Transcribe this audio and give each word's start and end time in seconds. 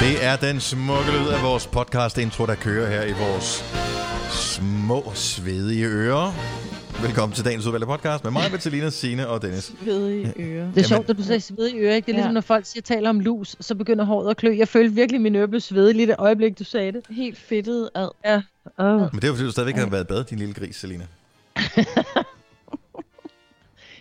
Det 0.00 0.24
er 0.24 0.36
den 0.36 0.60
smukke 0.60 1.10
lyd 1.10 1.28
af 1.28 1.42
vores 1.42 1.66
podcast 1.66 2.18
intro, 2.18 2.46
der 2.46 2.54
kører 2.54 2.90
her 2.90 3.02
i 3.02 3.12
vores 3.12 3.64
små, 4.30 5.12
svedige 5.14 5.86
ører. 5.86 6.32
Velkommen 7.02 7.36
til 7.36 7.44
dagens 7.44 7.66
udvalgte 7.66 7.86
podcast 7.86 8.24
med 8.24 8.32
mig, 8.32 8.42
Bettelina, 8.52 8.90
Signe 8.90 9.28
og 9.28 9.42
Dennis. 9.42 9.72
Svedige 9.82 10.32
ører. 10.38 10.72
Det 10.72 10.82
er 10.82 10.86
sjovt, 10.88 11.10
at 11.10 11.16
du 11.18 11.22
siger 11.22 11.38
svedig 11.38 11.74
øre, 11.80 11.96
ikke? 11.96 12.06
Det 12.06 12.12
er 12.12 12.16
ligesom, 12.16 12.30
Ja. 12.30 12.34
når 12.34 12.40
folk 12.40 12.66
siger, 12.66 12.82
taler 12.82 13.10
om 13.10 13.20
lus, 13.20 13.56
så 13.60 13.74
begynder 13.74 14.04
håret 14.04 14.30
at 14.30 14.36
klø. 14.36 14.56
Jeg 14.56 14.68
følte 14.68 14.94
virkelig, 14.94 15.20
min 15.20 15.36
øre 15.36 15.48
blev 15.48 15.60
svedig 15.60 15.94
lige 15.94 16.06
det 16.06 16.16
øjeblik, 16.18 16.58
du 16.58 16.64
sagde 16.64 16.92
det. 16.92 17.02
Helt 17.10 17.38
fedtet 17.38 17.90
ad. 17.94 18.08
Ja. 18.24 18.42
Oh. 18.78 19.00
Men 19.00 19.10
det 19.14 19.24
er 19.24 19.28
jo 19.28 19.34
fordi, 19.34 19.46
du 19.46 19.52
stadigvæk 19.52 19.76
har 19.76 19.86
været 19.86 20.08
bad, 20.08 20.24
din 20.24 20.38
lille 20.38 20.54
gris, 20.54 20.76
Selina. 20.76 21.06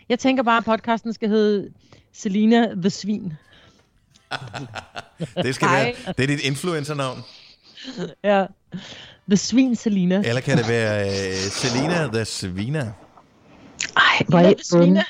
Jeg 0.09 0.19
tænker 0.19 0.43
bare, 0.43 0.57
at 0.57 0.65
podcasten 0.65 1.13
skal 1.13 1.29
hedde 1.29 1.69
Selina 2.13 2.67
the 2.75 2.89
Svin. 2.89 3.33
Det 5.43 5.55
skal 5.55 5.67
Ej. 5.67 5.83
være, 5.83 6.13
det 6.17 6.23
er 6.23 6.27
dit 6.27 6.39
influencer-navn. 6.39 7.23
Ja. 8.23 8.45
The 9.29 9.37
Svin 9.37 9.75
Selina. 9.75 10.21
Eller 10.25 10.41
kan 10.41 10.57
det 10.57 10.67
være 10.67 11.07
uh, 11.07 11.51
Selina 11.51 12.07
the 12.07 12.25
Svina? 12.25 12.93
Ej, 13.97 14.23
hvor 14.27 14.39
er 14.39 14.49
I 14.49 14.55
Svina. 14.63 15.03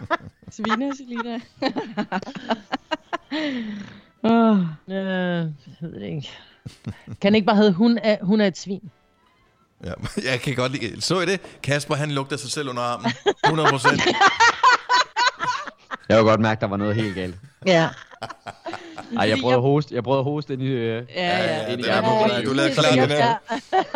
Svina, 0.56 0.90
Selina. 0.96 1.40
Åh, 4.24 4.58
øh, 4.58 4.66
jeg 4.88 5.46
ved 5.80 6.00
det 6.00 6.06
ikke. 6.06 6.30
Kan 7.20 7.32
det 7.32 7.36
ikke 7.36 7.46
bare 7.46 7.56
hedde, 7.56 7.72
hun 7.72 7.98
er, 8.02 8.16
hun 8.22 8.40
er 8.40 8.46
et 8.46 8.58
svin? 8.58 8.90
Ja, 9.84 9.92
jeg 10.24 10.40
kan 10.40 10.54
godt 10.54 10.72
lide. 10.72 11.00
Så 11.00 11.20
I 11.20 11.26
det? 11.26 11.40
Kasper, 11.62 11.94
han 11.94 12.10
lugter 12.10 12.36
sig 12.36 12.50
selv 12.50 12.68
under 12.68 12.82
armen. 12.82 13.12
100 13.44 13.68
procent. 13.70 14.00
Jeg 16.08 16.18
kunne 16.18 16.30
godt 16.30 16.40
mærke, 16.40 16.60
der 16.60 16.66
var 16.66 16.76
noget 16.76 16.94
helt 16.94 17.14
galt. 17.14 17.34
Ja. 17.66 17.88
Ej, 19.18 19.28
jeg 19.28 19.38
prøvede 19.40 19.56
at 19.56 19.62
hoste, 19.62 19.94
jeg 19.94 20.04
prøvede 20.04 20.18
at 20.18 20.24
hoste 20.24 20.52
ind 20.52 20.62
i... 20.62 20.66
Øh, 20.66 21.02
Ja, 21.14 21.26
ja. 21.26 21.56
ja, 21.56 21.66
ind 21.72 21.80
i 21.80 21.82
det 21.84 21.90
er 21.90 21.96
ærmet. 21.96 22.44
på, 22.44 22.50
du 22.50 22.54
lavede 22.54 22.74
klar 22.74 22.90
den 22.90 23.08
her. 23.10 23.34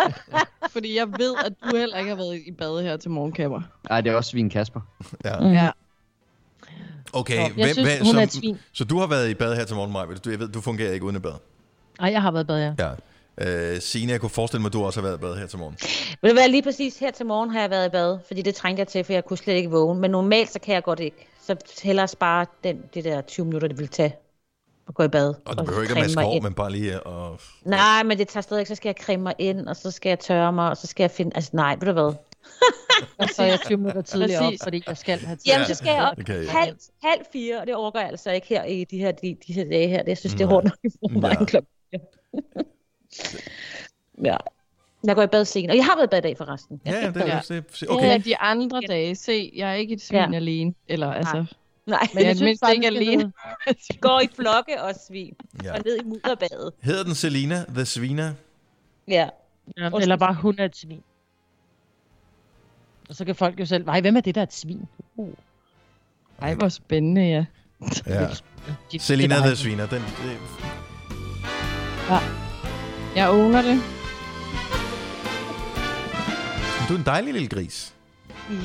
Fordi 0.73 0.97
jeg 0.97 1.07
ved, 1.19 1.35
at 1.47 1.53
du 1.71 1.77
heller 1.77 1.97
ikke 1.99 2.09
har 2.09 2.17
været 2.17 2.43
i 2.47 2.53
bad 2.53 2.83
her 2.83 2.97
til 2.97 3.11
morgenkapper. 3.11 3.61
Ej, 3.91 4.01
det 4.01 4.13
er 4.13 4.17
også 4.17 4.31
svin 4.31 4.51
Kasper. 4.51 4.81
Ja. 5.25 5.39
Mm. 5.39 5.53
Ja. 5.53 5.71
Okay, 7.13 7.37
Jeg 7.37 7.51
hvem, 7.55 7.69
synes, 7.73 7.89
hvem, 7.97 8.07
hun 8.07 8.17
er 8.17 8.27
så, 8.27 8.55
så 8.73 8.85
du 8.85 8.99
har 8.99 9.07
været 9.07 9.29
i 9.31 9.35
bad 9.35 9.57
her 9.57 9.65
til 9.65 9.77
morgen, 9.77 9.93
Maja. 9.93 10.07
Du, 10.25 10.31
jeg 10.31 10.39
ved, 10.39 10.49
du 10.49 10.61
fungerer 10.61 10.93
ikke 10.93 11.05
uden 11.07 11.17
i 11.17 11.19
bad. 11.19 11.33
Ej, 12.01 12.11
jeg 12.13 12.23
har 12.23 12.31
været 12.31 12.45
i 12.45 12.47
bad, 12.47 12.59
ja. 12.79 12.85
Ja. 12.87 12.93
Uh, 13.75 13.81
Signe, 13.81 14.13
jeg 14.13 14.21
kunne 14.21 14.31
forestille 14.31 14.61
mig, 14.61 14.69
at 14.69 14.73
du 14.73 14.85
også 14.85 15.01
har 15.01 15.09
været 15.09 15.19
i 15.19 15.21
bad 15.21 15.37
her 15.37 15.47
til 15.47 15.59
morgen. 15.59 15.77
Vil 16.23 16.29
det 16.29 16.37
være 16.37 16.49
lige 16.49 16.63
præcis 16.63 16.99
her 16.99 17.11
til 17.11 17.27
morgen 17.27 17.51
har 17.51 17.61
jeg 17.61 17.71
været 17.71 17.87
i 17.87 17.91
bad, 17.91 18.19
fordi 18.27 18.43
det 18.43 18.55
trængte 18.55 18.81
jeg 18.81 18.89
til, 18.89 19.05
for 19.05 19.13
jeg 19.13 19.25
kunne 19.25 19.37
slet 19.39 19.55
ikke 19.55 19.71
vågne. 19.71 20.01
Men 20.01 20.11
normalt 20.11 20.53
så 20.53 20.59
kan 20.61 20.75
jeg 20.75 20.83
godt 20.83 21.01
ikke. 21.01 21.29
Så 21.49 21.57
hellere 21.83 22.09
spare 22.09 22.47
den, 22.65 22.83
det 22.95 23.05
der 23.05 23.21
20 23.21 23.47
minutter, 23.47 23.69
det 23.69 23.79
vil 23.79 23.89
tage 23.89 24.17
at 24.89 24.95
gå 24.95 25.03
i 25.03 25.09
bad. 25.09 25.35
Og 25.45 25.59
du 25.59 25.65
behøver 25.65 25.83
ikke 25.83 25.95
at 25.95 26.01
maske 26.01 26.21
hår, 26.21 26.41
men 26.41 26.55
bare 26.55 26.73
lige 26.73 26.95
at... 26.95 27.41
Nej, 27.65 28.03
men 28.03 28.19
det 28.19 28.29
tager 28.29 28.43
stadig 28.43 28.61
ikke. 28.61 28.69
Så 28.69 28.75
skal 28.75 28.89
jeg 28.89 28.97
creme 29.05 29.23
mig 29.23 29.35
ind, 29.39 29.69
og 29.69 29.77
så 29.77 29.91
skal 29.91 30.11
jeg 30.11 30.19
tørre 30.19 30.53
mig, 30.53 30.71
og 30.71 30.77
så 30.77 30.87
skal 30.87 31.03
jeg 31.03 31.11
finde... 31.11 31.33
Altså 31.35 31.51
nej, 31.53 31.77
ved 31.81 31.87
du 31.87 31.93
hvad? 31.93 32.13
Og 33.19 33.29
så 33.29 33.43
er 33.43 33.47
jeg 33.47 33.61
20 33.61 33.79
minutter 33.79 34.03
tidligere 34.13 34.47
op, 34.47 34.53
fordi 34.63 34.83
jeg 34.87 34.97
skal 34.97 35.19
have 35.19 35.37
tid. 35.37 35.47
Jamen, 35.47 35.67
så 35.67 35.75
skal 35.75 35.91
jeg 35.91 36.03
op 36.03 36.17
kan 36.27 36.35
jeg. 36.37 36.51
halv, 36.51 36.77
halv 37.05 37.21
fire, 37.33 37.61
og 37.61 37.67
det 37.67 37.75
overgår 37.75 37.99
jeg 37.99 38.09
altså 38.09 38.31
ikke 38.31 38.47
her 38.47 38.65
i 38.65 38.85
de 38.85 38.99
her, 38.99 39.13
de, 39.13 39.37
de 39.47 39.53
her 39.53 39.65
dage 39.65 39.89
her. 39.89 39.99
Det, 39.99 40.09
jeg 40.09 40.19
synes, 40.19 40.35
det 40.35 40.41
er 40.41 40.47
hårdt 40.47 40.65
nok 40.65 40.79
i 40.85 40.89
forvejen 40.91 41.39
Ja. 41.41 41.45
klokken 41.45 41.69
ja. 44.25 44.37
Jeg 45.09 45.17
går 45.17 45.23
i 45.23 45.27
bad 45.27 45.45
sent, 45.45 45.71
og 45.71 45.77
jeg 45.77 45.85
har 45.85 45.97
været 45.97 46.07
i 46.07 46.11
bad 46.11 46.19
i 46.19 46.23
dag 46.23 46.37
forresten. 46.37 46.81
Ja, 46.87 46.91
ja, 46.93 47.07
det 47.11 47.17
er 47.17 47.27
Ja. 47.27 47.41
det. 47.49 47.65
Okay. 47.89 48.05
Okay. 48.07 48.21
de 48.25 48.39
andre 48.39 48.81
dage, 48.89 49.15
se, 49.15 49.53
jeg 49.57 49.71
er 49.71 49.75
ikke 49.75 49.95
et 49.95 50.01
svin 50.03 50.19
Ja. 50.19 50.37
alene. 50.37 50.75
Eller 50.89 51.13
altså, 51.13 51.45
Nej, 51.87 52.07
Men 52.15 52.25
jeg 52.25 52.37
synes 52.37 52.47
mindst 52.47 52.61
bare, 52.63 52.75
ikke 52.75 52.87
alene. 52.87 53.33
går 54.01 54.21
i 54.21 54.29
flokke 54.37 54.83
og 54.83 54.93
svin, 55.09 55.35
Ja. 55.65 55.73
og 55.73 55.81
ned 55.85 55.97
i 55.97 56.05
mudderbadet. 56.05 56.73
Hedder 56.83 57.05
den 57.05 57.15
Selina 57.15 57.65
the 57.69 57.85
Svina? 57.85 58.35
Ja. 59.09 59.29
Ja, 59.79 59.91
eller 60.01 60.17
bare, 60.17 60.35
hun 60.35 60.55
er 60.59 60.65
et 60.65 60.77
svin. 60.77 61.03
Og 63.09 63.15
så 63.15 63.25
kan 63.25 63.35
folk 63.35 63.61
jo 63.61 63.67
selv, 63.67 63.85
nej, 63.87 64.01
hvem 64.01 64.17
er 64.17 64.21
det, 64.21 64.35
der 64.35 64.41
er 64.41 64.47
et 64.47 64.55
svin? 64.55 64.89
Uh. 65.17 65.29
ej, 66.43 66.55
hvor 66.55 66.69
spændende, 66.69 67.29
ja. 67.29 67.45
Ja. 68.07 68.29
Selina 68.99 69.35
the. 69.37 69.57
Svina. 69.57 69.83
Den, 69.83 69.91
det, 69.91 70.39
Jeg 73.17 73.31
owner 73.31 73.63
det. 73.63 73.98
Du 76.89 76.95
er 76.95 76.99
en 76.99 77.05
dejlig 77.07 77.33
lille 77.33 77.49
gris. 77.49 77.95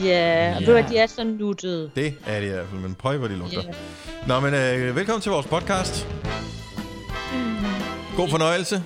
Ja, 0.04 0.54
og 0.56 0.62
ved 0.62 0.68
du, 0.68 0.76
at 0.76 0.90
de 0.90 0.98
er 0.98 1.08
så 1.08 1.24
nuttede. 1.24 1.92
Det 1.96 2.14
er 2.26 2.40
det 2.40 2.48
i 2.48 2.50
hvert 2.50 2.66
fald, 2.70 2.82
men 2.82 2.96
prøv 2.96 3.18
hvor 3.18 3.28
de 3.28 3.36
lugter. 3.36 3.62
Ja. 3.64 4.28
Nå, 4.28 4.40
men 4.40 4.54
øh, 4.54 4.96
velkommen 4.96 5.22
til 5.22 5.32
vores 5.32 5.48
podcast. 5.48 6.08
God 8.18 8.30
fornøjelse. 8.30 8.84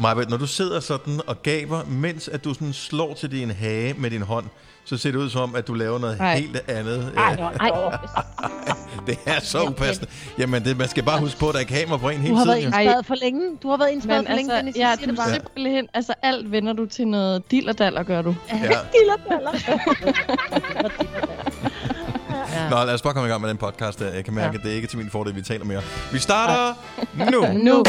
Majbert, 0.00 0.30
når 0.30 0.36
du 0.36 0.46
sidder 0.46 0.80
sådan 0.80 1.20
og 1.26 1.42
gaber, 1.42 1.80
mens 1.88 2.28
at 2.28 2.44
du 2.44 2.54
sådan 2.54 2.72
slår 2.72 3.14
til 3.14 3.30
din 3.30 3.50
hage 3.50 3.94
med 3.98 4.10
din 4.10 4.22
hånd, 4.22 4.44
så 4.84 4.96
ser 4.96 5.10
det 5.10 5.18
ud 5.18 5.30
som 5.30 5.40
om, 5.40 5.54
at 5.54 5.66
du 5.66 5.74
laver 5.74 5.98
noget 5.98 6.16
Ej. 6.20 6.38
helt 6.38 6.70
andet. 6.70 7.12
Ej, 7.16 7.32
ej, 7.60 7.70
Det 9.06 9.18
er 9.26 9.40
så 9.40 9.62
upassende. 9.62 10.10
Jamen, 10.38 10.64
det, 10.64 10.76
man 10.78 10.88
skal 10.88 11.02
bare 11.02 11.20
huske 11.20 11.38
på, 11.40 11.48
at 11.48 11.54
der 11.54 11.60
er 11.60 11.64
kamera 11.64 11.96
på 11.96 12.08
en 12.08 12.16
Du 12.16 12.22
hele 12.22 12.36
har 12.36 12.44
været 12.44 12.58
tiden. 12.58 12.72
jo. 12.72 12.78
inspireret 12.78 13.06
for 13.06 13.14
længe. 13.14 13.42
Du 13.62 13.70
har 13.70 13.76
været 13.76 13.90
inspireret 13.90 14.24
Men 14.24 14.30
for 14.30 14.36
længe, 14.36 14.52
altså, 14.52 14.56
Dennis. 14.56 14.76
ja, 14.76 15.10
du 15.10 15.16
bare. 15.16 15.32
simpelthen, 15.32 15.88
altså 15.94 16.14
alt 16.22 16.52
vender 16.52 16.72
du 16.72 16.86
til 16.86 17.08
noget 17.08 17.50
dillerdaller, 17.50 18.02
gør 18.02 18.22
du. 18.22 18.34
Ja. 18.52 18.56
Ja. 22.54 22.68
Nå, 22.70 22.76
lad 22.84 22.94
os 22.94 23.02
bare 23.02 23.12
komme 23.14 23.28
i 23.28 23.30
gang 23.30 23.40
med 23.40 23.48
den 23.50 23.56
podcast 23.56 23.98
der. 23.98 24.12
Jeg 24.14 24.24
kan 24.24 24.34
mærke, 24.34 24.48
Ja. 24.52 24.58
at 24.58 24.62
det 24.64 24.70
er 24.72 24.76
ikke 24.76 24.88
til 24.88 24.98
min 24.98 25.10
fordel, 25.10 25.36
vi 25.36 25.42
taler 25.42 25.64
mere. 25.64 25.82
Vi 26.12 26.18
starter 26.18 26.74
nu. 27.30 27.46
Nu. 27.52 27.82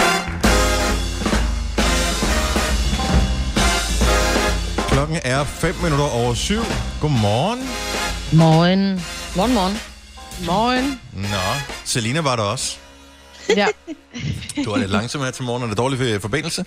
Klokken 4.99 5.19
er 5.23 5.43
5 5.43 5.75
minutter 5.83 6.05
over 6.05 6.33
syv. 6.33 6.61
Godmorgen. 7.01 7.59
Morgen. 8.33 9.01
morgen, 9.35 9.53
morgen. 9.53 9.77
Morgen. 10.45 10.99
Nå, 11.13 11.37
Selina 11.85 12.21
var 12.21 12.35
der 12.35 12.43
også. 12.43 12.77
Ja. 13.55 13.67
Du 14.65 14.71
er 14.71 14.77
lidt 14.77 14.91
langsom 14.91 15.21
her 15.21 15.31
til 15.31 15.43
morgen. 15.43 15.63
Er 15.63 15.67
det 15.67 15.77
dårlig 15.77 16.21
forbindelse? 16.21 16.65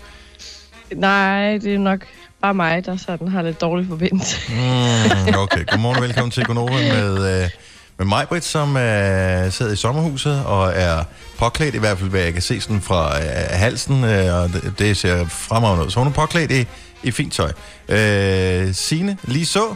Nej, 0.94 1.58
det 1.58 1.74
er 1.74 1.78
nok 1.78 2.00
bare 2.42 2.54
mig, 2.54 2.86
der 2.86 2.96
sådan 2.96 3.28
har 3.28 3.42
lidt 3.42 3.60
dårlig 3.60 3.86
forbindelse. 3.88 4.36
Mm, 4.48 5.34
okay, 5.38 5.66
godmorgen 5.66 5.96
og 5.96 6.02
velkommen 6.02 6.30
til 6.30 6.44
Gonova 6.44 6.72
med, 6.72 7.42
øh, 7.42 7.50
med 7.98 8.06
mig, 8.06 8.28
Britt, 8.28 8.44
som 8.44 8.76
øh, 8.76 9.52
sidder 9.52 9.72
i 9.72 9.76
sommerhuset 9.76 10.44
og 10.44 10.72
er 10.74 11.04
påklædt, 11.38 11.74
i 11.74 11.78
hvert 11.78 11.98
fald 11.98 12.10
hvad 12.10 12.20
jeg 12.20 12.32
kan 12.32 12.42
se 12.42 12.60
sådan 12.60 12.80
fra 12.80 13.18
øh, 13.18 13.26
halsen, 13.50 14.04
øh, 14.04 14.34
og 14.34 14.48
det, 14.48 14.74
det 14.78 14.96
ser 14.96 15.26
fremragende 15.28 15.84
ud. 15.84 15.90
Så 15.90 15.98
hun 15.98 16.08
er 16.08 16.12
påklædt 16.12 16.50
i, 16.50 16.66
i 17.02 17.10
fint 17.10 17.32
tøj. 17.32 17.52
Øh, 17.88 18.74
Signe, 18.74 19.18
lige 19.24 19.46
så, 19.46 19.74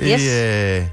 i 0.00 0.12
Yes. 0.12 0.22
øh, 0.32 0.86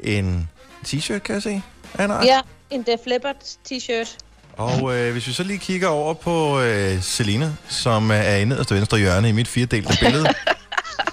en 0.00 0.48
t-shirt, 0.86 1.18
kan 1.18 1.34
jeg 1.34 1.42
se. 1.42 1.62
art. 1.98 2.24
Ja, 2.24 2.40
en 2.70 2.82
Def 2.82 3.00
Leppard 3.06 3.36
t-shirt. 3.72 4.16
Og 4.52 4.96
øh, 4.96 5.12
hvis 5.12 5.26
vi 5.26 5.32
så 5.32 5.42
lige 5.42 5.58
kigger 5.58 5.88
over 5.88 6.14
på 6.14 6.60
øh, 6.60 7.02
Selina, 7.02 7.52
som 7.68 8.10
øh, 8.10 8.16
er 8.16 8.36
i 8.36 8.44
nederste 8.44 8.74
venstre 8.74 8.98
hjørne 8.98 9.28
i 9.28 9.32
mit 9.32 9.48
firedelte 9.48 9.96
billede, 10.04 10.26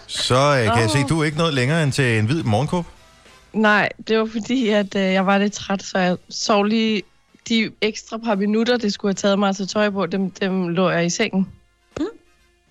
så 0.07 0.35
øh, 0.35 0.74
kan 0.74 0.81
jeg 0.81 0.90
se, 0.90 0.97
at 0.97 1.09
du 1.09 1.19
er 1.22 1.25
ikke 1.25 1.38
noget 1.38 1.53
længere 1.53 1.84
end 1.84 1.91
til 1.91 2.19
en 2.19 2.25
hvid 2.25 2.44
morgenkåb. 2.44 2.85
Nej, 3.53 3.90
det 4.07 4.18
var 4.19 4.28
fordi, 4.31 4.69
at 4.69 4.95
øh, 4.95 5.01
jeg 5.01 5.25
var 5.25 5.38
lidt 5.38 5.53
træt, 5.53 5.84
så 5.84 5.97
jeg 5.97 6.18
sov 6.30 6.63
lige 6.63 7.03
de 7.50 7.69
ekstra 7.81 8.18
par 8.18 8.35
minutter, 8.35 8.78
det 8.78 8.94
skulle 8.94 9.09
have 9.09 9.16
taget 9.16 9.40
mig 9.40 9.50
at 9.50 9.56
tage 9.57 9.68
tøj 9.68 9.90
på, 9.90 10.06
dem, 10.06 10.31
dem 10.31 10.68
lå 10.68 10.90
jeg 10.90 11.06
i 11.06 11.09
sengen. 11.09 11.47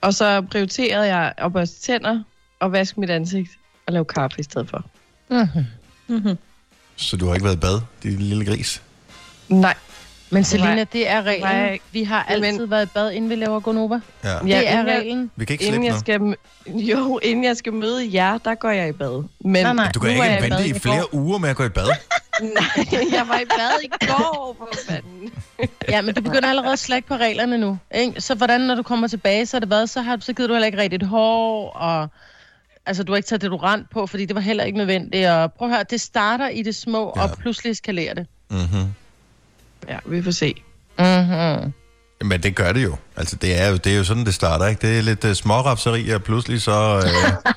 Og 0.03 0.15
så 0.15 0.43
prioriterede 0.51 1.07
jeg 1.17 1.33
at 1.39 1.53
børste 1.53 1.81
tænder 1.81 2.23
og 2.61 2.73
vaske 2.73 3.01
mit 3.01 3.11
ansigt 3.11 3.51
og 3.87 3.93
lave 3.93 4.05
kaffe 4.05 4.41
i 4.41 4.43
stedet 4.43 4.71
for. 4.71 4.85
Mm-hmm. 6.09 6.39
Så 6.97 7.17
du 7.17 7.27
har 7.27 7.34
ikke 7.34 7.45
været 7.45 7.57
i 7.57 7.59
bad, 7.59 7.81
din 8.03 8.19
lille 8.19 8.45
gris? 8.47 8.83
Nej. 9.49 9.75
Men 10.31 10.45
Selina, 10.45 10.84
det 10.93 11.09
er 11.10 11.22
reglen. 11.22 11.49
Nej. 11.49 11.78
Vi 11.93 12.03
har 12.04 12.22
altid 12.22 12.66
været 12.66 12.87
i 12.87 12.89
bad, 12.95 13.10
inden 13.13 13.31
vi 13.31 13.34
laver 13.34 13.60
Gonova. 13.60 14.01
Ja. 14.25 14.28
Ja, 14.31 14.37
Det 14.39 14.54
er 14.54 14.60
inden 14.72 14.87
jeg- 14.87 14.99
reglen. 14.99 15.31
Vi 15.37 15.45
kan 15.45 15.54
ikke 15.54 15.65
Inden 15.65 15.93
slippe 15.93 16.21
jeg 16.21 16.37
skal, 16.66 16.81
jo, 16.81 17.19
inden 17.22 17.45
jeg 17.45 17.57
skal 17.57 17.72
møde 17.72 18.09
jer, 18.15 18.39
der 18.39 18.55
går 18.55 18.71
jeg 18.71 18.89
i 18.89 18.93
bad. 18.93 19.25
Men 19.41 19.63
Nej, 19.65 19.72
nej. 19.72 19.91
Du 19.95 20.01
kan 20.01 20.10
ikke 20.10 20.22
er 20.22 20.39
i 20.39 20.43
vente 20.43 20.57
bad 20.57 20.65
i 20.65 20.72
går. 20.72 20.78
flere 20.78 21.15
uger 21.15 21.39
med 21.39 21.48
at 21.48 21.57
gå 21.57 21.65
i 21.65 21.69
bad. 21.69 21.89
Nej, 22.41 22.87
jeg 23.13 23.29
var 23.29 23.39
i 23.41 23.45
bad 23.45 23.83
i 23.84 23.91
går, 24.07 24.57
for 24.59 24.69
fanden. 24.89 25.33
Ja, 25.89 26.03
men 26.03 26.15
du 26.15 26.21
begynder 26.21 26.49
allerede 26.49 26.73
at 26.73 26.79
slække 26.79 27.09
på 27.09 27.15
reglerne 27.17 27.59
nu. 27.59 27.79
Ikke? 27.95 28.21
Så 28.21 28.34
hvordan, 28.34 28.61
når 28.61 28.75
du 28.75 28.83
kommer 28.83 29.09
tilbage, 29.09 29.47
så 29.47 29.57
er 29.57 29.59
det 29.59 29.69
hvad? 29.69 29.87
Så, 29.87 30.01
har, 30.01 30.19
så 30.21 30.33
gider 30.33 30.49
du 30.49 30.55
heller 30.55 30.67
ikke 30.67 30.79
rigtigt 30.79 31.07
hår, 31.07 31.71
og 31.71 32.09
altså, 32.87 33.03
du 33.05 33.13
har 33.13 33.17
ikke 33.17 33.27
taget 33.27 33.43
deodorant 33.43 33.91
på, 33.91 34.07
fordi 34.07 34.25
det 34.25 34.34
var 34.34 34.41
heller 34.41 34.65
ikke 34.65 34.79
nødvendigt. 34.79 35.29
Og 35.29 35.53
prøv 35.53 35.69
at 35.69 35.75
høre, 35.75 35.84
det 35.91 36.01
starter 36.01 36.49
i 36.49 36.63
det 36.63 36.75
små, 36.75 37.13
Ja. 37.17 37.23
ja. 37.23 37.29
og 37.31 37.39
pludselig 37.39 37.71
eskalerer 37.71 38.15
det. 38.15 38.27
Mm-hmm. 38.51 38.95
Ja, 39.89 39.99
vi 40.07 40.23
får 40.23 40.31
se. 40.31 40.55
Mm-hmm. 40.99 41.73
Men 42.24 42.42
det 42.42 42.54
gør 42.54 42.72
det 42.72 42.83
jo. 42.84 42.97
Altså, 43.16 43.36
det 43.36 43.60
er 43.60 43.69
jo, 43.69 43.77
det 43.77 43.92
er 43.92 43.97
jo 43.97 44.04
sådan, 44.04 44.24
det 44.24 44.34
starter, 44.34 44.66
ikke? 44.66 44.89
Det 44.89 44.98
er 44.98 45.03
lidt 45.03 45.24
uh, 45.24 45.33
smårapseri, 45.33 46.10
og 46.10 46.22
pludselig 46.22 46.63
så, 46.63 46.97
uh, 46.97 47.53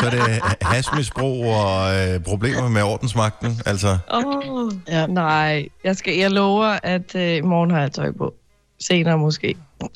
så 0.00 0.06
er 0.06 0.10
det 0.10 0.40
hasmisbrug 0.62 1.44
og 1.46 1.92
uh, 1.94 2.22
problemer 2.24 2.68
med 2.68 2.82
ordensmagten. 2.82 3.60
Altså, 3.66 3.98
Oh, 4.08 4.72
Ja. 4.88 5.06
nej, 5.06 5.68
jeg, 5.84 5.96
skal, 5.96 6.14
jeg 6.16 6.30
lover, 6.30 6.78
at 6.82 7.14
øh, 7.14 7.36
i 7.36 7.40
morgen 7.40 7.70
har 7.70 7.80
jeg 7.80 7.92
tøj 7.92 8.12
på. 8.18 8.34
Senere 8.80 9.18
måske. 9.18 9.56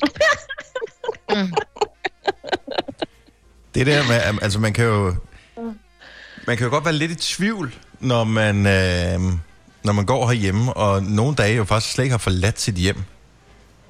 det 3.75 3.85
der 3.85 4.07
med, 4.07 4.39
altså 4.41 4.59
man 4.59 4.73
kan 4.73 4.85
jo, 4.85 5.15
man 6.47 6.57
kan 6.57 6.65
jo 6.65 6.69
godt 6.69 6.85
være 6.85 6.93
lidt 6.93 7.11
i 7.11 7.15
tvivl, 7.15 7.75
når 7.99 8.23
man, 8.23 8.55
uh, 8.57 9.33
når 9.83 9.93
man 9.93 10.05
går 10.05 10.27
herhjemme, 10.27 10.73
og 10.73 11.03
nogle 11.03 11.35
dage 11.35 11.55
jo 11.55 11.63
faktisk 11.63 11.93
slet 11.93 12.03
ikke 12.03 12.13
har 12.13 12.17
forladt 12.17 12.61
sit 12.61 12.75
hjem. 12.75 12.97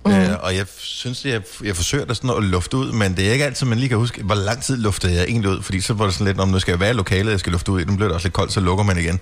Mm. 0.06 0.12
Uh, 0.12 0.44
og 0.44 0.56
jeg 0.56 0.66
synes, 0.78 1.26
jeg, 1.26 1.42
jeg 1.64 1.76
forsøger 1.76 2.06
det 2.06 2.18
sådan 2.18 2.30
at 2.30 2.44
lufte 2.44 2.78
ud, 2.78 2.92
men 2.92 3.18
det 3.18 3.28
er 3.28 3.32
ikke 3.32 3.46
altid, 3.46 3.68
man 3.68 3.78
lige 3.78 3.90
kan 3.90 3.98
huske, 3.98 4.24
hvor 4.24 4.36
lang 4.36 4.64
tid 4.64 4.78
luftede 4.78 5.14
jeg 5.14 5.24
egentlig 5.24 5.52
ud, 5.52 5.62
fordi 5.62 5.82
så 5.82 5.94
var 5.94 6.06
det 6.06 6.14
sådan 6.14 6.28
lidt, 6.28 6.40
om 6.40 6.50
nu 6.50 6.60
skal 6.60 6.72
jeg 6.72 6.80
være 6.80 6.90
i 6.90 6.94
lokalet, 6.94 7.32
jeg 7.32 7.40
skal 7.40 7.52
lufte 7.52 7.72
ud 7.72 7.82
i, 7.82 7.84
den 7.84 7.96
bliver 7.96 8.08
det 8.08 8.16
også 8.16 8.28
lidt 8.28 8.34
koldt, 8.34 8.54
så 8.54 8.60
lukker 8.60 8.84
man 8.84 8.98
igen. 8.98 9.20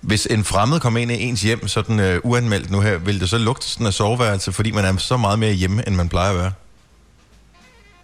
Hvis 0.00 0.26
en 0.26 0.44
fremmed 0.44 0.80
kommer 0.80 1.00
ind 1.00 1.12
i 1.12 1.22
ens 1.22 1.42
hjem, 1.42 1.68
sådan 1.68 2.16
uh, 2.24 2.30
uanmeldt 2.30 2.70
nu 2.70 2.80
her, 2.80 2.98
vil 2.98 3.20
det 3.20 3.30
så 3.30 3.38
lugte 3.38 3.66
sådan 3.66 3.86
af 3.86 3.92
soveværelse, 3.92 4.52
fordi 4.52 4.70
man 4.70 4.84
er 4.84 4.96
så 4.96 5.16
meget 5.16 5.38
mere 5.38 5.52
hjemme, 5.52 5.88
end 5.88 5.96
man 5.96 6.08
plejer 6.08 6.30
at 6.30 6.36
være? 6.36 6.52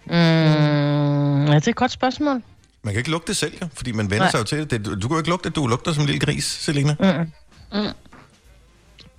Mm, 0.05 1.45
ja, 1.45 1.55
det 1.55 1.65
er 1.65 1.69
et 1.69 1.75
godt 1.75 1.91
spørgsmål. 1.91 2.41
Man 2.83 2.93
kan 2.93 2.99
ikke 2.99 3.11
lugte 3.11 3.27
det 3.27 3.37
selv, 3.37 3.53
jo, 3.61 3.67
fordi 3.73 3.91
man 3.91 4.09
vender 4.09 4.23
Nej. 4.23 4.31
sig 4.31 4.39
jo 4.39 4.43
til 4.43 4.57
det. 4.59 4.71
det. 4.71 4.85
Du, 4.85 4.95
du 4.95 5.07
kan 5.07 5.09
jo 5.09 5.17
ikke 5.17 5.29
lugte, 5.29 5.49
at 5.49 5.55
du 5.55 5.67
lugter 5.67 5.93
som 5.93 6.01
en 6.01 6.07
lille 6.07 6.19
gris, 6.19 6.45
Selina. 6.45 6.95
Mm. 7.71 7.87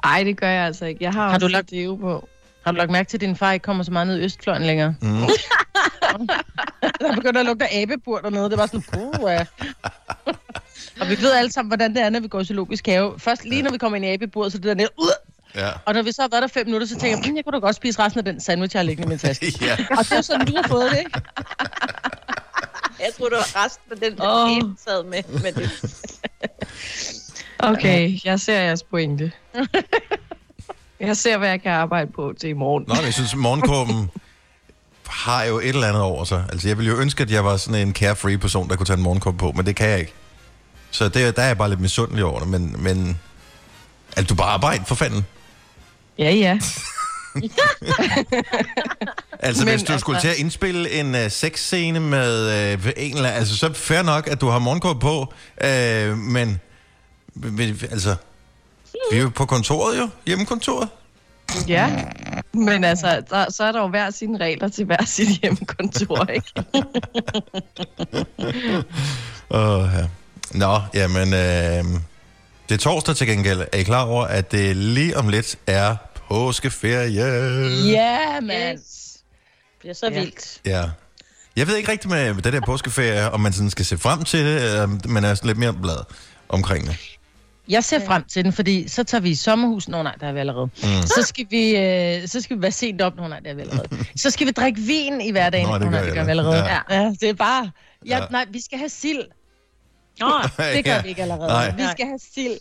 Ej, 0.05 0.23
det 0.25 0.37
gør 0.37 0.49
jeg 0.49 0.67
altså 0.67 0.85
ikke. 0.85 1.05
Jeg 1.05 1.13
har, 1.13 1.31
Har 1.31 1.39
du 1.39 1.47
lagt... 1.47 1.71
deo 1.71 1.97
på. 1.97 2.29
Har 2.65 2.73
du 2.73 2.77
lagt 2.79 2.91
mærke 2.91 3.09
til, 3.09 3.17
at 3.17 3.21
din 3.21 3.37
far 3.37 3.53
ikke 3.53 3.63
kommer 3.65 3.83
så 3.85 3.91
meget 3.93 4.07
ned 4.07 4.19
i 4.21 4.25
Østfløjen 4.25 4.63
længere? 4.63 4.95
Mm. 5.03 5.17
Der 7.01 7.15
begynder 7.15 7.41
at 7.41 7.47
lugte 7.47 7.65
af 7.65 7.69
æbebur 7.73 8.19
dernede. 8.19 8.51
Det 8.51 8.59
var 8.59 8.67
sådan, 8.67 8.83
puh, 8.83 9.31
ja. 9.31 9.45
Og 11.01 11.09
vi 11.09 11.17
ved 11.23 11.33
alle 11.33 11.53
sammen, 11.53 11.69
hvordan 11.69 11.95
det 11.95 12.03
er, 12.03 12.11
når 12.11 12.21
vi 12.21 12.29
går 12.29 12.41
i 12.41 12.45
zoologisk 12.45 12.87
have. 12.87 13.15
Først 13.19 13.45
lige 13.45 13.63
når 13.63 13.71
vi 13.71 13.79
kommer 13.79 13.97
ind 13.97 14.05
i 14.05 14.09
æbeburet, 14.09 14.53
så 14.53 14.59
det 14.59 14.65
der 14.67 14.75
nede, 14.75 14.89
ud. 14.99 15.13
Ja. 15.55 15.71
Og 15.87 15.95
når 15.95 16.03
vi 16.03 16.13
så 16.13 16.23
har 16.23 16.29
været 16.29 16.43
der 16.43 16.49
fem 16.49 16.67
minutter, 16.67 16.87
så 16.87 16.99
tænker 16.99 17.19
jeg, 17.19 17.31
"Mm, 17.31 17.37
jeg 17.37 17.45
kunne 17.45 17.53
da 17.53 17.59
godt 17.59 17.77
spise 17.77 17.99
resten 18.03 18.19
af 18.19 18.25
den 18.25 18.41
sandwich, 18.41 18.75
jeg 18.75 18.81
har 18.81 18.85
liggende 18.87 19.07
i 19.07 19.09
min 19.09 19.19
taske. 19.19 19.47
ja. 19.67 19.77
Og 19.91 19.99
det 19.99 20.13
er 20.13 20.21
sådan, 20.21 20.47
du 20.47 20.53
har 20.57 20.69
fået 20.69 20.91
det, 20.91 20.99
ikke? 20.99 21.11
Jeg 23.01 23.09
tror, 23.19 23.29
det 23.29 23.37
var 23.37 23.65
resten 23.65 23.93
af 23.93 23.99
den, 23.99 24.17
der 24.17 24.25
oh. 24.29 24.73
sad 24.87 25.05
med. 25.05 25.23
med 25.43 25.53
det. 25.53 25.71
Okay, 27.59 28.19
jeg 28.25 28.41
ser 28.41 28.61
jeres 28.61 28.83
pointe. 28.83 29.33
Jeg 31.01 31.17
ser, 31.17 31.39
hvad 31.39 31.49
jeg 31.49 31.63
kan 31.63 31.73
arbejde 31.73 32.13
på 32.13 32.33
til 32.41 32.49
i 32.49 32.53
morgen. 32.53 32.85
Nå, 32.89 32.95
men 32.95 33.05
jeg 33.05 33.15
synes, 33.15 33.35
morgenkåben 33.37 34.11
har 35.09 35.45
jo 35.45 35.59
et 35.59 35.69
eller 35.69 35.89
andet 35.89 36.03
over 36.03 36.25
sig. 36.25 36.45
Altså, 36.53 36.69
jeg 36.69 36.79
ville 36.79 36.91
jo 36.93 36.99
ønske, 36.99 37.23
at 37.23 37.31
jeg 37.31 37.45
var 37.45 37.57
sådan 37.57 37.89
en 37.89 37.95
carefree 37.95 38.39
person, 38.39 38.69
der 38.69 38.77
kunne 38.77 38.87
tage 38.87 38.97
en 38.97 39.03
morgenkåbe 39.03 39.39
på, 39.39 39.53
men 39.57 39.67
det 39.67 39.77
kan 39.77 39.89
jeg 39.89 39.99
ikke. 39.99 40.13
Så 40.91 41.09
det, 41.09 41.37
der 41.37 41.43
er 41.43 41.47
jeg 41.47 41.59
bare 41.59 41.69
lidt 41.69 41.81
misundelig 41.81 42.25
over 42.25 42.41
det, 42.41 42.49
men, 42.49 42.77
men 42.79 43.19
altså, 44.17 44.35
du 44.35 44.35
bare 44.35 44.51
arbejde 44.51 44.85
for 44.87 44.95
fanden. 44.95 45.27
Ja, 46.19 46.31
ja. 46.31 46.59
Altså, 49.43 49.65
Men 49.65 49.75
hvis 49.75 49.83
du 49.83 49.93
altså- 49.93 50.01
skulle 50.01 50.21
til 50.21 50.29
at 50.29 50.37
indspille 50.37 50.91
en 50.91 51.15
uh, 51.15 51.31
sexscene 51.31 52.01
med 52.01 52.75
uh, 52.75 52.91
en 52.97 53.17
eller 53.17 53.29
altså, 53.29 53.57
så 53.57 53.73
fair 53.73 54.03
nok, 54.03 54.29
at 54.29 54.41
du 54.41 54.49
har 54.49 54.59
morgenkåbe 54.59 55.01
på, 55.01 55.35
uh, 55.65 56.19
men, 56.19 56.61
men, 57.35 57.81
altså, 57.91 58.17
vi 59.13 59.17
er 59.19 59.23
jo 59.23 59.29
på 59.35 59.47
kontoret 59.47 59.99
jo, 59.99 60.09
hjemmekontoret. 60.27 60.89
Ja, 61.69 62.05
men 62.55 62.85
altså, 62.85 63.23
der, 63.31 63.51
så 63.53 63.65
er 63.65 63.73
der 63.73 63.81
jo 63.81 63.89
hver 63.89 64.11
sine 64.11 64.39
regler 64.39 64.69
til 64.69 64.85
hver 64.85 65.05
sit 65.05 65.29
hjemmekontor, 65.29 66.25
ikke? 66.25 66.53
Åh, 69.51 69.89
ja. 69.95 70.07
Nå, 70.55 70.81
jamen, 70.95 71.35
øh, 71.35 72.01
det 72.69 72.75
er 72.75 72.79
torsdag 72.79 73.17
til 73.17 73.27
gengæld. 73.27 73.61
Er 73.73 73.79
I 73.79 73.83
klar 73.83 74.05
over, 74.05 74.25
at 74.25 74.53
det 74.53 74.77
lige 74.77 75.17
om 75.17 75.29
lidt 75.29 75.57
er 75.67 75.97
påskeferie? 76.29 77.11
Ja, 77.93 78.41
mand. 78.41 78.79
Yes. 78.79 79.17
Det 79.63 79.81
bliver 79.81 79.95
så 79.95 80.07
Ja. 80.13 80.21
vildt. 80.21 80.61
Ja. 80.67 80.85
Jeg 81.57 81.67
ved 81.67 81.77
ikke 81.77 81.93
rigtigt 81.93 82.11
med 82.11 82.35
det 82.35 82.53
der 82.53 82.61
påskeferie, 82.67 83.31
om 83.31 83.41
man 83.41 83.53
sådan 83.53 83.71
skal 83.71 83.85
se 83.85 83.99
frem 83.99 84.25
til 84.25 84.45
det, 84.45 84.65
eller 84.65 84.83
om 84.83 85.01
man 85.09 85.25
er 85.25 85.35
sådan 85.35 85.47
lidt 85.49 85.59
mere 85.59 85.73
blad 85.73 86.05
omkring 86.49 86.87
det. 86.87 86.97
Jeg 87.71 87.85
ser 87.85 88.07
frem 88.07 88.25
til 88.25 88.45
den, 88.45 88.53
fordi 88.53 88.89
så 88.89 89.05
tager 89.05 89.23
vi 89.23 89.31
i 89.31 89.35
sommerhus. 89.35 89.89
Nå 89.89 90.03
nej, 90.03 90.15
der 90.21 90.27
er 90.27 90.33
vi 90.33 90.39
allerede. 90.39 90.65
Mm. 90.65 91.03
Så, 91.07 91.23
skal 91.23 91.47
vi, 91.51 91.77
øh, 91.77 92.29
så 92.29 92.41
skal 92.41 92.57
vi 92.57 92.63
være 92.63 92.73
sent 92.73 93.01
op. 93.01 93.17
Nå 93.17 93.29
nej, 93.29 93.41
der 93.41 93.51
er 93.51 93.55
vi 93.55 93.61
allerede. 93.61 93.89
Så 94.17 94.31
skal 94.31 94.47
vi 94.47 94.53
drikke 94.53 94.81
vin 94.81 95.21
i 95.21 95.31
hverdagen. 95.31 95.69
Nå, 95.69 95.75
det 95.75 95.81
Nå, 95.81 95.91
gør 95.91 95.91
nej, 95.91 96.05
det 96.05 96.15
gør 96.15 96.25
vi 96.25 96.31
allerede. 96.31 96.57
Ja. 96.57 96.79
Ja. 96.91 97.13
det 97.21 97.29
er 97.29 97.35
bare... 97.35 97.71
Ja, 98.07 98.19
Ja. 98.19 98.27
Nej, 98.31 98.47
vi 98.51 98.61
skal 98.61 98.79
have 98.79 98.89
sild. 98.89 99.23
Nå, 100.21 100.27
Det 100.75 100.85
gør 100.85 100.93
ja. 100.93 101.03
vi 101.03 101.09
ikke 101.09 101.23
allerede. 101.23 101.49
Nej. 101.49 101.77
Vi 101.77 101.83
skal 101.93 102.07
have 102.07 102.19
sild. 102.35 102.59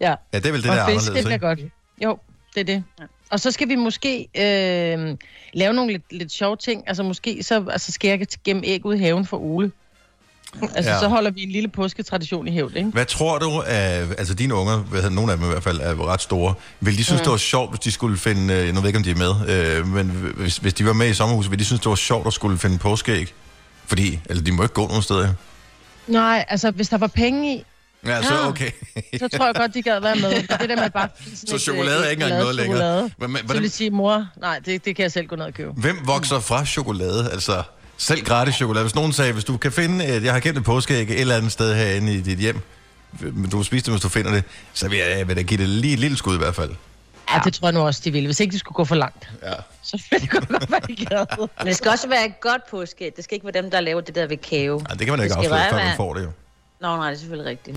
Ja, 0.00 0.14
Ja, 0.32 0.38
det 0.38 0.46
er 0.46 0.52
vel 0.52 0.62
det, 0.62 0.70
og 0.70 0.76
der 0.76 0.82
er 0.82 0.88
fisk, 0.88 1.14
det 1.14 1.24
bliver 1.24 1.38
godt. 1.38 1.60
Jo, 2.04 2.18
det 2.54 2.60
er 2.60 2.64
det. 2.64 2.84
Og 3.30 3.40
så 3.40 3.50
skal 3.50 3.68
vi 3.68 3.74
måske 3.74 4.28
øh, 4.36 5.16
lave 5.52 5.74
nogle 5.74 5.92
lidt, 5.92 6.12
lidt 6.12 6.32
sjove 6.32 6.56
ting. 6.56 6.84
Altså 6.86 7.02
måske 7.02 7.42
så 7.42 7.66
altså, 7.70 7.92
skal 7.92 8.08
jeg 8.08 8.26
gemme 8.44 8.66
æg 8.66 8.84
ud 8.84 8.94
i 8.94 8.98
haven 8.98 9.26
for 9.26 9.38
Ole. 9.38 9.72
Altså, 10.74 10.90
Ja. 10.90 10.98
så 11.00 11.08
holder 11.08 11.30
vi 11.30 11.42
en 11.42 11.50
lille 11.50 11.68
påsketradition 11.68 12.48
i 12.48 12.50
hævd, 12.50 12.76
ikke? 12.76 12.90
Hvad 12.90 13.04
tror 13.06 13.38
du, 13.38 13.62
af, 13.66 14.06
altså 14.18 14.34
dine 14.34 14.54
unger, 14.54 14.76
hvad 14.78 15.00
hedder, 15.02 15.14
nogle 15.14 15.32
af 15.32 15.38
dem 15.38 15.46
i 15.46 15.50
hvert 15.50 15.62
fald, 15.62 15.80
er 15.80 16.06
ret 16.08 16.20
store, 16.20 16.54
vil 16.80 16.98
de 16.98 17.04
synes, 17.04 17.20
mm. 17.20 17.24
det 17.24 17.30
var 17.30 17.36
sjovt, 17.36 17.70
hvis 17.70 17.80
de 17.80 17.92
skulle 17.92 18.18
finde, 18.18 18.54
øh, 18.54 18.68
nu 18.68 18.74
ved 18.74 18.80
jeg 18.80 18.86
ikke, 18.86 18.96
om 18.96 19.02
de 19.02 19.10
er 19.10 19.14
med, 19.46 19.76
øh, 19.78 19.86
men 19.86 20.06
hvis, 20.36 20.56
hvis 20.56 20.74
de 20.74 20.86
var 20.86 20.92
med 20.92 21.08
i 21.08 21.14
sommerhuset, 21.14 21.50
vil 21.50 21.58
de 21.58 21.64
synes, 21.64 21.80
det 21.80 21.88
var 21.90 21.96
sjovt 21.96 22.26
at 22.26 22.32
skulle 22.32 22.58
finde 22.58 22.78
påskeæg? 22.78 23.34
Fordi, 23.86 24.20
altså 24.28 24.44
de 24.44 24.52
må 24.52 24.62
ikke 24.62 24.74
gå 24.74 24.86
nogen 24.86 25.02
steder. 25.02 25.28
Nej, 26.06 26.44
altså 26.48 26.70
hvis 26.70 26.88
der 26.88 26.98
var 26.98 27.06
penge 27.06 27.54
i, 27.56 27.64
Ja, 28.06 28.22
så 28.22 28.34
Ja. 28.34 28.48
okay. 28.48 28.70
så 29.18 29.28
tror 29.28 29.46
jeg 29.46 29.54
godt, 29.54 29.74
de 29.74 29.82
gad 29.82 30.00
være 30.00 30.16
med. 30.16 30.30
Det 30.58 30.68
der 30.68 30.76
med 30.76 30.90
bare... 30.90 31.08
Så 31.46 31.58
chokolade 31.58 31.98
øh, 32.00 32.06
er 32.06 32.10
ikke 32.10 32.22
engang 32.24 32.40
noget 32.42 32.54
længere. 32.56 33.02
men, 33.02 33.10
Så 33.18 33.26
vil 33.26 33.42
hvordan, 33.44 33.62
de 33.62 33.68
sige, 33.68 33.90
mor, 33.90 34.26
nej, 34.40 34.58
det, 34.66 34.84
det 34.84 34.96
kan 34.96 35.02
jeg 35.02 35.12
selv 35.12 35.26
gå 35.26 35.36
ned 35.36 35.44
og 35.44 35.54
købe. 35.54 35.70
hvem 35.76 35.96
vokser 36.04 36.40
fra 36.40 36.64
chokolade? 36.64 37.30
Altså, 37.32 37.62
selv 37.98 38.24
gratis 38.24 38.54
chokolade. 38.54 38.84
Hvis 38.84 38.94
nogen 38.94 39.12
sagde, 39.12 39.32
hvis 39.32 39.44
du 39.44 39.56
kan 39.56 39.72
finde, 39.72 40.04
et, 40.06 40.24
jeg 40.24 40.32
har 40.32 40.40
gemt 40.40 40.58
et 40.58 40.64
påskeæg 40.64 41.10
et 41.10 41.20
eller 41.20 41.36
andet 41.36 41.52
sted 41.52 41.74
herinde 41.74 42.14
i 42.14 42.20
dit 42.20 42.38
hjem, 42.38 42.60
men 43.20 43.50
du 43.50 43.56
kan 43.56 43.64
spise 43.64 43.84
det, 43.84 43.92
hvis 43.92 44.02
du 44.02 44.08
finder 44.08 44.30
det, 44.32 44.44
så 44.72 44.88
vil 44.88 44.98
jeg, 44.98 45.18
jeg 45.18 45.28
vil 45.28 45.36
da 45.36 45.42
give 45.42 45.60
det 45.60 45.68
lige 45.68 45.92
et 45.92 45.98
lille 45.98 46.16
skud 46.16 46.34
i 46.34 46.38
hvert 46.38 46.54
fald. 46.54 46.70
Ja, 47.34 47.40
det 47.44 47.54
tror 47.54 47.68
jeg 47.68 47.72
nu 47.74 47.80
også, 47.80 48.00
de 48.04 48.10
ville. 48.10 48.26
Hvis 48.26 48.40
ikke 48.40 48.52
de 48.52 48.58
skulle 48.58 48.74
gå 48.76 48.84
for 48.84 48.94
langt, 48.94 49.28
Ja. 49.42 49.52
så 49.82 50.02
ville 50.10 50.22
det 50.22 50.30
godt 50.30 50.50
være, 50.70 50.80
de 50.88 51.46
men 51.58 51.66
det 51.66 51.76
skal 51.76 51.90
også 51.90 52.08
være 52.08 52.26
et 52.26 52.40
godt 52.40 52.62
påske. 52.70 53.12
Det 53.16 53.24
skal 53.24 53.34
ikke 53.34 53.46
være 53.46 53.62
dem, 53.62 53.70
der 53.70 53.80
laver 53.80 54.00
det 54.00 54.14
der 54.14 54.26
ved 54.26 54.36
kave. 54.36 54.80
Ej, 54.88 54.94
det 54.94 55.06
kan 55.06 55.08
man 55.08 55.18
jo 55.18 55.22
ikke 55.22 55.32
Det 55.34 55.38
afsløre, 55.38 55.70
før 55.70 55.76
man 55.76 55.96
får 55.96 56.14
det 56.14 56.22
jo. 56.22 56.30
Nå, 56.80 56.96
nej, 56.96 57.06
det 57.10 57.14
er 57.16 57.18
selvfølgelig 57.18 57.50
rigtigt. 57.50 57.76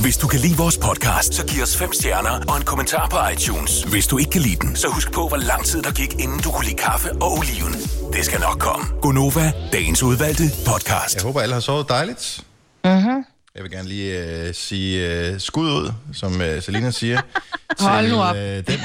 Hvis 0.00 0.16
du 0.16 0.26
kan 0.28 0.40
lide 0.40 0.56
vores 0.56 0.78
podcast, 0.78 1.34
så 1.34 1.46
giv 1.46 1.62
os 1.62 1.76
fem 1.76 1.92
stjerner 1.92 2.30
og 2.48 2.56
en 2.56 2.64
kommentar 2.64 3.08
på 3.08 3.16
iTunes. 3.32 3.82
Hvis 3.82 4.06
du 4.06 4.18
ikke 4.18 4.30
kan 4.30 4.40
lide 4.40 4.56
den, 4.56 4.76
så 4.76 4.88
husk 4.88 5.12
på, 5.12 5.28
hvor 5.28 5.36
lang 5.36 5.64
tid 5.64 5.82
der 5.82 5.92
gik, 5.92 6.12
inden 6.24 6.40
du 6.44 6.50
kunne 6.50 6.64
lide 6.64 6.76
kaffe 6.76 7.12
og 7.12 7.32
oliven. 7.38 7.72
Det 8.12 8.24
skal 8.24 8.40
nok 8.40 8.58
komme. 8.58 8.84
Gonova, 9.02 9.52
dagens 9.72 10.02
udvalgte 10.02 10.44
podcast. 10.66 11.14
Jeg 11.16 11.22
håber, 11.22 11.40
alle 11.40 11.54
har 11.54 11.60
sovet 11.60 11.88
dejligt. 11.88 12.44
Mm-hmm. 12.84 13.24
Jeg 13.54 13.62
vil 13.62 13.70
gerne 13.70 13.88
lige 13.88 14.18
øh, 14.18 14.54
sige 14.54 15.08
øh, 15.08 15.40
skud 15.40 15.70
ud, 15.70 15.92
som 16.12 16.40
øh, 16.40 16.62
Selina 16.62 16.90
siger, 16.90 17.20
til 17.78 18.36
øh, 18.36 18.66
den, 18.66 18.80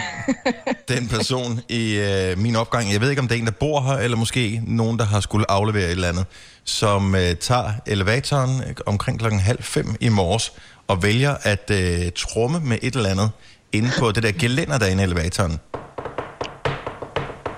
den 0.87 1.07
person 1.07 1.61
i 1.69 1.95
øh, 1.95 2.37
min 2.37 2.55
opgang. 2.55 2.91
Jeg 2.91 3.01
ved 3.01 3.09
ikke, 3.09 3.21
om 3.21 3.27
det 3.27 3.35
er 3.35 3.39
en, 3.39 3.45
der 3.45 3.51
bor 3.51 3.81
her, 3.81 3.93
eller 3.93 4.17
måske 4.17 4.61
nogen, 4.67 4.99
der 4.99 5.05
har 5.05 5.19
skulle 5.19 5.51
aflevere 5.51 5.85
et 5.85 5.91
eller 5.91 6.09
andet, 6.09 6.25
som 6.63 7.15
øh, 7.15 7.35
tager 7.35 7.71
elevatoren 7.85 8.63
øh, 8.67 8.75
omkring 8.85 9.19
klokken 9.19 9.39
halv 9.39 9.63
fem 9.63 9.95
i 9.99 10.09
morges 10.09 10.53
og 10.87 11.03
vælger 11.03 11.35
at 11.41 11.71
øh, 11.71 12.11
tromme 12.15 12.59
med 12.59 12.77
et 12.81 12.95
eller 12.95 13.09
andet 13.09 13.31
inde 13.71 13.91
på 13.99 14.11
det 14.11 14.23
der 14.23 14.31
gelænder, 14.31 14.77
der 14.77 14.85
er 14.85 14.89
inde 14.89 15.03
i 15.03 15.05
elevatoren. 15.05 15.59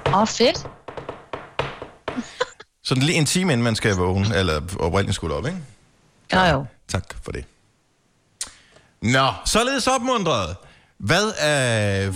Åh, 0.08 0.22
oh, 0.22 0.28
fedt. 0.28 0.68
Sådan 2.84 3.04
lige 3.04 3.18
en 3.18 3.26
time, 3.26 3.54
inden 3.54 3.64
man 3.64 3.76
skal 3.76 3.96
vågne, 3.96 4.36
eller 4.36 4.62
oprindeligt 4.80 5.16
skulle 5.16 5.36
op, 5.36 5.46
ikke? 5.46 5.58
Jo, 6.34 6.40
jo. 6.40 6.66
Tak 6.88 7.04
for 7.24 7.32
det. 7.32 7.46
Nå, 9.02 9.28
således 9.46 9.88
opmuntret. 9.88 10.56
Hvad 10.98 11.34
er... 11.40 12.12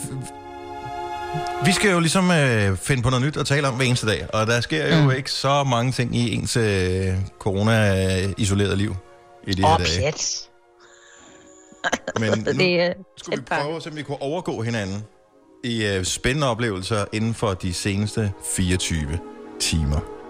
Vi 1.65 1.71
skal 1.71 1.91
jo 1.91 1.99
ligesom 1.99 2.31
øh, 2.31 2.77
finde 2.77 3.03
på 3.03 3.09
noget 3.09 3.25
nyt 3.25 3.37
at 3.37 3.45
tale 3.45 3.67
om 3.67 3.75
hver 3.75 3.85
eneste 3.85 4.07
dag, 4.07 4.27
og 4.33 4.47
der 4.47 4.61
sker 4.61 4.97
jo 4.97 5.03
mm. 5.03 5.11
ikke 5.11 5.31
så 5.31 5.63
mange 5.63 5.91
ting 5.91 6.15
i 6.15 6.33
ens 6.33 6.57
øh, 6.57 7.13
corona-isolerede 7.39 8.75
liv 8.75 8.95
i 9.47 9.53
de 9.53 9.61
her 9.61 9.73
Åh, 9.73 9.77
dage. 9.77 10.01
pjat. 10.01 10.49
Men 12.19 12.39
nu 12.55 12.63
det 12.63 12.81
er 12.81 12.93
skulle 13.17 13.39
vi 13.39 13.45
prøve 13.45 13.75
at 13.75 13.83
se, 13.83 13.89
om 13.89 13.95
vi 13.95 14.03
kunne 14.03 14.21
overgå 14.21 14.61
hinanden 14.61 15.03
i 15.63 15.85
øh, 15.85 16.03
spændende 16.03 16.47
oplevelser 16.47 17.05
inden 17.11 17.33
for 17.33 17.53
de 17.53 17.73
seneste 17.73 18.31
24 18.55 19.19
timer. 19.59 20.20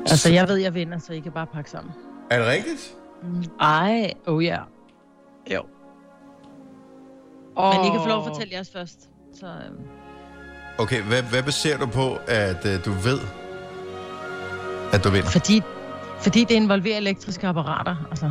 Altså, 0.00 0.30
jeg 0.30 0.48
ved, 0.48 0.56
jeg 0.56 0.74
vinder, 0.74 0.98
så 0.98 1.12
I 1.12 1.20
kan 1.20 1.32
bare 1.32 1.46
pakke 1.46 1.70
sammen. 1.70 1.92
Er 2.30 2.38
det 2.38 2.46
rigtigt? 2.46 2.94
Ej. 3.60 4.12
Oh 4.26 4.44
ja. 4.44 4.50
Yeah. 4.50 4.60
Jo. 5.54 5.62
Oh. 7.56 7.74
Men 7.74 7.86
I 7.86 7.90
kan 7.90 8.00
få 8.00 8.08
lov 8.08 8.18
at 8.18 8.24
fortælle 8.28 8.54
jeres 8.54 8.70
først. 8.70 9.08
Så, 9.40 9.46
øhm, 9.46 9.80
Okay, 10.78 11.02
hvad, 11.02 11.22
hvad 11.22 11.42
baserer 11.42 11.78
du 11.78 11.86
på, 11.86 12.16
at 12.28 12.66
øh, 12.66 12.84
du 12.84 12.90
ved, 12.90 13.18
at 14.92 15.04
du 15.04 15.10
vinder? 15.10 15.30
fordi, 15.30 15.62
fordi 16.20 16.44
det 16.44 16.54
involverer 16.54 16.96
elektriske 16.96 17.46
apparater. 17.46 17.96
Altså. 18.10 18.30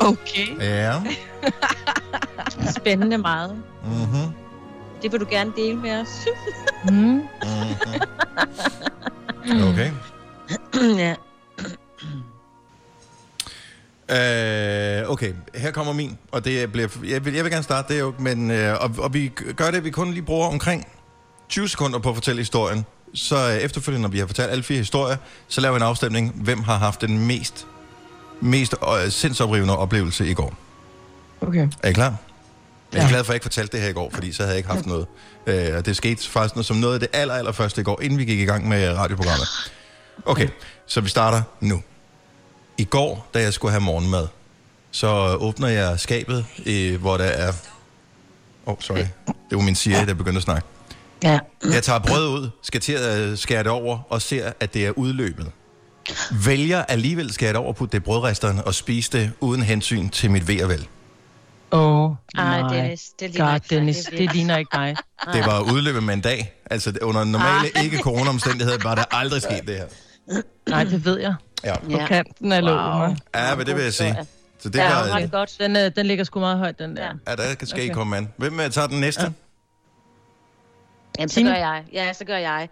Okay. 0.00 0.60
Ja. 0.60 0.92
Spændende 2.78 3.18
meget. 3.18 3.62
Mm-hmm. 3.84 4.34
Det 5.02 5.12
vil 5.12 5.20
du 5.20 5.26
gerne 5.30 5.52
dele 5.56 5.76
med 5.76 6.00
os. 6.00 6.26
Mm. 6.84 6.92
Mm-hmm. 6.92 7.24
Okay. 9.50 9.90
ja. 11.04 11.14
Øh, 14.10 15.10
okay, 15.10 15.32
her 15.54 15.70
kommer 15.70 15.92
min, 15.92 16.18
og 16.32 16.44
det 16.44 16.72
bliver, 16.72 16.88
jeg, 17.04 17.24
vil, 17.24 17.34
jeg 17.34 17.44
vil 17.44 17.52
gerne 17.52 17.62
starte 17.62 17.94
det 17.94 18.00
jo, 18.00 18.14
men, 18.18 18.50
øh, 18.50 18.76
og, 18.80 18.90
og 18.98 19.14
vi 19.14 19.28
gør 19.56 19.70
det, 19.70 19.76
at 19.76 19.84
vi 19.84 19.90
kun 19.90 20.10
lige 20.10 20.22
bruger 20.22 20.48
omkring 20.48 20.86
20 21.48 21.68
sekunder 21.68 21.98
på 21.98 22.08
at 22.08 22.14
fortælle 22.14 22.40
historien. 22.40 22.86
Så 23.14 23.36
øh, 23.36 23.56
efterfølgende, 23.56 24.02
når 24.02 24.08
vi 24.08 24.18
har 24.18 24.26
fortalt 24.26 24.50
alle 24.50 24.64
fire 24.64 24.78
historier, 24.78 25.16
så 25.48 25.60
laver 25.60 25.72
vi 25.72 25.76
en 25.76 25.82
afstemning, 25.82 26.32
hvem 26.34 26.62
har 26.62 26.76
haft 26.78 27.00
den 27.00 27.26
mest, 27.26 27.66
mest 28.40 28.74
øh, 29.04 29.10
sindsoprivende 29.10 29.76
oplevelse 29.78 30.30
i 30.30 30.34
går. 30.34 30.54
Okay. 31.40 31.68
Er 31.82 31.88
I 31.88 31.92
klar? 31.92 32.14
Jeg 32.92 33.04
er 33.04 33.08
glad 33.08 33.24
for, 33.24 33.24
at 33.24 33.28
jeg 33.28 33.34
ikke 33.34 33.44
fortalte 33.44 33.72
det 33.72 33.80
her 33.80 33.88
i 33.90 33.92
går, 33.92 34.10
fordi 34.14 34.32
så 34.32 34.42
havde 34.42 34.50
jeg 34.50 34.58
ikke 34.58 34.70
haft 34.70 34.86
noget. 34.86 35.06
Øh, 35.46 35.76
og 35.76 35.86
det 35.86 35.96
skete 35.96 36.28
faktisk 36.28 36.54
noget, 36.54 36.66
som 36.66 36.76
noget 36.76 36.94
af 36.94 37.00
det 37.00 37.08
aller, 37.12 37.34
aller 37.34 37.52
første 37.52 37.80
i 37.80 37.84
går, 37.84 38.00
inden 38.02 38.18
vi 38.18 38.24
gik 38.24 38.40
i 38.40 38.44
gang 38.44 38.68
med 38.68 38.92
radioprogrammet. 38.92 39.48
Okay, 40.26 40.48
så 40.86 41.00
vi 41.00 41.08
starter 41.08 41.42
nu. 41.60 41.82
I 42.78 42.84
går, 42.84 43.28
da 43.34 43.40
jeg 43.40 43.52
skulle 43.52 43.72
have 43.72 43.80
morgenmad, 43.80 44.26
så 44.90 45.36
åbner 45.40 45.68
jeg 45.68 46.00
skabet, 46.00 46.46
øh, 46.66 47.00
hvor 47.00 47.16
der 47.16 47.24
er... 47.24 47.48
Åh, 48.66 48.72
oh, 48.72 48.76
sorry. 48.80 48.98
Det 49.26 49.56
var 49.58 49.60
min 49.60 49.74
Siri, 49.74 50.04
der 50.04 50.14
begyndte 50.14 50.38
at 50.38 50.42
snakke. 50.42 50.66
Ja. 51.22 51.38
Jeg 51.72 51.82
tager 51.82 51.98
brød 51.98 52.28
ud, 52.28 52.50
skal 52.62 52.80
til 52.80 52.92
at 52.92 53.38
skære 53.38 53.62
det 53.62 53.70
over, 53.70 53.98
og 54.08 54.22
ser, 54.22 54.52
at 54.60 54.74
det 54.74 54.86
er 54.86 54.90
udløbet. 54.90 55.50
Vælger 56.44 56.84
alligevel 56.84 57.32
skære 57.32 57.48
det 57.48 57.56
over, 57.56 57.72
putte 57.72 57.92
det 57.92 57.98
i 57.98 58.04
brødresteren 58.04 58.60
og 58.66 58.74
spise 58.74 59.10
det 59.12 59.32
uden 59.40 59.62
hensyn 59.62 60.08
til 60.08 60.30
mit 60.30 60.48
ved 60.48 60.62
og 60.62 60.68
vel. 60.68 60.86
Oh, 61.70 62.10
Ej, 62.38 62.60
nej. 62.62 62.72
Dennis, 62.74 63.10
det 63.20 63.30
ligner 63.30 63.46
God, 63.46 63.54
ikke. 63.54 63.74
Dennis, 63.74 63.96
Det 63.96 64.12
er 64.14 64.16
det 64.26 64.34
ligner 64.34 64.56
ikke 64.56 64.70
dig. 64.72 64.96
Det 65.34 65.46
var 65.46 65.72
udløbet 65.72 66.02
med 66.02 66.14
en 66.14 66.20
dag. 66.20 66.52
Altså 66.70 66.92
det- 66.92 67.02
under 67.02 67.24
normale 67.24 67.68
ikke-corona-omstændigheder 67.84 68.78
var 68.82 68.94
der 68.94 69.04
aldrig 69.10 69.42
sket 69.42 69.62
det 69.66 69.76
her. 69.76 69.86
Nej, 70.68 70.84
det 70.84 71.04
ved 71.04 71.18
jeg. 71.20 71.34
Ja, 71.64 71.78
På 71.78 71.90
Ja. 71.90 72.06
kanten 72.06 72.52
af. 72.52 72.62
Wow. 72.62 73.14
ja 73.34 73.54
men 73.56 73.66
det 73.66 73.74
vil 73.76 73.82
jeg 73.84 73.92
sige. 73.94 74.16
Så 74.58 74.68
det 74.68 74.78
Ja, 74.78 74.84
var... 74.94 75.08
har 75.12 75.20
det 75.20 75.30
godt. 75.30 75.56
Den, 75.60 75.76
øh, 75.76 75.90
den 75.96 76.06
ligger 76.06 76.24
sgu 76.24 76.40
meget 76.40 76.58
højt, 76.58 76.78
den 76.78 76.96
der. 76.96 77.14
Ja. 77.28 77.34
Der 77.36 77.42
skal 77.54 77.68
okay. 77.72 77.84
Okay. 77.84 77.94
komme 77.94 78.16
an. 78.16 78.28
Hvem 78.36 78.60
øh, 78.60 78.70
tager 78.70 78.86
den 78.86 79.00
næste? 79.00 79.22
Ja. 79.22 79.28
Jamen, 81.18 81.28
så 81.28 81.42
gør 81.42 81.54
jeg. 81.54 81.84
Ja, 81.92 82.12
så 82.12 82.24
gør 82.24 82.36
jeg. 82.36 82.68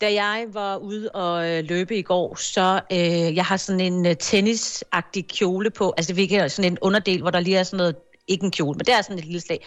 Da 0.00 0.12
jeg 0.12 0.44
var 0.52 0.76
ude 0.76 1.08
og 1.10 1.50
øh, 1.50 1.64
løbe 1.68 1.96
i 1.98 2.02
går, 2.02 2.36
så 2.36 2.80
øh, 2.92 2.98
jeg 3.36 3.44
har 3.44 3.56
sådan 3.56 3.80
en 3.80 4.06
øh, 4.06 4.16
tennisagtig 4.16 5.28
kjole 5.28 5.70
på. 5.70 5.94
Altså 5.96 6.12
det 6.12 6.32
er 6.32 6.48
sådan 6.48 6.72
en 6.72 6.78
underdel, 6.80 7.20
hvor 7.20 7.30
der 7.30 7.40
lige 7.40 7.56
er 7.58 7.62
sådan 7.62 7.76
noget, 7.76 7.96
ikke 8.28 8.44
en 8.44 8.50
kjole, 8.50 8.76
men 8.76 8.86
det 8.86 8.94
er 8.94 9.02
sådan 9.02 9.18
et 9.18 9.24
lille 9.24 9.40
slag. 9.40 9.66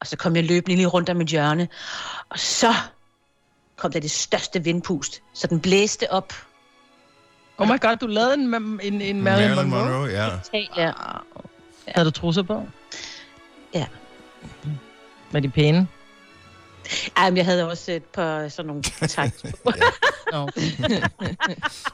Og 0.00 0.06
så 0.06 0.16
kom 0.16 0.36
jeg 0.36 0.44
løbende 0.44 0.76
lige 0.76 0.86
rundt 0.86 1.10
om 1.10 1.16
mit 1.16 1.28
hjørne. 1.28 1.68
Og 2.28 2.38
så 2.38 2.74
kom 3.76 3.92
der 3.92 4.00
det 4.00 4.10
største 4.10 4.64
vindpust. 4.64 5.22
Så 5.34 5.46
den 5.46 5.60
blæste 5.60 6.12
op. 6.12 6.32
Oh 7.58 7.68
my 7.68 7.80
god, 7.80 7.96
du 7.96 8.06
lavede 8.06 8.34
en, 8.34 8.40
en, 8.82 9.00
en 9.00 9.22
Marilyn, 9.22 9.22
Marilyn 9.54 9.70
Monroe. 9.70 9.90
Monroe, 9.90 10.08
ja. 10.08 10.28
Ja. 10.76 10.92
Havde 11.88 12.06
du 12.06 12.10
trusser 12.10 12.42
på? 12.42 12.62
Ja. 13.74 13.86
Var 15.32 15.40
de 15.40 15.48
pæne? 15.48 15.86
Ej, 17.16 17.30
men 17.30 17.36
jeg 17.36 17.44
havde 17.44 17.68
også 17.70 17.92
et 17.92 18.04
par 18.04 18.48
sådan 18.48 18.66
nogle 18.66 18.82
takt. 19.08 19.44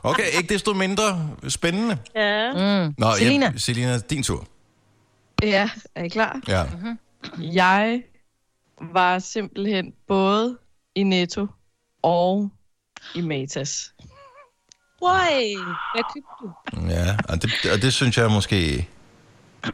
Okay, 0.03 0.25
ikke 0.37 0.55
desto 0.55 0.73
mindre 0.73 1.31
spændende. 1.49 1.99
ja. 2.15 2.53
Mm. 2.87 2.95
Nå, 2.99 3.13
Selina. 3.19 3.47
Ja, 3.47 3.59
Selina, 3.59 3.99
din 3.99 4.23
tur. 4.23 4.47
Ja, 5.43 5.71
er 5.95 6.05
I 6.05 6.09
klar? 6.09 6.41
Ja. 6.49 6.65
Jeg 7.39 8.03
var 8.81 9.19
simpelthen 9.19 9.93
både 10.07 10.59
i 10.95 11.03
Netto 11.03 11.47
og 12.03 12.51
i 13.15 13.21
Matas. 13.21 13.95
Why? 15.03 15.57
Hvad 15.95 16.03
købte 16.15 16.29
du? 16.41 16.53
Ja, 16.91 17.17
og 17.29 17.43
det, 17.43 17.51
og 17.75 17.83
det 17.83 17.93
synes 17.93 18.19
jeg 18.19 18.31
måske 18.31 18.89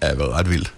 er 0.00 0.14
været 0.16 0.32
ret 0.34 0.50
vildt. 0.50 0.74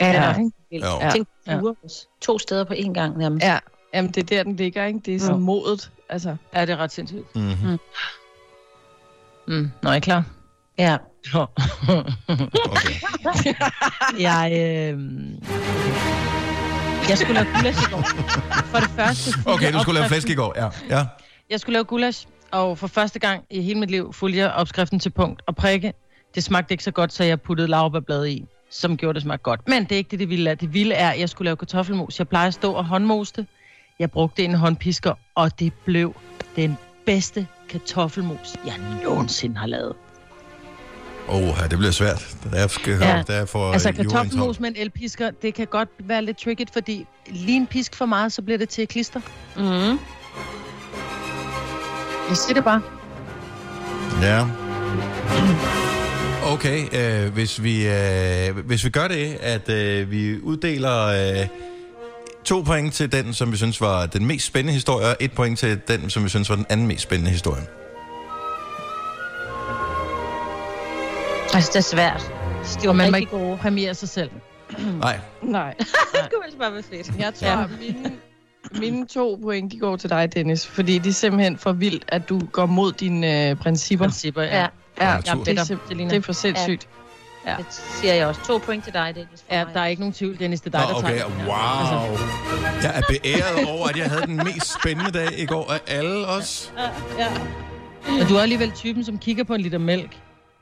Ja, 0.00 0.06
Ja, 0.06 0.22
ja. 0.22 0.36
Jo. 0.72 1.00
ja. 1.00 1.10
Tænk, 1.10 1.28
Ja. 1.46 1.52
ja. 1.56 1.72
to 2.20 2.38
steder 2.38 2.64
på 2.64 2.72
én 2.74 2.92
gang 2.92 3.18
nærmest. 3.18 3.44
Ja, 3.46 3.58
jamen 3.94 4.10
det 4.10 4.20
er 4.22 4.36
der, 4.36 4.42
den 4.42 4.56
ligger, 4.56 4.84
ikke? 4.84 4.98
Det 5.04 5.14
er 5.14 5.18
sådan 5.20 5.34
Ja. 5.34 5.38
modet. 5.40 5.90
Altså, 6.08 6.36
Ja, 6.54 6.60
det 6.66 6.70
er 6.72 6.76
ret 6.76 6.92
sindssygt. 6.92 7.36
Mm-hmm. 7.36 7.78
Mm. 9.48 9.70
Nå, 9.82 9.90
er 9.90 9.94
I 9.94 10.00
klar? 10.00 10.24
ja. 10.78 10.96
Nå. 11.34 11.46
Okay. 13.34 13.54
jeg, 14.28 14.50
øh... 14.52 14.98
Jeg 17.08 17.18
skulle 17.18 17.34
lave 17.34 17.46
gulasch 17.54 17.88
i 17.88 17.92
går. 17.92 18.02
For 18.64 18.78
det 18.78 18.90
første... 18.90 19.30
okay, 19.46 19.72
du 19.72 19.80
skulle 19.80 19.98
lave 19.98 20.08
flæsk 20.08 20.30
i 20.30 20.34
går. 20.34 20.52
Ja. 20.56 20.68
ja. 20.90 21.06
Jeg 21.50 21.60
skulle 21.60 21.72
lave 21.72 21.84
gulasch, 21.84 22.26
og 22.50 22.78
for 22.78 22.86
første 22.86 23.18
gang 23.18 23.44
i 23.50 23.62
hele 23.62 23.80
mit 23.80 23.90
liv 23.90 24.12
fulgte 24.12 24.38
jeg 24.38 24.50
opskriften 24.50 25.00
til 25.00 25.10
punkt 25.10 25.42
og 25.46 25.56
prikke. 25.56 25.92
Det 26.34 26.44
smagte 26.44 26.74
ikke 26.74 26.84
så 26.84 26.90
godt, 26.90 27.12
så 27.12 27.24
jeg 27.24 27.40
puttede 27.40 27.68
laurbærblad 27.68 28.26
i, 28.26 28.44
som 28.70 28.96
gjorde 28.96 29.14
det 29.14 29.22
smagt 29.22 29.42
godt. 29.42 29.68
Men 29.68 29.82
det 29.84 29.92
er 29.92 29.96
ikke 29.96 30.10
det, 30.10 30.18
det 30.18 30.28
vilde 30.28 30.50
er. 30.50 30.54
Det 30.54 30.74
vilde 30.74 30.94
er, 30.94 31.10
at 31.10 31.20
jeg 31.20 31.28
skulle 31.28 31.46
lave 31.46 31.56
kartoffelmos. 31.56 32.18
Jeg 32.18 32.28
plejer 32.28 32.46
at 32.46 32.54
stå 32.54 32.72
og 32.72 32.84
håndmoste. 32.84 33.46
Jeg 33.98 34.10
brugte 34.10 34.44
en 34.44 34.54
håndpisker, 34.54 35.14
og 35.34 35.60
det 35.60 35.72
blev 35.84 36.14
den 36.56 36.78
bedste 37.06 37.46
kartoffelmos, 37.68 38.56
jeg 38.66 38.74
nogensinde 39.04 39.56
har 39.56 39.66
lavet. 39.66 39.94
Åh, 41.28 41.48
oh, 41.48 41.68
det 41.70 41.78
bliver 41.78 41.90
svært. 41.92 42.36
Der 42.44 42.58
er, 42.58 42.66
skal, 42.66 42.92
Ja. 43.00 43.22
der 43.26 43.32
er 43.34 43.44
for 43.46 43.72
Altså 43.72 43.88
øh, 43.88 43.94
kartoffelmos 43.96 44.60
med 44.60 44.68
en 44.68 44.76
elpisker, 44.76 45.30
det 45.42 45.54
kan 45.54 45.66
godt 45.66 45.88
være 45.98 46.24
lidt 46.24 46.38
tricky, 46.38 46.64
fordi 46.72 47.06
lige 47.26 47.56
en 47.56 47.66
pisk 47.66 47.94
for 47.94 48.06
meget, 48.06 48.32
så 48.32 48.42
bliver 48.42 48.58
det 48.58 48.68
til 48.68 48.88
klister. 48.88 49.20
Mm. 49.56 49.98
Jeg 52.28 52.36
siger 52.36 52.54
det 52.54 52.64
bare. 52.64 52.82
Ja. 54.22 54.46
Okay, 56.52 56.84
øh, 57.26 57.32
hvis, 57.32 57.62
vi, 57.62 57.86
øh, 57.88 58.56
hvis 58.66 58.84
vi 58.84 58.90
gør 58.90 59.08
det, 59.08 59.36
at 59.40 59.68
øh, 59.68 60.10
vi 60.10 60.40
uddeler 60.40 61.06
øh, 61.06 61.46
to 62.44 62.62
point 62.62 62.94
til 62.94 63.12
den, 63.12 63.34
som 63.34 63.52
vi 63.52 63.56
synes 63.56 63.80
var 63.80 64.06
den 64.06 64.26
mest 64.26 64.46
spændende 64.46 64.72
historie, 64.72 65.06
og 65.06 65.16
et 65.20 65.32
point 65.32 65.58
til 65.58 65.80
den, 65.88 66.10
som 66.10 66.24
vi 66.24 66.28
synes 66.28 66.50
var 66.50 66.56
den 66.56 66.66
anden 66.68 66.86
mest 66.86 67.02
spændende 67.02 67.30
historie. 67.30 67.62
Altså, 71.54 71.70
det 71.72 71.76
er 71.76 71.80
svært. 71.80 72.32
De 72.82 72.86
var 72.86 72.88
Og 72.88 72.96
man 72.96 73.10
må 73.10 73.16
ikke 73.16 73.30
gode. 73.30 73.56
præmiere 73.56 73.94
sig 73.94 74.08
selv. 74.08 74.30
Nej, 75.00 75.18
nej. 75.42 75.74
Det 75.78 75.86
kunne 76.32 76.44
ellers 76.44 76.58
bare 76.60 76.72
være 76.72 76.82
fedt. 76.82 77.10
Jeg 77.18 77.34
tror, 77.34 77.48
ja. 77.48 77.66
mine, 77.80 78.12
mine 78.80 79.06
to 79.06 79.38
point, 79.42 79.72
de 79.72 79.78
går 79.78 79.96
til 79.96 80.10
dig, 80.10 80.34
Dennis. 80.34 80.66
Fordi 80.66 80.98
det 80.98 81.10
er 81.10 81.14
simpelthen 81.14 81.58
for 81.58 81.72
vildt, 81.72 82.04
at 82.08 82.28
du 82.28 82.40
går 82.52 82.66
mod 82.66 82.92
dine 82.92 83.50
øh, 83.50 83.56
principper. 83.56 84.04
Principper, 84.04 84.42
ja. 84.42 84.58
Ja, 84.60 84.68
Ja, 85.00 85.14
natur. 85.14 85.44
det, 85.44 85.58
er 85.58 85.64
det 85.94 86.12
er 86.12 86.20
for 86.20 86.32
sindssygt. 86.32 86.88
Ja. 87.46 87.54
det 87.58 87.66
siger 87.70 88.14
jeg 88.14 88.26
også. 88.26 88.40
To 88.46 88.58
point 88.58 88.84
til 88.84 88.92
dig, 88.92 89.14
er 89.50 89.58
Ja, 89.58 89.64
der 89.74 89.80
er 89.80 89.86
ikke 89.86 90.00
nogen 90.02 90.12
tvivl, 90.12 90.38
Dennis. 90.38 90.60
Det 90.60 90.74
er 90.74 90.78
dig, 90.78 90.88
Nå, 90.88 90.92
der 90.92 90.98
okay, 90.98 91.08
tager 91.18 91.28
den. 91.28 91.36
wow. 91.46 92.18
Jeg 92.82 92.92
er 92.94 93.02
beæret 93.08 93.68
over, 93.68 93.88
at 93.88 93.96
jeg 93.96 94.10
havde 94.10 94.22
den 94.26 94.36
mest 94.36 94.74
spændende 94.80 95.10
dag 95.10 95.38
i 95.38 95.46
går 95.46 95.72
af 95.72 95.80
alle 95.86 96.26
os. 96.26 96.72
Men 98.08 98.26
du 98.28 98.34
er 98.36 98.40
alligevel 98.42 98.70
typen, 98.70 99.04
som 99.04 99.18
kigger 99.18 99.44
på 99.44 99.54
en 99.54 99.60
liter 99.60 99.78
mælk, 99.78 100.16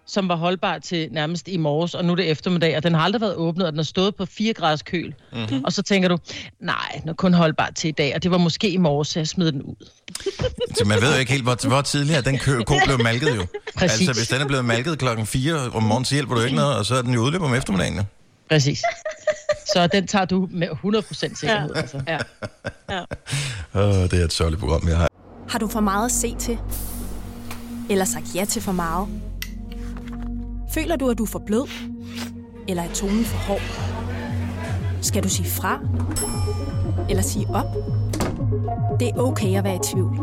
som 0.06 0.28
var 0.28 0.36
holdbar 0.36 0.78
til 0.78 1.08
nærmest 1.12 1.48
i 1.48 1.56
morges, 1.56 1.94
og 1.94 2.04
nu 2.04 2.12
er 2.12 2.16
det 2.16 2.30
eftermiddag, 2.30 2.76
og 2.76 2.82
den 2.82 2.94
har 2.94 3.00
aldrig 3.00 3.20
været 3.20 3.34
åbnet, 3.34 3.66
og 3.66 3.72
den 3.72 3.78
har 3.78 3.84
stået 3.84 4.14
på 4.16 4.26
4 4.26 4.52
graders 4.52 4.82
køl. 4.82 5.14
Mhm. 5.32 5.40
Mm-hmm. 5.40 5.64
Og 5.64 5.72
så 5.72 5.82
tænker 5.82 6.08
du, 6.08 6.18
nej, 6.60 6.98
den 7.00 7.08
er 7.08 7.14
kun 7.14 7.34
holdbar 7.34 7.70
til 7.76 7.88
i 7.88 7.92
dag, 7.92 8.14
og 8.14 8.22
det 8.22 8.30
var 8.30 8.38
måske 8.38 8.70
i 8.70 8.76
morges, 8.76 9.08
så 9.08 9.18
jeg 9.18 9.28
smed 9.28 9.52
den 9.52 9.62
ud. 9.62 9.88
Så 10.78 10.84
man 10.84 11.00
ved 11.00 11.12
jo 11.12 11.18
ikke 11.18 11.32
helt, 11.32 11.44
hvor, 11.44 11.68
hvor 11.68 11.80
tidligere 11.80 12.22
den 12.22 12.38
kø, 12.38 12.62
ko 12.62 12.74
blev 12.84 13.02
malket 13.02 13.36
jo. 13.36 13.46
Præcis. 13.76 14.08
Altså, 14.08 14.20
hvis 14.20 14.28
den 14.28 14.42
er 14.42 14.46
blevet 14.46 14.64
malket 14.64 14.98
klokken 14.98 15.26
4 15.26 15.54
om 15.74 15.82
morgenen, 15.82 16.04
så 16.04 16.14
hjælper 16.14 16.34
du 16.34 16.40
ikke 16.40 16.56
noget, 16.56 16.76
og 16.76 16.86
så 16.86 16.94
er 16.94 17.02
den 17.02 17.14
jo 17.14 17.20
udløb 17.20 17.42
om 17.42 17.54
eftermiddagen. 17.54 17.96
jo. 17.96 18.02
Præcis. 18.50 18.82
Så 19.72 19.86
den 19.86 20.06
tager 20.06 20.24
du 20.24 20.48
med 20.50 20.68
100% 20.68 21.12
sikkerhed. 21.12 21.70
Ja. 21.74 21.80
Altså. 21.80 22.00
Ja. 22.08 22.18
Åh, 23.80 24.10
det 24.10 24.20
er 24.20 24.24
et 24.24 24.32
sørgeligt 24.32 24.60
program, 24.60 24.88
jeg 24.88 24.96
har. 24.96 25.08
Har 25.48 25.58
du 25.58 25.68
for 25.68 25.80
meget 25.80 26.04
at 26.04 26.12
se 26.12 26.34
til? 26.38 26.58
Eller 27.90 28.04
sagt 28.04 28.24
ja 28.34 28.44
til 28.44 28.62
for 28.62 28.72
meget? 28.72 29.08
Føler 30.76 30.96
du, 30.96 31.08
at 31.08 31.18
du 31.18 31.22
er 31.22 31.26
for 31.26 31.42
blød? 31.46 31.68
Eller 32.68 32.82
er 32.82 32.92
tonen 32.92 33.24
for 33.24 33.38
hård? 33.38 33.60
Skal 35.02 35.22
du 35.22 35.28
sige 35.28 35.48
fra? 35.48 35.80
Eller 37.10 37.22
sige 37.22 37.46
op? 37.48 37.66
Det 39.00 39.08
er 39.08 39.18
okay 39.18 39.58
at 39.58 39.64
være 39.64 39.76
i 39.76 39.78
tvivl. 39.92 40.16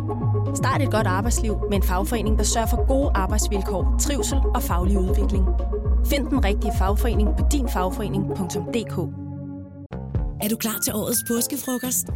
Start 0.56 0.82
et 0.82 0.92
godt 0.92 1.08
arbejdsliv 1.08 1.58
med 1.70 1.78
en 1.78 1.84
fagforening, 1.84 2.38
der 2.38 2.44
sørger 2.44 2.68
for 2.68 2.88
gode 2.88 3.12
arbejdsvilkår, 3.16 3.96
trivsel 4.00 4.38
og 4.56 4.64
faglig 4.64 5.00
udvikling. 5.00 5.46
Find 6.06 6.28
den 6.28 6.46
rigtige 6.46 6.74
fagforening 6.78 7.30
på 7.38 7.46
dinfagforening.dk 7.52 8.98
Er 10.44 10.50
du 10.50 10.56
klar 10.56 10.80
til 10.84 10.94
årets 10.96 11.24
påskefrokost? 11.28 12.08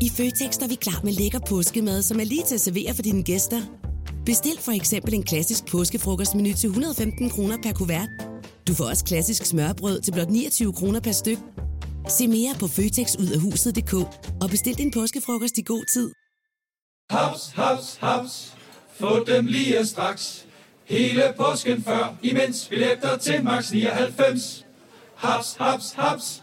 I 0.00 0.10
Føtex 0.16 0.58
er 0.58 0.68
vi 0.68 0.74
klar 0.74 1.00
med 1.04 1.12
lækker 1.12 1.40
påskemad, 1.48 2.02
som 2.02 2.20
er 2.20 2.24
lige 2.24 2.42
til 2.46 2.54
at 2.54 2.60
servere 2.60 2.94
for 2.94 3.02
dine 3.02 3.22
gæster. 3.22 3.60
Bestil 4.28 4.58
for 4.60 4.72
eksempel 4.72 5.14
en 5.14 5.22
klassisk 5.22 5.66
påskefrokostmenu 5.66 6.52
til 6.52 6.68
115 6.68 7.30
kroner 7.30 7.56
per 7.62 7.72
kuvert. 7.72 8.08
Du 8.68 8.74
får 8.74 8.84
også 8.84 9.04
klassisk 9.04 9.44
smørbrød 9.44 10.00
til 10.00 10.12
blot 10.12 10.30
29 10.30 10.72
kroner 10.72 11.00
per 11.00 11.12
styk. 11.12 11.38
Se 12.08 12.28
mere 12.28 12.54
på 12.60 12.66
føtexudafhuset.dk 12.66 13.94
og 14.42 14.50
bestil 14.50 14.78
din 14.78 14.90
påskefrokost 14.90 15.58
i 15.58 15.62
god 15.62 15.84
tid. 15.94 16.12
Haps, 17.10 17.52
haps, 17.54 17.96
haps. 18.00 18.54
Få 19.00 19.24
dem 19.24 19.46
lige 19.46 19.86
straks. 19.86 20.46
Hele 20.84 21.22
påsken 21.36 21.82
før, 21.82 22.16
imens 22.22 22.66
billetter 22.68 23.16
til 23.16 23.44
max 23.44 23.72
99. 23.72 24.66
Haps, 25.14 25.56
haps, 25.60 25.92
haps. 25.92 26.42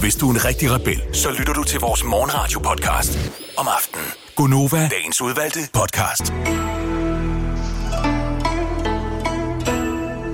Hvis 0.00 0.14
du 0.16 0.28
er 0.30 0.34
en 0.34 0.44
rigtig 0.44 0.70
rebel, 0.74 1.02
så 1.12 1.30
lytter 1.38 1.52
du 1.52 1.62
til 1.64 1.80
vores 1.80 2.04
morgenradio-podcast 2.04 3.18
om 3.56 3.66
aftenen. 3.76 4.06
Gunova, 4.36 4.88
dagens 4.88 5.20
udvalgte 5.20 5.58
podcast. 5.72 6.32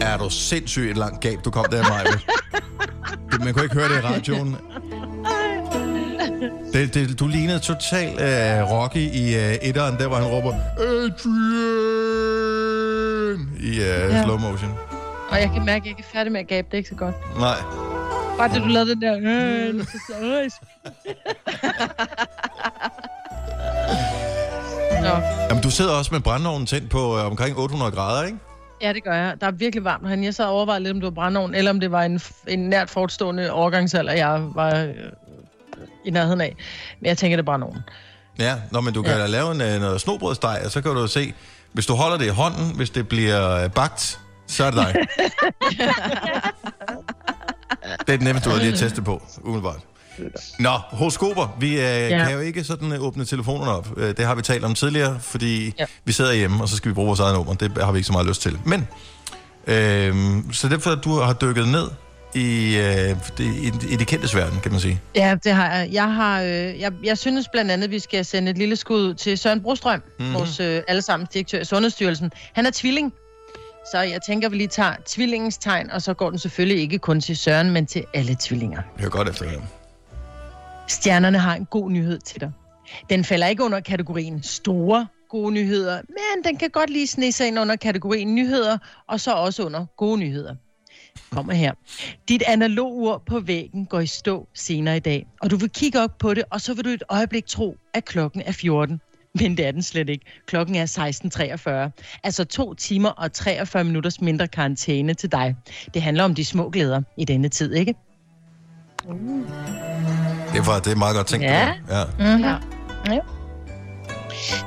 Er 0.01 0.17
du 0.19 0.31
sindssygt 0.31 0.91
et 0.91 0.97
langt 0.97 1.21
gab, 1.21 1.39
du 1.45 1.51
kom 1.51 1.65
der, 1.71 1.83
Maja? 1.83 2.05
Man 3.45 3.53
kunne 3.55 3.65
ikke 3.65 3.75
høre 3.75 3.89
det 3.89 3.97
i 3.99 4.01
radioen. 4.01 4.57
Det, 6.73 6.95
det, 6.95 7.21
du 7.21 7.27
lignede 7.27 7.59
totalt 7.59 8.13
uh, 8.21 8.71
Rocky 8.73 8.97
i 8.97 9.35
uh, 9.37 9.69
etteren, 9.69 9.99
der 9.99 10.07
hvor 10.07 10.17
han 10.17 10.27
råber 10.27 10.55
Adrian 10.79 11.17
i 13.61 13.71
uh, 13.71 13.77
Ja. 13.77 14.23
slow 14.25 14.39
motion. 14.39 14.75
Og 15.31 15.41
jeg 15.41 15.51
kan 15.55 15.65
mærke, 15.65 15.77
at 15.83 15.85
jeg 15.85 15.91
ikke 15.91 16.05
er 16.13 16.19
færdig 16.19 16.33
med 16.33 16.41
at 16.41 16.47
gabe. 16.49 16.67
Det 16.67 16.75
er 16.75 16.79
ikke 16.79 16.89
så 16.89 16.95
godt. 16.95 17.15
Nej. 17.39 17.57
Bare 18.39 18.49
det, 18.55 18.63
du 18.63 18.69
lavede 18.69 18.91
den 18.91 19.03
der... 19.03 19.17
Øh, 19.17 19.75
øh. 20.23 20.51
Nå. 25.03 25.09
Jamen, 25.49 25.63
du 25.63 25.71
sidder 25.71 25.93
også 25.93 26.15
med 26.15 26.21
brændeovnen 26.21 26.67
tændt 26.67 26.91
på 26.91 27.15
uh, 27.15 27.27
omkring 27.27 27.59
800 27.59 27.91
grader, 27.93 28.27
ikke? 28.27 28.39
Ja, 28.83 28.93
det 28.93 29.05
gør 29.05 29.15
jeg. 29.15 29.35
Der 29.41 29.47
er 29.47 29.51
virkelig 29.51 29.85
varmt 29.85 30.07
herinde. 30.07 30.25
Jeg 30.25 30.35
sad 30.35 30.45
og 30.45 30.53
overvejede 30.53 30.83
lidt, 30.83 30.95
om 30.95 31.01
det 31.01 31.05
var 31.05 31.11
brændeovn, 31.11 31.55
eller 31.55 31.71
om 31.71 31.81
det 31.81 31.91
var 31.91 32.03
en, 32.03 32.21
en 32.49 32.59
nært 32.59 32.91
forestående 32.91 33.51
overgangsalder, 33.53 34.13
jeg 34.13 34.43
var 34.55 34.75
øh, 34.75 34.89
i 36.05 36.11
nærheden 36.11 36.41
af. 36.41 36.57
Men 37.01 37.07
jeg 37.09 37.19
tænker, 37.19 37.37
det 37.37 37.43
er 37.43 37.47
brændeovn. 37.47 37.79
Ja, 38.39 38.55
Nå, 38.71 38.81
men 38.81 38.95
du 38.95 39.03
kan 39.03 39.13
Ja. 39.13 39.19
ja. 39.21 39.27
lave 39.27 39.51
en, 39.51 39.61
uh, 39.61 39.81
noget 39.81 40.01
snobrødsteg, 40.01 40.61
og 40.65 40.71
så 40.71 40.81
kan 40.81 40.91
du 40.95 41.07
se, 41.07 41.35
hvis 41.73 41.87
du 41.87 41.95
holder 41.95 42.19
det 42.19 42.25
i 42.25 42.29
hånden, 42.29 42.77
hvis 42.77 42.91
det 42.91 43.09
bliver 43.09 43.65
uh, 43.65 43.71
bagt, 43.71 44.21
så 44.47 44.65
er 44.65 44.71
det 44.71 44.79
dig. 44.87 44.97
det 47.87 47.99
er 48.01 48.05
det 48.17 48.23
nemmeste, 48.23 48.49
du 48.51 48.55
har 48.55 48.61
lige 48.63 48.73
at 48.73 48.79
teste 48.79 49.03
på, 49.03 49.23
umiddelbart. 49.43 49.81
Nå, 50.59 50.71
horoskoper. 50.71 51.57
Vi 51.61 51.71
øh, 51.73 51.77
ja. 51.79 52.25
kan 52.25 52.33
jo 52.33 52.41
ikke 52.41 52.65
sådan 52.65 52.93
øh, 52.93 53.03
åbne 53.03 53.25
telefonerne 53.25 53.71
op. 53.73 53.89
Øh, 53.97 54.17
det 54.17 54.25
har 54.27 54.35
vi 54.35 54.43
talt 54.43 54.65
om 54.65 54.75
tidligere, 54.75 55.19
fordi 55.21 55.75
ja. 55.79 55.85
vi 56.05 56.13
sidder 56.13 56.33
hjemme, 56.33 56.63
og 56.63 56.69
så 56.69 56.77
skal 56.77 56.89
vi 56.89 56.95
bruge 56.95 57.07
vores 57.07 57.21
eget 57.21 57.35
nummer. 57.35 57.55
Det 57.55 57.73
har 57.81 57.93
vi 57.93 57.99
ikke 57.99 58.07
så 58.07 58.13
meget 58.13 58.27
lyst 58.29 58.43
til. 58.43 58.59
Men, 58.65 58.89
øh, 59.67 60.15
så 60.53 60.69
derfor, 60.69 60.91
at 60.91 60.99
du 61.05 61.19
har 61.21 61.33
dykket 61.33 61.69
ned 61.69 61.89
i, 62.35 62.77
øh, 62.77 62.85
det, 63.39 63.41
i, 63.41 63.73
i 63.93 63.97
det 63.97 64.07
kendte 64.07 64.37
verden, 64.37 64.61
kan 64.61 64.71
man 64.73 64.81
sige. 64.81 65.01
Ja, 65.15 65.37
det 65.45 65.53
har 65.53 65.75
jeg. 65.75 65.89
Jeg, 65.93 66.13
har, 66.15 66.41
øh, 66.43 66.49
jeg, 66.81 66.93
jeg 67.05 67.19
synes 67.19 67.49
blandt 67.53 67.71
andet, 67.71 67.85
at 67.85 67.91
vi 67.91 67.99
skal 67.99 68.25
sende 68.25 68.51
et 68.51 68.59
lille 68.59 68.77
skud 68.77 69.15
til 69.15 69.39
Søren 69.39 69.63
Brostrøm, 69.63 69.99
Mhm. 69.99 70.13
mm-hmm. 70.19 70.35
vores 70.35 70.61
øh, 70.61 70.83
allesammens 70.89 71.31
direktør 71.31 71.61
i 71.61 71.65
Sundhedsstyrelsen. 71.65 72.31
Han 72.53 72.67
er 72.67 72.71
tvilling, 72.75 73.13
så 73.91 73.99
jeg 73.99 74.23
tænker, 74.23 74.49
vi 74.49 74.57
lige 74.57 74.69
tager 74.69 74.95
tvillingens 75.07 75.59
tegn, 75.59 75.91
og 75.91 76.03
så 76.03 76.15
går 76.15 76.31
den 76.31 76.39
selvfølgelig 76.39 76.83
ikke 76.83 76.99
kun 76.99 77.21
til 77.21 77.37
Søren, 77.37 77.71
men 77.71 77.87
til 77.87 78.05
alle 78.15 78.37
tvillinger. 78.41 78.83
Hør 79.01 79.09
godt 79.09 79.29
efter 79.29 79.49
her. 79.49 79.61
Stjernerne 80.89 81.39
har 81.39 81.55
en 81.55 81.65
god 81.65 81.91
nyhed 81.91 82.19
til 82.19 82.41
dig. 82.41 82.53
Den 83.11 83.25
falder 83.25 83.47
ikke 83.47 83.65
under 83.65 83.81
kategorien 83.81 84.43
store 84.43 85.07
gode 85.31 85.53
nyheder, 85.53 86.01
men 86.09 86.45
den 86.45 86.57
kan 86.57 86.71
godt 86.71 86.91
lige 86.91 87.07
snige 87.07 87.33
sig 87.33 87.47
ind 87.47 87.59
under 87.59 87.77
kategorien 87.77 88.35
nyheder, 88.35 88.79
og 89.09 89.21
så 89.21 89.33
også 89.33 89.67
under 89.67 89.87
gode 89.97 90.19
nyheder. 90.19 90.55
Kommer 91.31 91.53
her. 91.53 91.73
Dit 92.29 92.43
analogur 92.47 93.23
på 93.27 93.41
væggen 93.41 93.87
går 93.87 94.01
i 94.01 94.07
stå 94.07 94.49
senere 94.55 94.97
i 94.97 95.01
dag, 95.01 95.27
og 95.43 95.51
du 95.51 95.57
vil 95.57 95.71
kigge 95.71 96.01
op 96.01 96.19
på 96.19 96.35
det, 96.35 96.45
og 96.51 96.61
så 96.61 96.75
vil 96.75 96.85
du 96.85 96.91
et 96.91 97.03
øjeblik 97.09 97.47
tro, 97.47 97.77
at 97.95 98.05
klokken 98.05 98.43
er 98.47 98.53
14. 98.53 99.01
Men 99.41 99.57
det 99.57 99.67
er 99.67 99.71
den 99.71 99.83
slet 99.83 100.09
ikke. 100.09 100.25
Klokken 100.47 100.77
er 100.77 101.91
16.43. 101.97 102.19
Altså 102.25 102.45
to 102.45 102.75
timer 102.75 103.09
og 103.09 103.33
43 103.33 103.85
minutters 103.85 104.21
mindre 104.21 104.49
karantæne 104.49 105.15
til 105.15 105.33
dig. 105.33 105.57
Det 105.95 106.03
handler 106.03 106.25
om 106.25 106.35
de 106.35 106.45
små 106.45 106.71
glæder 106.71 107.03
i 107.17 107.25
denne 107.25 107.49
tid, 107.49 107.75
ikke? 107.75 107.95
Det 110.53 110.59
er, 110.59 110.63
for, 110.63 110.73
det 110.73 110.93
er 110.93 110.97
meget 110.97 111.17
godt 111.17 111.27
tænkt. 111.27 111.45
Ja. 111.45 111.75
det 111.89 111.95
ja. 111.95 112.05
Mm-hmm. 112.05 112.45
Ja. 112.45 112.57
ja. 113.15 113.21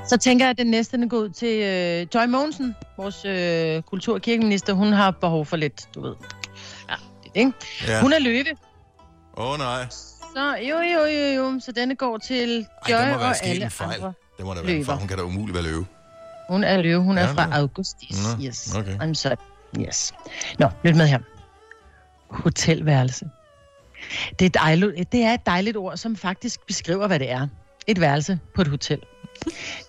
Så 0.07 0.17
tænker 0.17 0.45
jeg, 0.45 0.49
at 0.49 0.57
den 0.57 0.67
næste 0.67 0.97
den 0.97 1.09
går 1.09 1.17
ud 1.17 1.29
til 1.29 1.61
øh, 1.63 2.07
Joy 2.15 2.25
Mogensen, 2.27 2.75
vores 2.97 3.25
øh, 3.25 3.81
kultur- 3.81 4.13
og 4.13 4.21
kirkeminister. 4.21 4.73
Hun 4.73 4.93
har 4.93 5.11
behov 5.11 5.45
for 5.45 5.57
lidt, 5.57 5.89
du 5.95 6.01
ved. 6.01 6.15
Ja, 6.89 6.95
det, 7.23 7.31
ikke? 7.35 7.51
Ja. 7.87 8.01
Hun 8.01 8.13
er 8.13 8.19
løve. 8.19 8.45
Åh 9.37 9.51
oh, 9.51 9.57
nej. 9.57 9.85
Så 10.35 10.55
jo, 10.69 10.77
jo, 10.77 11.05
jo, 11.05 11.43
jo. 11.43 11.59
Så 11.59 11.71
denne 11.71 11.95
går 11.95 12.17
til 12.17 12.67
Joy 12.89 12.95
Ej, 12.95 13.05
det 13.05 13.15
og 13.15 13.45
alle 13.45 13.69
fejl. 13.69 13.95
andre. 13.95 14.13
Det 14.39 14.45
må 14.47 14.53
da 14.53 14.61
være 14.61 14.83
fejl. 14.83 14.99
Hun 14.99 15.07
kan 15.07 15.17
da 15.17 15.23
umuligt 15.23 15.53
være 15.55 15.63
løve. 15.63 15.85
Hun 16.49 16.63
er 16.63 16.81
løve. 16.81 17.01
Hun 17.03 17.17
er 17.17 17.21
Ja, 17.21 17.31
fra 17.31 17.45
nå. 17.47 17.53
Augustis. 17.55 18.17
Nå, 18.37 18.45
Yes. 18.45 18.75
okay. 18.75 18.97
I'm 18.97 19.13
sorry. 19.13 19.35
Yes. 19.87 20.13
Nå, 20.59 20.69
lyt 20.83 20.95
med 20.95 21.07
her. 21.07 21.19
Hotelværelse. 22.29 23.25
Det 24.39 24.41
er, 24.41 24.45
et 24.45 24.53
dejligt, 24.53 25.11
det 25.11 25.23
er 25.23 25.33
et 25.33 25.45
dejligt 25.45 25.77
ord, 25.77 25.97
som 25.97 26.15
faktisk 26.15 26.67
beskriver, 26.67 27.07
hvad 27.07 27.19
det 27.19 27.31
er. 27.31 27.47
Et 27.87 27.99
værelse 28.01 28.39
på 28.55 28.61
et 28.61 28.67
hotel. 28.67 28.99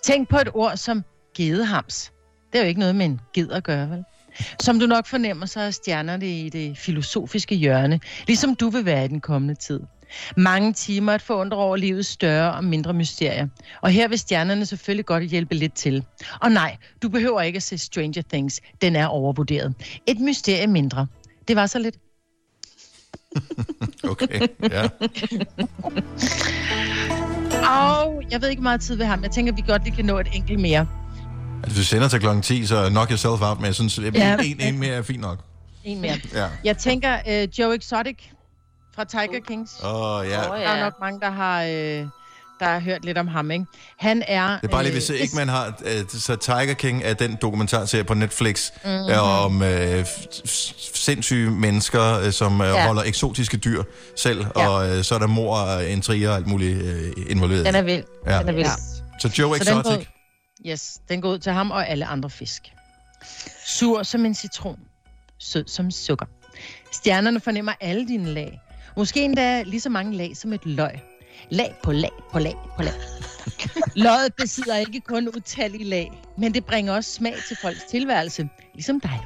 Tænk 0.03 0.29
på 0.29 0.37
et 0.37 0.49
ord 0.53 0.77
som 0.77 1.03
gedehams. 1.37 2.11
Det 2.53 2.59
er 2.59 2.63
jo 2.63 2.67
ikke 2.67 2.79
noget 2.79 2.95
med 2.95 3.05
en 3.05 3.21
ged 3.33 3.51
at 3.51 3.63
gøre, 3.63 3.89
vel? 3.89 4.03
Som 4.59 4.79
du 4.79 4.85
nok 4.85 5.07
fornemmer, 5.07 5.45
så 5.45 5.59
er 5.59 5.71
stjernerne 5.71 6.27
i 6.39 6.49
det 6.49 6.77
filosofiske 6.77 7.55
hjørne, 7.55 7.99
ligesom 8.27 8.55
du 8.55 8.69
vil 8.69 8.85
være 8.85 9.05
i 9.05 9.07
den 9.07 9.21
kommende 9.21 9.55
tid. 9.55 9.79
Mange 10.37 10.73
timer 10.73 11.13
at 11.13 11.21
forundre 11.21 11.57
over 11.57 11.75
livets 11.75 12.07
større 12.09 12.53
og 12.53 12.63
mindre 12.63 12.93
mysterier. 12.93 13.47
Og 13.81 13.89
her 13.89 14.07
vil 14.07 14.19
stjernerne 14.19 14.65
selvfølgelig 14.65 15.05
godt 15.05 15.23
hjælpe 15.23 15.55
lidt 15.55 15.73
til. 15.73 16.03
Og 16.41 16.51
nej, 16.51 16.77
du 17.03 17.09
behøver 17.09 17.41
ikke 17.41 17.57
at 17.57 17.63
se 17.63 17.77
Stranger 17.77 18.21
Things. 18.29 18.61
Den 18.81 18.95
er 18.95 19.05
overvurderet. 19.07 19.73
Et 20.07 20.19
mysterie 20.19 20.67
mindre. 20.67 21.07
Det 21.47 21.55
var 21.55 21.65
så 21.65 21.79
lidt. 21.79 21.95
Okay, 24.03 24.47
ja. 24.71 24.87
Og 27.69 28.23
jeg 28.31 28.41
ved 28.41 28.49
ikke 28.49 28.61
meget 28.61 28.81
tid 28.81 28.95
ved 28.95 29.05
ham. 29.05 29.23
Jeg 29.23 29.31
tænker, 29.31 29.53
vi 29.53 29.63
godt 29.67 29.83
lige 29.83 29.95
kan 29.95 30.05
nå 30.05 30.19
et 30.19 30.27
enkelt 30.33 30.59
mere. 30.59 30.87
Altså, 31.63 31.77
du 31.79 31.83
sender 31.85 32.07
til 32.07 32.19
klokken 32.19 32.41
10, 32.43 32.65
så 32.65 32.89
knock 32.89 33.09
yourself 33.11 33.41
out, 33.41 33.57
men 33.57 33.65
jeg 33.65 33.75
synes, 33.75 33.99
at 33.99 34.15
Ja. 34.15 34.37
en, 34.43 34.61
en 34.61 34.79
mere 34.79 34.93
er 34.93 35.01
fint 35.01 35.21
nok. 35.21 35.39
En 35.83 36.01
mere. 36.01 36.17
Ja. 36.33 36.47
Jeg 36.63 36.77
tænker 36.77 37.17
uh, 37.27 37.59
Joe 37.59 37.75
Exotic 37.75 38.17
fra 38.95 39.03
Tiger 39.03 39.39
Kings. 39.47 39.71
Åh, 39.83 40.01
oh, 40.19 40.27
ja. 40.27 40.31
Der 40.31 40.53
er 40.53 40.79
nok 40.83 40.93
mange, 40.99 41.19
der 41.19 41.29
har, 41.31 41.63
øh, 41.63 42.05
der 42.59 42.65
har 42.65 42.79
hørt 42.79 43.05
lidt 43.05 43.17
om 43.17 43.27
ham, 43.27 43.51
ikke? 43.51 43.65
Han 43.97 44.23
er... 44.27 44.47
Det 44.47 44.63
er 44.63 44.67
bare 44.67 44.83
lige, 44.83 44.93
hvis 44.93 45.09
øh, 45.09 45.15
ikke 45.19 45.35
man 45.35 45.49
har... 45.49 45.67
øh, 45.85 46.03
Så 46.09 46.35
Tiger 46.35 46.73
King 46.73 47.01
er 47.03 47.13
den 47.13 47.37
dokumentarserie 47.41 48.03
på 48.03 48.13
Netflix 48.13 48.71
Mhm. 48.83 48.93
mm-hmm. 48.93 49.13
om 49.19 49.61
øh, 49.63 50.01
f- 50.01 50.05
f- 50.45 50.97
sindssyge 50.97 51.51
mennesker, 51.51 52.19
øh, 52.19 52.31
som 52.31 52.61
øh, 52.61 52.67
Ja. 52.67 52.85
holder 52.87 53.03
eksotiske 53.03 53.57
dyr 53.57 53.83
selv, 54.17 54.45
Ja. 54.55 54.67
og 54.67 54.89
øh, 54.89 55.03
så 55.03 55.15
er 55.15 55.19
der 55.19 55.27
mor 55.27 55.55
og 55.57 55.85
intriger 55.85 56.29
og 56.29 56.35
alt 56.35 56.47
muligt 56.47 56.81
øh, 56.83 57.11
involveret. 57.29 57.65
Den 57.65 57.75
er 57.75 57.81
vild. 57.81 58.03
Ja. 58.27 58.39
Den 58.39 58.49
er 58.49 58.53
vild. 58.53 58.67
Så 59.19 59.27
Joe 59.39 59.57
Så 59.57 59.73
den 59.73 59.83
går, 59.83 60.03
yes, 60.71 60.97
den 61.09 61.21
går 61.21 61.29
ud 61.29 61.39
til 61.39 61.51
ham 61.51 61.71
og 61.71 61.87
alle 61.89 62.05
andre 62.05 62.29
fisk. 62.29 62.61
Sur 63.65 64.03
som 64.03 64.25
en 64.25 64.35
citron. 64.35 64.79
Sød 65.39 65.67
som 65.67 65.91
sukker. 65.91 66.25
Stjernerne 66.93 67.39
fornemmer 67.39 67.71
alle 67.81 68.07
dine 68.07 68.33
lag. 68.33 68.59
Måske 68.97 69.23
endda 69.25 69.63
lige 69.63 69.79
så 69.79 69.89
mange 69.89 70.17
lag 70.17 70.37
som 70.37 70.53
et 70.53 70.65
løg. 70.65 70.99
Lag 71.49 71.75
på 71.83 71.91
lag 71.91 72.11
på 72.31 72.39
lag 72.39 72.55
på 72.77 72.83
lag. 72.83 72.93
Løget 73.95 74.33
besidder 74.37 74.77
ikke 74.77 75.01
kun 75.01 75.27
utallige 75.27 75.83
lag, 75.83 76.11
men 76.37 76.53
det 76.53 76.65
bringer 76.65 76.93
også 76.93 77.11
smag 77.11 77.35
til 77.47 77.57
folks 77.61 77.83
tilværelse, 77.83 78.49
ligesom 78.73 78.99
dig. 78.99 79.19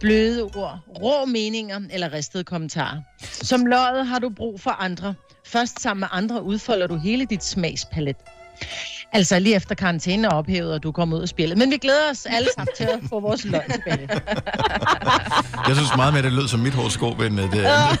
bløde 0.00 0.42
ord, 0.42 0.78
rå 1.02 1.24
meninger 1.24 1.80
eller 1.90 2.12
ristede 2.12 2.44
kommentarer. 2.44 3.02
Som 3.42 3.66
løget 3.66 4.06
har 4.06 4.18
du 4.18 4.30
brug 4.30 4.60
for 4.60 4.70
andre. 4.70 5.14
Først 5.46 5.80
sammen 5.82 6.00
med 6.00 6.08
andre 6.12 6.42
udfolder 6.42 6.86
du 6.86 6.96
hele 6.96 7.24
dit 7.24 7.44
smagspalet. 7.44 8.16
Altså 9.12 9.38
lige 9.38 9.56
efter 9.56 9.74
karantænen 9.74 10.24
er 10.24 10.28
ophævet, 10.28 10.72
og 10.72 10.82
du 10.82 10.92
kommer 10.92 11.16
ud 11.16 11.22
af 11.22 11.28
spillet. 11.28 11.58
Men 11.58 11.70
vi 11.70 11.76
glæder 11.76 12.10
os 12.10 12.26
alle 12.26 12.48
sammen 12.56 12.74
til 12.76 12.84
at 12.84 13.00
få 13.08 13.20
vores 13.20 13.44
løg 13.44 13.62
tilbage. 13.72 14.08
Jeg 15.68 15.76
synes 15.76 15.96
meget 15.96 16.12
mere, 16.12 16.22
det 16.22 16.32
lød 16.32 16.48
som 16.48 16.60
mit 16.60 16.74
horoskop, 16.74 17.20
end 17.20 17.40
øh, 17.40 17.52
det 17.52 17.64
andet. 17.64 17.98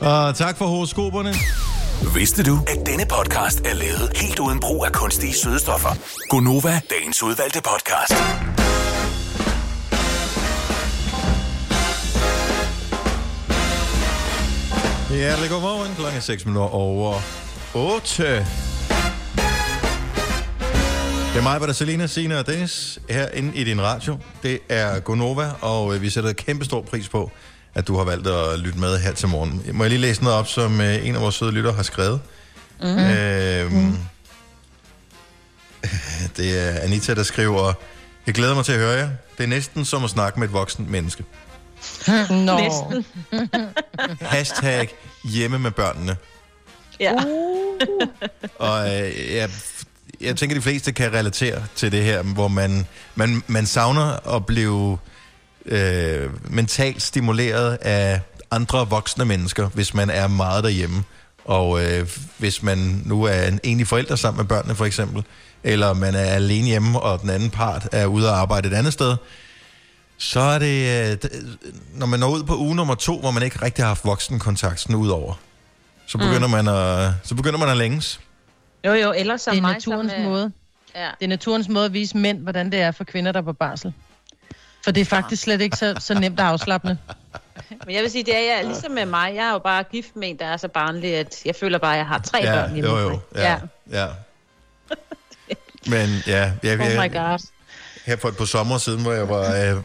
Og 0.10 0.36
tak 0.36 0.56
for 0.56 0.66
horoskoperne. 0.66 1.34
Vidste 2.14 2.42
du, 2.42 2.58
at 2.66 2.86
denne 2.86 3.04
podcast 3.06 3.60
er 3.66 3.74
lavet 3.74 4.12
helt 4.16 4.38
uden 4.38 4.60
brug 4.60 4.86
af 4.86 4.92
kunstige 4.92 5.34
sødestoffer? 5.34 5.88
Gonova, 6.28 6.80
dagens 6.90 7.22
udvalgte 7.22 7.60
podcast. 7.62 8.14
Hjertelig 15.10 15.50
godmorgen. 15.50 15.94
Klokken 15.94 16.16
er 16.16 16.20
6 16.20 16.46
minutter 16.46 16.70
over 16.74 17.20
8. 17.74 18.46
Det 21.32 21.38
er 21.38 21.42
mig, 21.42 21.60
der 21.60 21.72
Selina, 21.72 22.06
Sina 22.06 22.38
og 22.38 22.46
Dennis 22.46 22.98
herinde 23.10 23.56
i 23.56 23.64
din 23.64 23.82
radio. 23.82 24.18
Det 24.42 24.58
er 24.68 25.00
Gonova, 25.00 25.50
og 25.60 25.94
øh, 25.94 26.02
vi 26.02 26.10
sætter 26.10 26.32
kæmpe 26.32 26.64
stor 26.64 26.82
pris 26.82 27.08
på, 27.08 27.30
at 27.74 27.88
du 27.88 27.96
har 27.96 28.04
valgt 28.04 28.26
at 28.26 28.58
lytte 28.58 28.78
med 28.78 28.98
her 28.98 29.12
til 29.12 29.28
morgen. 29.28 29.62
Må 29.72 29.84
jeg 29.84 29.90
lige 29.90 30.00
læse 30.00 30.22
noget 30.22 30.38
op, 30.38 30.46
som 30.46 30.80
øh, 30.80 31.06
en 31.06 31.14
af 31.14 31.20
vores 31.20 31.34
søde 31.34 31.52
lytter 31.52 31.72
har 31.72 31.82
skrevet? 31.82 32.20
Mm. 32.80 32.98
Øhm, 32.98 33.96
det 36.36 36.58
er 36.58 36.80
Anita, 36.80 37.14
der 37.14 37.22
skriver, 37.22 37.72
jeg 38.26 38.34
glæder 38.34 38.54
mig 38.54 38.64
til 38.64 38.72
at 38.72 38.78
høre 38.78 38.98
jer. 38.98 39.10
Det 39.38 39.44
er 39.44 39.48
næsten 39.48 39.84
som 39.84 40.04
at 40.04 40.10
snakke 40.10 40.40
med 40.40 40.48
et 40.48 40.54
voksen 40.54 40.90
menneske. 40.90 41.24
Nå. 42.30 42.58
Næsten. 42.58 43.06
Hashtag 44.20 44.94
hjemme 45.24 45.58
med 45.58 45.70
børnene. 45.70 46.16
Ja. 47.00 47.12
Og 48.58 48.86
øh, 48.86 49.34
jeg, 49.34 49.50
jeg 50.20 50.36
tænker, 50.36 50.56
de 50.56 50.62
fleste 50.62 50.92
kan 50.92 51.12
relatere 51.12 51.62
til 51.76 51.92
det 51.92 52.02
her, 52.02 52.22
hvor 52.22 52.48
man, 52.48 52.86
man, 53.14 53.42
man 53.46 53.66
savner 53.66 54.36
at 54.36 54.46
blive 54.46 54.98
øh, 55.66 56.30
mentalt 56.52 57.02
stimuleret 57.02 57.78
af 57.80 58.20
andre 58.50 58.88
voksne 58.88 59.24
mennesker, 59.24 59.68
hvis 59.68 59.94
man 59.94 60.10
er 60.10 60.28
meget 60.28 60.64
derhjemme. 60.64 61.04
Og 61.44 61.84
øh, 61.84 62.08
hvis 62.38 62.62
man 62.62 63.02
nu 63.04 63.24
er 63.24 63.42
en 63.42 63.60
enig 63.62 63.86
forælder 63.86 64.16
sammen 64.16 64.38
med 64.38 64.48
børnene 64.48 64.74
for 64.74 64.84
eksempel, 64.84 65.24
eller 65.64 65.92
man 65.92 66.14
er 66.14 66.24
alene 66.24 66.66
hjemme, 66.66 67.00
og 67.00 67.20
den 67.20 67.30
anden 67.30 67.50
part 67.50 67.88
er 67.92 68.06
ude 68.06 68.28
at 68.28 68.34
arbejde 68.34 68.68
et 68.68 68.74
andet 68.74 68.92
sted, 68.92 69.16
så 70.18 70.40
er 70.40 70.58
det, 70.58 71.10
øh, 71.10 71.30
når 71.94 72.06
man 72.06 72.20
når 72.20 72.30
ud 72.30 72.42
på 72.42 72.56
uge 72.56 72.76
nummer 72.76 72.94
to, 72.94 73.20
hvor 73.20 73.30
man 73.30 73.42
ikke 73.42 73.62
rigtig 73.62 73.84
har 73.84 73.88
haft 73.88 74.04
voksenkontakt 74.04 74.80
sådan 74.80 74.96
udover, 74.96 75.34
så 76.10 76.18
begynder, 76.18 76.46
mm. 76.46 76.50
man 76.50 76.68
at, 76.68 77.12
så 77.22 77.34
begynder 77.34 77.58
man 77.58 77.68
at 77.68 77.76
længes. 77.76 78.20
Jo, 78.86 78.92
jo, 78.92 79.12
ellers 79.16 79.42
som 79.42 79.50
Det 79.50 79.58
er 79.58 79.62
mig, 79.62 79.72
naturens 79.72 80.12
som, 80.12 80.20
øh, 80.20 80.26
måde. 80.26 80.52
Ja. 80.94 81.08
Det 81.18 81.24
er 81.24 81.28
naturens 81.28 81.68
måde 81.68 81.84
at 81.84 81.92
vise 81.92 82.16
mænd, 82.16 82.42
hvordan 82.42 82.72
det 82.72 82.80
er 82.80 82.90
for 82.90 83.04
kvinder, 83.04 83.32
der 83.32 83.40
er 83.40 83.44
på 83.44 83.52
barsel. 83.52 83.92
For 84.84 84.90
det 84.90 85.00
er 85.00 85.04
faktisk 85.04 85.42
slet 85.42 85.60
ikke 85.60 85.76
så, 85.76 85.94
så 85.98 86.14
nemt 86.14 86.40
at 86.40 86.46
afslappende. 86.46 86.98
Men 87.86 87.94
jeg 87.94 88.02
vil 88.02 88.10
sige, 88.10 88.24
det 88.24 88.36
er 88.36 88.56
jeg, 88.56 88.64
ligesom 88.64 88.92
med 88.92 89.06
mig. 89.06 89.34
Jeg 89.34 89.48
er 89.48 89.52
jo 89.52 89.58
bare 89.58 89.82
gift 89.82 90.16
med 90.16 90.28
en, 90.30 90.38
der 90.38 90.46
er 90.46 90.56
så 90.56 90.68
barnlig, 90.68 91.16
at 91.16 91.42
jeg 91.44 91.54
føler 91.54 91.78
bare, 91.78 91.92
at 91.92 91.98
jeg 91.98 92.06
har 92.06 92.18
tre 92.18 92.42
børn 92.42 92.74
hjemme. 92.74 92.90
jo, 92.90 92.98
jo. 92.98 93.08
mig. 93.08 93.20
Ja, 93.34 93.58
ja. 93.90 94.06
Men 95.92 96.08
ja, 96.26 96.52
jeg, 96.62 96.80
Oh 96.80 96.86
my 96.86 97.00
jeg, 97.00 97.10
god. 97.12 97.46
her 98.06 98.16
for 98.16 98.28
et 98.28 98.36
par 98.36 98.44
sommer 98.44 98.78
siden, 98.78 99.02
hvor 99.02 99.12
jeg 99.12 99.28
var, 99.28 99.56
øh, 99.56 99.82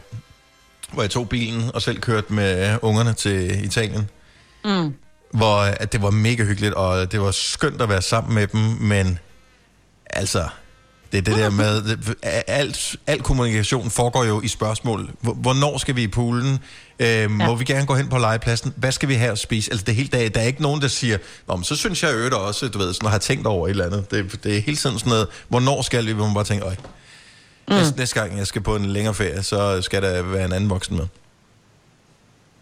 hvor 0.92 1.02
jeg 1.02 1.10
tog 1.10 1.28
bilen 1.28 1.70
og 1.74 1.82
selv 1.82 2.00
kørte 2.00 2.32
med 2.32 2.78
ungerne 2.82 3.12
til 3.12 3.64
Italien, 3.64 4.10
Mm. 4.64 4.94
Hvor 5.32 5.56
øh, 5.58 5.72
at 5.80 5.92
det 5.92 6.02
var 6.02 6.10
mega 6.10 6.44
hyggeligt, 6.44 6.74
og 6.74 7.12
det 7.12 7.20
var 7.20 7.30
skønt 7.30 7.82
at 7.82 7.88
være 7.88 8.02
sammen 8.02 8.34
med 8.34 8.46
dem, 8.46 8.60
men 8.80 9.18
altså, 10.10 10.48
det 11.12 11.18
er 11.18 11.22
det 11.22 11.36
der 11.36 11.50
med, 11.50 11.82
det, 11.82 12.14
alt, 12.46 12.96
al 13.06 13.22
kommunikation 13.22 13.90
foregår 13.90 14.24
jo 14.24 14.40
i 14.40 14.48
spørgsmål. 14.48 15.10
Hvor- 15.20 15.32
Hvornår 15.34 15.78
skal 15.78 15.96
vi 15.96 16.02
i 16.02 16.08
poolen? 16.08 16.58
Øh, 16.98 17.30
må 17.30 17.54
vi 17.54 17.64
gerne 17.64 17.86
gå 17.86 17.94
hen 17.94 18.08
på 18.08 18.18
legepladsen? 18.18 18.72
Hvad 18.76 18.92
skal 18.92 19.08
vi 19.08 19.14
have 19.14 19.32
at 19.32 19.38
spise? 19.38 19.70
Altså 19.72 19.84
det 19.84 19.94
helt 19.94 20.12
dag, 20.12 20.34
der 20.34 20.40
er 20.40 20.44
ikke 20.44 20.62
nogen, 20.62 20.80
der 20.82 20.88
siger, 20.88 21.18
Nå, 21.48 21.56
men 21.56 21.64
så 21.64 21.76
synes 21.76 22.02
jeg 22.02 22.12
øvrigt 22.14 22.34
også, 22.34 22.68
du 22.68 22.78
ved, 22.78 22.94
sådan 22.94 23.06
at 23.06 23.10
have 23.10 23.20
tænkt 23.20 23.46
over 23.46 23.66
et 23.66 23.70
eller 23.70 23.86
andet. 23.86 24.10
Det, 24.10 24.44
det 24.44 24.56
er 24.56 24.60
hele 24.60 24.76
tiden 24.76 24.98
sådan 24.98 25.10
noget, 25.10 25.26
hvornår 25.48 25.82
skal 25.82 26.06
vi, 26.06 26.14
man 26.14 26.34
bare 26.34 26.44
tænker, 26.44 26.66
øj, 26.66 26.74
mm. 27.68 27.74
næste, 27.74 27.96
næste 27.98 28.20
gang 28.20 28.38
jeg 28.38 28.46
skal 28.46 28.62
på 28.62 28.76
en 28.76 28.84
længere 28.86 29.14
ferie, 29.14 29.42
så 29.42 29.82
skal 29.82 30.02
der 30.02 30.22
være 30.22 30.44
en 30.44 30.52
anden 30.52 30.70
voksen 30.70 30.96
med. 30.96 31.06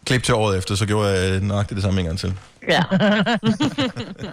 Klip 0.04 0.22
til 0.22 0.34
året 0.34 0.58
efter, 0.58 0.74
så 0.74 0.86
gjorde 0.86 1.08
jeg 1.10 1.40
nøjagtigt 1.40 1.76
det 1.76 1.82
samme 1.82 2.00
en 2.00 2.06
gang 2.06 2.18
til. 2.18 2.34
Ja. 2.68 2.82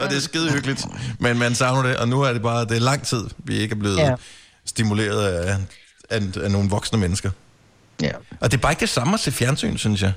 og 0.02 0.10
det 0.10 0.18
er 0.18 0.22
skide 0.22 0.52
hyggeligt. 0.52 0.86
Men 1.20 1.40
man 1.40 1.56
savner 1.56 1.90
det, 1.90 1.98
og 1.98 2.08
nu 2.08 2.22
er 2.22 2.34
det 2.34 2.42
bare, 2.42 2.66
det 2.66 2.78
er 2.78 2.82
lang 2.82 3.04
tid, 3.04 3.24
vi 3.38 3.58
ikke 3.58 3.76
er 3.76 3.80
blevet 3.80 3.98
ja. 3.98 4.16
Stimuleret 4.66 5.28
af, 5.28 5.56
af, 6.10 6.22
af 6.44 6.52
nogle 6.52 6.70
voksne 6.70 7.00
mennesker. 7.00 7.30
Ja. 8.02 8.12
Og 8.40 8.52
det 8.52 8.58
er 8.58 8.62
bare 8.62 8.72
ikke 8.72 8.80
det 8.80 8.90
samme 8.90 9.14
at 9.14 9.20
se 9.20 9.32
fjernsyn, 9.32 9.78
synes 9.78 10.02
jeg. 10.02 10.14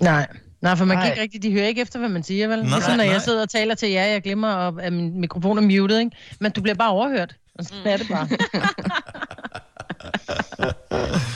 Nej. 0.00 0.26
Nej, 0.60 0.76
for 0.76 0.84
man 0.84 0.96
kan 0.96 1.04
Nej. 1.04 1.10
ikke 1.10 1.22
rigtig, 1.22 1.42
de 1.42 1.52
hører 1.52 1.66
ikke 1.66 1.82
efter, 1.82 1.98
hvad 1.98 2.08
man 2.08 2.22
siger, 2.22 2.48
vel? 2.48 2.58
Nej, 2.58 2.68
Nej, 2.68 2.78
ligesom 2.78 2.96
når 2.96 3.04
nej. 3.04 3.12
jeg 3.12 3.22
sidder 3.22 3.42
og 3.42 3.50
taler 3.50 3.74
til 3.74 3.90
jer, 3.90 4.04
jeg 4.04 4.22
glemmer, 4.22 4.48
at, 4.48 4.74
at 4.80 4.92
min 4.92 5.20
mikrofon 5.20 5.58
er 5.58 5.62
muted, 5.62 5.98
ikke? 5.98 6.10
Men 6.40 6.52
du 6.52 6.60
bliver 6.60 6.74
bare 6.74 6.90
overhørt. 6.90 7.34
Og 7.58 7.64
sådan 7.64 7.86
er 7.86 7.96
det 7.96 8.08
bare. 8.08 8.28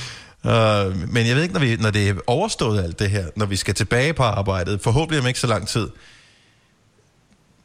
Uh, 0.49 1.13
men 1.13 1.27
jeg 1.27 1.37
ved 1.37 1.43
ikke, 1.43 1.55
når, 1.55 1.61
vi, 1.61 1.77
når 1.77 1.91
det 1.91 2.09
er 2.09 2.15
overstået 2.27 2.83
alt 2.83 2.99
det 2.99 3.11
her, 3.11 3.27
når 3.37 3.47
vi 3.47 3.57
skal 3.57 3.75
tilbage 3.75 4.13
på 4.13 4.23
arbejdet, 4.23 4.81
forhåbentlig 4.81 5.21
om 5.21 5.27
ikke 5.27 5.41
så 5.41 5.47
lang 5.47 5.69
tid, 5.69 5.89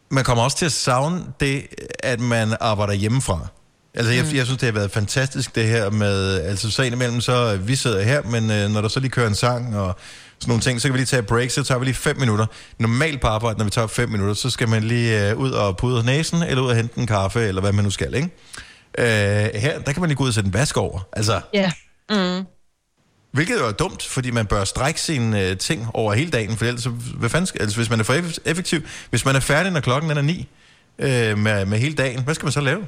man 0.10 0.24
kommer 0.24 0.44
også 0.44 0.58
til 0.58 0.66
at 0.66 0.72
savne 0.72 1.24
det, 1.40 1.68
at 2.00 2.20
man 2.20 2.56
arbejder 2.60 2.94
hjemmefra. 2.94 3.48
Altså, 3.94 4.12
jeg, 4.12 4.26
jeg 4.36 4.46
synes, 4.46 4.60
det 4.60 4.68
har 4.68 4.72
været 4.72 4.92
fantastisk, 4.92 5.56
det 5.56 5.68
her 5.68 5.90
med... 5.90 6.42
Altså, 6.42 6.72
så 6.72 6.84
indimellem, 6.84 7.22
så 7.22 7.58
vi 7.58 7.76
sidder 7.76 8.02
her, 8.02 8.22
men 8.22 8.52
øh, 8.52 8.70
når 8.70 8.82
der 8.82 8.88
så 8.88 9.00
lige 9.00 9.12
kører 9.12 9.28
en 9.28 9.36
sang 9.36 9.78
og 9.78 9.96
sådan 10.40 10.50
nogle 10.50 10.62
ting, 10.62 10.82
så 10.82 10.88
kan 10.88 10.94
vi 10.94 11.00
lige 11.00 11.06
tage 11.06 11.20
et 11.20 11.28
break, 11.28 11.50
så 11.50 11.64
tager 11.64 11.80
vi 11.80 11.86
lige 11.86 11.96
fem 11.96 12.20
minutter. 12.20 12.46
Normalt 12.80 13.22
på 13.22 13.28
arbejde, 13.28 13.58
når 13.58 13.66
vi 13.66 13.72
tager 13.72 13.88
fem 13.88 14.10
minutter, 14.10 14.34
så 14.34 14.50
skal 14.50 14.70
man 14.70 14.84
lige 14.84 15.30
øh, 15.30 15.38
ud 15.38 15.52
og 15.52 15.78
pudre 15.78 16.04
næsen, 16.04 16.44
eller 16.44 16.64
ud 16.64 16.70
og 16.70 16.76
hente 16.76 17.00
en 17.00 17.08
kaffe, 17.08 17.48
eller 17.48 17.62
hvad 17.62 17.72
man 17.72 17.84
nu 17.84 17.92
skal, 17.92 18.14
ikke? 18.14 18.30
Øh, 18.98 19.62
her, 19.62 19.80
der 19.80 19.92
kan 19.92 20.02
man 20.02 20.10
lige 20.10 20.18
gå 20.18 20.24
ud 20.24 20.28
og 20.28 20.34
sætte 20.34 20.48
en 20.48 20.54
vask 20.54 20.78
over. 20.78 21.00
Altså, 21.14 21.42
Ja. 21.54 21.72
Mm. 22.10 22.46
Hvilket 23.34 23.60
jo 23.60 23.68
er 23.68 23.72
dumt, 23.72 24.04
fordi 24.04 24.32
man 24.32 24.46
bør 24.46 24.64
strække 24.64 25.02
sine 25.02 25.42
øh, 25.50 25.58
ting 25.58 25.88
over 25.94 26.14
hele 26.14 26.32
dagen, 26.32 26.58
for 26.58 26.66
ellers, 26.66 26.84
så- 26.84 26.90
hvad 26.90 27.30
fanden 27.30 27.46
skal, 27.48 27.62
altså, 27.62 27.78
hvis 27.78 27.90
man 27.90 28.00
er 28.00 28.04
for 28.04 28.14
eff- 28.14 28.38
effektiv, 28.46 28.80
hvis 29.10 29.26
man 29.26 29.36
er 29.36 29.40
færdig, 29.40 29.72
når 29.72 29.80
klokken 29.80 30.12
er 30.12 30.22
ni 30.22 30.48
øh, 31.00 31.38
med, 31.38 31.66
med 31.66 31.78
hele 31.80 31.96
dagen, 31.96 32.24
hvad 32.24 32.36
skal 32.36 32.46
man 32.46 32.52
så 32.52 32.62
lave? 32.62 32.88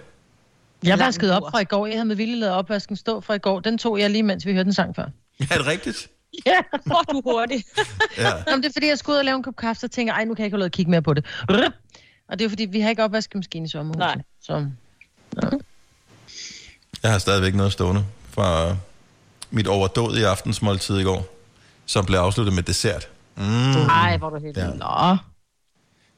Jeg 0.84 1.00
vaskede 1.00 1.36
op 1.38 1.52
fra 1.52 1.60
i 1.60 1.64
går. 1.64 1.86
Jeg 1.86 1.96
havde 1.96 2.06
med 2.06 2.16
vilje 2.16 2.36
lavet 2.36 2.54
opvasken 2.56 2.96
stå 2.96 3.22
fra 3.22 3.34
i 3.34 3.38
går. 3.38 3.60
Den 3.60 3.78
tog 3.78 4.00
jeg 4.00 4.10
lige, 4.10 4.24
mens 4.24 4.46
vi 4.46 4.52
hørte 4.52 4.64
den 4.64 4.74
sang 4.74 4.96
før. 4.96 5.06
Er 5.52 5.58
det 5.58 5.66
rigtigt? 5.68 6.08
Ja. 6.46 6.58
Hvor 6.86 7.02
du 7.12 7.22
hurtig. 7.26 7.64
Ja. 8.18 8.32
Jamen, 8.48 8.64
det 8.64 8.70
er 8.70 8.74
fordi, 8.74 8.88
jeg 8.88 8.98
skulle 8.98 9.14
ud 9.14 9.20
og 9.20 9.26
lave 9.26 9.36
en 9.38 9.44
kop 9.44 9.56
kaffe, 9.56 9.80
så 9.80 9.88
tænker 9.88 10.14
jeg, 10.14 10.20
ej, 10.20 10.26
nu 10.26 10.34
kan 10.34 10.42
jeg 10.42 10.46
ikke 10.46 10.54
holde 10.56 10.66
og 10.66 10.72
kigge 10.72 10.92
mere 10.92 11.02
på 11.02 11.14
det. 11.14 11.26
Og 12.30 12.40
det 12.40 12.46
er 12.46 12.50
fordi, 12.50 12.66
vi 12.66 12.80
har 12.80 12.90
ikke 12.90 13.04
opvaskemaskine 13.04 13.66
i 13.66 13.70
sommerhuset. 13.70 14.00
Nej. 14.00 14.16
Så 14.42 14.66
Jeg 17.04 17.12
har 17.12 17.18
stadigvæk 17.20 17.56
noget 17.56 17.72
stående 17.72 18.06
fra 18.32 18.76
mit 19.56 19.68
overdådige 19.68 20.28
aftensmåltid 20.28 20.98
i 21.00 21.04
går, 21.04 21.36
som 21.86 22.06
blev 22.06 22.20
afsluttet 22.20 22.56
med 22.56 22.64
dessert. 22.64 23.08
Mm. 23.38 23.44
Ej, 23.44 24.18
hvor 24.18 24.28
er 24.28 24.32
du 24.32 24.40
heldig. 24.46 24.62
Ja. 24.62 24.68
Nå. 24.68 25.18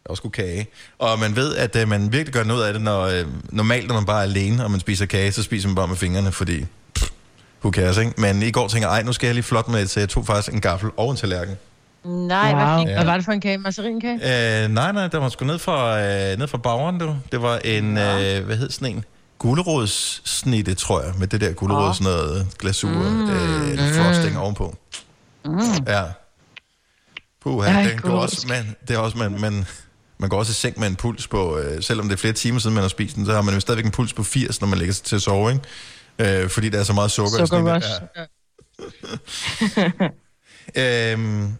Også 0.05 0.29
kage. 0.29 0.67
Og 0.99 1.19
man 1.19 1.35
ved, 1.35 1.55
at 1.55 1.75
øh, 1.75 1.87
man 1.87 2.11
virkelig 2.11 2.33
gør 2.33 2.43
noget 2.43 2.65
af 2.65 2.73
det, 2.73 2.81
når 2.81 3.01
øh, 3.01 3.25
normalt, 3.49 3.87
når 3.87 3.95
man 3.95 4.05
bare 4.05 4.19
er 4.19 4.23
alene, 4.23 4.63
og 4.63 4.71
man 4.71 4.79
spiser 4.79 5.05
kage, 5.05 5.31
så 5.31 5.43
spiser 5.43 5.67
man 5.67 5.75
bare 5.75 5.87
med 5.87 5.95
fingrene, 5.95 6.31
fordi 6.31 6.65
pff, 6.95 7.09
who 7.63 7.71
cares, 7.71 7.97
ikke? 7.97 8.13
Men 8.17 8.43
i 8.43 8.51
går 8.51 8.67
tænker 8.67 8.87
jeg, 8.87 8.95
ej, 8.95 9.03
nu 9.03 9.13
skal 9.13 9.27
jeg 9.27 9.33
lige 9.33 9.43
flot 9.43 9.67
med 9.67 9.79
det, 9.81 9.89
så 9.89 9.99
jeg 9.99 10.09
tog 10.09 10.25
faktisk 10.25 10.53
en 10.53 10.61
gaffel 10.61 10.89
og 10.97 11.11
en 11.11 11.17
tallerken. 11.17 11.55
Nej, 12.05 12.53
hvad 12.55 12.65
Wow. 12.65 12.79
fik 12.79 12.87
Hvad 12.95 13.05
var 13.05 13.15
det 13.15 13.25
for 13.25 13.31
en 13.31 13.41
kage? 13.41 13.57
Masserinkage? 13.57 14.63
Øh, 14.63 14.69
nej, 14.69 14.91
nej, 14.91 15.07
der 15.07 15.17
var 15.17 15.29
sgu 15.29 15.45
ned 15.45 15.59
fra, 15.59 15.99
øh, 16.01 16.37
ned 16.39 16.47
fra 16.47 16.57
bageren, 16.57 16.97
du. 16.99 17.15
Det 17.31 17.41
var 17.41 17.57
en, 17.57 17.97
øh, 17.97 18.45
hvad 18.45 18.55
hed 18.57 18.69
sådan 18.69 18.95
en? 18.95 19.05
Gulerodssnitte, 19.39 20.73
tror 20.73 21.01
jeg, 21.01 21.13
med 21.19 21.27
det 21.27 21.41
der 21.41 21.53
gulerods 21.53 22.01
noget 22.01 22.47
glasur, 22.59 22.89
mm. 22.89 23.29
øh, 23.29 23.77
frosting 23.95 24.37
ovenpå. 24.37 24.77
Mm. 25.45 25.59
Ja. 25.87 26.03
Puh, 27.41 27.65
Ej, 27.65 27.83
det, 27.83 27.91
går 28.01 28.09
gulerod. 28.09 28.23
også, 28.23 28.47
man, 28.47 28.75
det 28.87 28.95
er 28.95 28.99
også, 28.99 29.17
man, 29.17 29.39
man, 29.39 29.65
man 30.17 30.29
går 30.29 30.37
også 30.39 30.51
i 30.51 30.53
seng 30.53 30.79
med 30.79 30.87
en 30.87 30.95
puls 30.95 31.27
på, 31.27 31.57
øh, 31.57 31.83
selvom 31.83 32.07
det 32.09 32.15
er 32.15 32.19
flere 32.19 32.33
timer 32.33 32.59
siden, 32.59 32.73
man 32.73 32.81
har 32.83 32.89
spist 32.89 33.15
den, 33.15 33.25
så 33.25 33.33
har 33.33 33.41
man 33.41 33.53
jo 33.53 33.59
stadigvæk 33.59 33.85
en 33.85 33.91
puls 33.91 34.13
på 34.13 34.23
80, 34.23 34.61
når 34.61 34.67
man 34.67 34.77
lægger 34.79 34.93
sig 34.93 35.03
til 35.05 35.15
at 35.15 35.21
sove, 35.21 35.51
ikke? 35.51 36.43
Øh, 36.43 36.49
fordi 36.49 36.69
der 36.69 36.79
er 36.79 36.83
så 36.83 36.93
meget 36.93 37.11
sukker. 37.11 37.45
sådan 37.45 37.47
Sukker 37.47 37.71
Ja. 37.71 37.77
rush. 37.77 37.89
Øhm, 40.75 41.53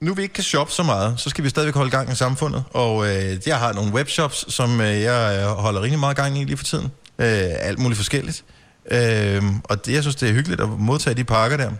nu 0.00 0.14
vi 0.14 0.22
ikke 0.22 0.34
kan 0.34 0.44
shoppe 0.44 0.72
så 0.72 0.82
meget, 0.82 1.20
så 1.20 1.30
skal 1.30 1.44
vi 1.44 1.48
stadigvæk 1.48 1.74
holde 1.74 1.90
gang 1.90 2.12
i 2.12 2.14
samfundet. 2.14 2.64
Og 2.70 3.06
øh, 3.06 3.38
jeg 3.46 3.58
har 3.58 3.72
nogle 3.72 3.92
webshops, 3.92 4.54
som 4.54 4.80
øh, 4.80 5.00
jeg 5.00 5.38
øh, 5.42 5.46
holder 5.48 5.82
rigtig 5.82 5.98
meget 5.98 6.16
gang 6.16 6.38
i 6.38 6.44
lige 6.44 6.56
for 6.56 6.64
tiden. 6.64 6.92
Øh, 7.18 7.50
alt 7.58 7.78
muligt 7.78 7.96
forskelligt. 7.96 8.44
Øhm, 8.90 9.60
og 9.64 9.86
det, 9.86 9.92
jeg 9.92 10.02
synes, 10.02 10.16
det 10.16 10.28
er 10.28 10.32
hyggeligt 10.32 10.60
at 10.60 10.68
modtage 10.68 11.14
de 11.14 11.24
pakker 11.24 11.56
der. 11.56 11.70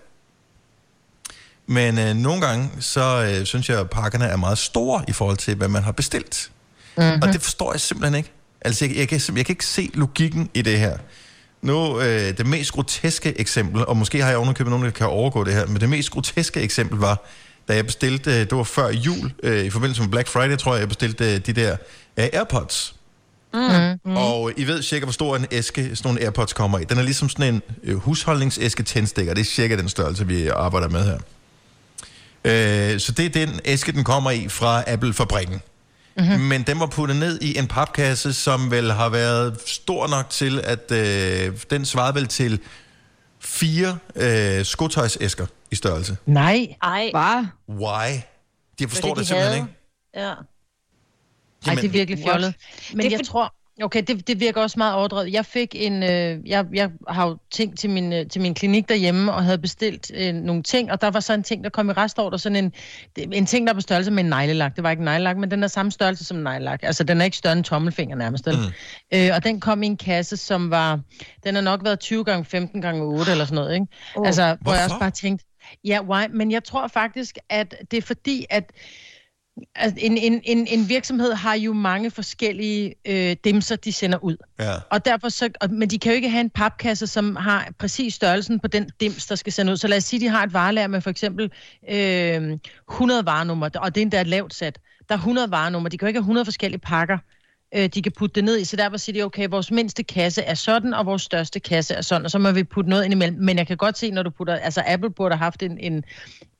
Men 1.66 1.98
øh, 1.98 2.14
nogle 2.14 2.46
gange, 2.46 2.70
så 2.80 3.34
øh, 3.38 3.46
synes 3.46 3.68
jeg, 3.68 3.80
at 3.80 3.90
pakkerne 3.90 4.24
er 4.24 4.36
meget 4.36 4.58
store 4.58 5.04
i 5.08 5.12
forhold 5.12 5.36
til, 5.36 5.54
hvad 5.54 5.68
man 5.68 5.82
har 5.82 5.92
bestilt. 5.92 6.50
Mm-hmm. 6.96 7.22
Og 7.22 7.32
det 7.32 7.42
forstår 7.42 7.72
jeg 7.72 7.80
simpelthen 7.80 8.14
ikke. 8.14 8.32
Altså, 8.60 8.84
jeg, 8.84 8.96
jeg, 8.96 9.08
kan, 9.08 9.20
jeg 9.36 9.46
kan 9.46 9.52
ikke 9.52 9.66
se 9.66 9.90
logikken 9.94 10.50
i 10.54 10.62
det 10.62 10.78
her. 10.78 10.98
Nu, 11.62 12.00
øh, 12.00 12.38
det 12.38 12.46
mest 12.46 12.72
groteske 12.72 13.40
eksempel, 13.40 13.86
og 13.86 13.96
måske 13.96 14.22
har 14.22 14.28
jeg 14.28 14.38
underkøbet 14.38 14.70
nogen, 14.70 14.84
der 14.84 14.90
kan 14.90 15.06
overgå 15.06 15.44
det 15.44 15.54
her, 15.54 15.66
men 15.66 15.80
det 15.80 15.88
mest 15.88 16.10
groteske 16.10 16.60
eksempel 16.60 16.98
var, 16.98 17.24
da 17.68 17.74
jeg 17.74 17.86
bestilte, 17.86 18.30
øh, 18.30 18.36
det 18.36 18.56
var 18.56 18.62
før 18.62 18.88
jul, 18.88 19.32
øh, 19.42 19.64
i 19.64 19.70
forbindelse 19.70 20.02
med 20.02 20.10
Black 20.10 20.28
Friday, 20.28 20.56
tror 20.56 20.72
jeg, 20.72 20.80
jeg 20.80 20.88
bestilte 20.88 21.34
øh, 21.34 21.38
de 21.38 21.52
der 21.52 21.76
øh, 22.16 22.28
AirPods. 22.32 22.95
Mm. 23.56 24.10
Mm. 24.10 24.16
Og 24.16 24.52
I 24.56 24.64
ved 24.64 24.82
cirka, 24.82 25.04
hvor 25.04 25.12
stor 25.12 25.36
en 25.36 25.46
æske 25.50 25.82
sådan 25.96 26.08
nogle 26.08 26.20
AirPods 26.22 26.52
kommer 26.52 26.78
i. 26.78 26.84
Den 26.84 26.98
er 26.98 27.02
ligesom 27.02 27.28
sådan 27.28 27.54
en 27.54 27.62
øh, 27.82 27.96
husholdningsæske 27.96 28.82
tændstikker. 28.82 29.34
Det 29.34 29.40
er 29.40 29.44
cirka 29.44 29.76
den 29.76 29.88
størrelse, 29.88 30.26
vi 30.26 30.48
arbejder 30.48 30.88
med 30.88 31.04
her. 31.04 31.18
Øh, 32.44 33.00
så 33.00 33.12
det 33.12 33.26
er 33.26 33.46
den 33.46 33.60
æske, 33.64 33.92
den 33.92 34.04
kommer 34.04 34.30
i 34.30 34.48
fra 34.48 34.82
Apple-fabrikken. 34.86 35.60
Mm-hmm. 36.18 36.40
Men 36.40 36.62
den 36.62 36.80
var 36.80 36.86
puttet 36.86 37.16
ned 37.16 37.40
i 37.42 37.58
en 37.58 37.66
papkasse, 37.66 38.32
som 38.32 38.70
vel 38.70 38.92
har 38.92 39.08
været 39.08 39.56
stor 39.66 40.06
nok 40.08 40.30
til, 40.30 40.60
at 40.64 40.92
øh, 40.92 41.52
den 41.70 41.84
svarede 41.84 42.14
vel 42.14 42.26
til 42.26 42.60
fire 43.40 43.98
øh, 44.16 44.64
skotøjsæsker 44.64 45.46
i 45.70 45.74
størrelse. 45.74 46.16
Nej. 46.26 46.66
Ej. 46.82 47.10
Bare. 47.12 47.48
Why? 47.68 48.20
De 48.78 48.88
forstår 48.88 49.08
Fordi 49.08 49.20
det 49.20 49.24
de 49.24 49.26
simpelthen 49.26 49.52
havde- 49.52 49.56
ikke. 49.56 50.28
Ja. 50.28 50.32
Ej, 51.68 51.74
det 51.74 51.84
er 51.84 51.88
virkelig 51.88 52.24
fjollet. 52.24 52.54
Men 52.92 52.98
Det 52.98 53.06
er 53.06 53.10
jeg 53.10 53.18
for- 53.18 53.24
tror... 53.32 53.54
Okay, 53.82 54.02
det, 54.06 54.28
det 54.28 54.40
virker 54.40 54.60
også 54.60 54.78
meget 54.78 54.94
overdrevet. 54.94 55.32
Jeg 55.32 55.46
fik 55.46 55.74
en... 55.78 56.02
Øh, 56.02 56.48
jeg, 56.48 56.64
jeg 56.72 56.90
har 57.08 57.26
jo 57.28 57.36
ting 57.50 57.78
til 57.78 57.90
min, 57.90 58.12
øh, 58.12 58.26
til 58.28 58.40
min 58.40 58.54
klinik 58.54 58.88
derhjemme, 58.88 59.32
og 59.32 59.44
havde 59.44 59.58
bestilt 59.58 60.10
øh, 60.14 60.34
nogle 60.34 60.62
ting, 60.62 60.92
og 60.92 61.00
der 61.00 61.10
var 61.10 61.20
så 61.20 61.32
en 61.32 61.42
ting, 61.42 61.64
der 61.64 61.70
kom 61.70 61.90
i 61.90 61.92
restordre, 61.92 62.38
sådan 62.38 62.56
en, 62.64 62.72
en 63.32 63.46
ting, 63.46 63.66
der 63.66 63.72
er 63.72 63.74
på 63.74 63.80
størrelse 63.80 64.10
med 64.10 64.24
en 64.24 64.30
neglelak. 64.30 64.76
Det 64.76 64.84
var 64.84 64.90
ikke 64.90 65.00
en 65.00 65.04
neglelak, 65.04 65.36
men 65.36 65.50
den 65.50 65.62
er 65.62 65.66
samme 65.68 65.92
størrelse 65.92 66.24
som 66.24 66.36
en 66.36 66.42
neglelak. 66.42 66.80
Altså, 66.82 67.04
den 67.04 67.20
er 67.20 67.24
ikke 67.24 67.36
større 67.36 67.52
end 67.52 67.58
en 67.60 67.64
tommelfinger 67.64 68.16
nærmest. 68.16 68.46
Mm. 68.46 68.52
Øh, 69.18 69.30
og 69.34 69.44
den 69.44 69.60
kom 69.60 69.82
i 69.82 69.86
en 69.86 69.96
kasse, 69.96 70.36
som 70.36 70.70
var... 70.70 71.00
Den 71.44 71.54
har 71.54 71.62
nok 71.62 71.84
været 71.84 72.00
20 72.00 72.24
gange 72.24 72.44
15 72.44 72.82
gange 72.82 73.02
8 73.02 73.30
eller 73.30 73.44
sådan 73.44 73.54
noget, 73.54 73.74
ikke? 73.74 73.86
Oh. 74.16 74.26
Altså, 74.26 74.56
hvor 74.60 74.72
jeg 74.72 74.82
også 74.84 74.88
Hvorfor? 74.94 75.00
bare 75.00 75.10
tænkte, 75.10 75.44
ja, 75.84 76.00
why? 76.02 76.24
Men 76.30 76.50
jeg 76.52 76.64
tror 76.64 76.86
faktisk, 76.88 77.38
at 77.48 77.74
det 77.90 77.96
er 77.96 78.02
fordi, 78.02 78.46
at 78.50 78.70
Altså, 79.74 79.98
en, 80.00 80.16
en, 80.16 80.40
en, 80.44 80.66
en 80.66 80.88
virksomhed 80.88 81.32
har 81.32 81.54
jo 81.54 81.72
mange 81.72 82.10
forskellige 82.10 82.94
øh, 83.04 83.36
dimser, 83.44 83.76
de 83.76 83.92
sender 83.92 84.24
ud. 84.24 84.36
Ja. 84.58 84.74
Og 84.90 85.04
derfor 85.04 85.28
så, 85.28 85.50
og, 85.60 85.70
men 85.70 85.90
de 85.90 85.98
kan 85.98 86.12
jo 86.12 86.16
ikke 86.16 86.30
have 86.30 86.40
en 86.40 86.50
papkasse, 86.50 87.06
som 87.06 87.36
har 87.36 87.68
præcis 87.78 88.14
størrelsen 88.14 88.60
på 88.60 88.68
den 88.68 88.90
dims, 89.00 89.26
der 89.26 89.34
skal 89.34 89.52
sende 89.52 89.72
ud. 89.72 89.76
Så 89.76 89.88
lad 89.88 89.96
os 89.96 90.04
sige, 90.04 90.20
de 90.20 90.28
har 90.28 90.42
et 90.42 90.52
varelager 90.52 90.88
med 90.88 91.00
for 91.00 91.10
eksempel 91.10 91.50
øh, 91.90 92.58
100 92.90 93.26
varenummer, 93.26 93.68
og 93.74 93.94
det 93.94 94.00
er 94.00 94.02
endda 94.02 94.20
et 94.20 94.26
lavt 94.26 94.54
sat. 94.54 94.78
Der 95.08 95.14
er 95.14 95.18
100 95.18 95.50
varenummer. 95.50 95.88
De 95.88 95.98
kan 95.98 96.06
jo 96.06 96.08
ikke 96.08 96.18
have 96.18 96.22
100 96.22 96.44
forskellige 96.44 96.80
pakker, 96.80 97.18
øh, 97.74 97.88
de 97.94 98.02
kan 98.02 98.12
putte 98.18 98.34
det 98.34 98.44
ned 98.44 98.58
i. 98.58 98.64
Så 98.64 98.76
derfor 98.76 98.96
siger 98.96 99.20
de, 99.20 99.24
okay, 99.26 99.48
vores 99.50 99.70
mindste 99.70 100.02
kasse 100.02 100.42
er 100.42 100.54
sådan, 100.54 100.94
og 100.94 101.06
vores 101.06 101.22
største 101.22 101.60
kasse 101.60 101.94
er 101.94 102.02
sådan, 102.02 102.24
og 102.24 102.30
så 102.30 102.38
må 102.38 102.50
vi 102.50 102.64
putte 102.64 102.90
noget 102.90 103.04
ind 103.04 103.12
imellem. 103.12 103.38
Men 103.40 103.58
jeg 103.58 103.66
kan 103.66 103.76
godt 103.76 103.98
se, 103.98 104.10
når 104.10 104.22
du 104.22 104.30
putter, 104.30 104.56
altså 104.56 104.82
Apple 104.86 105.10
burde 105.10 105.34
have 105.34 105.44
haft 105.44 105.62
en, 105.62 105.78
en, 105.80 106.04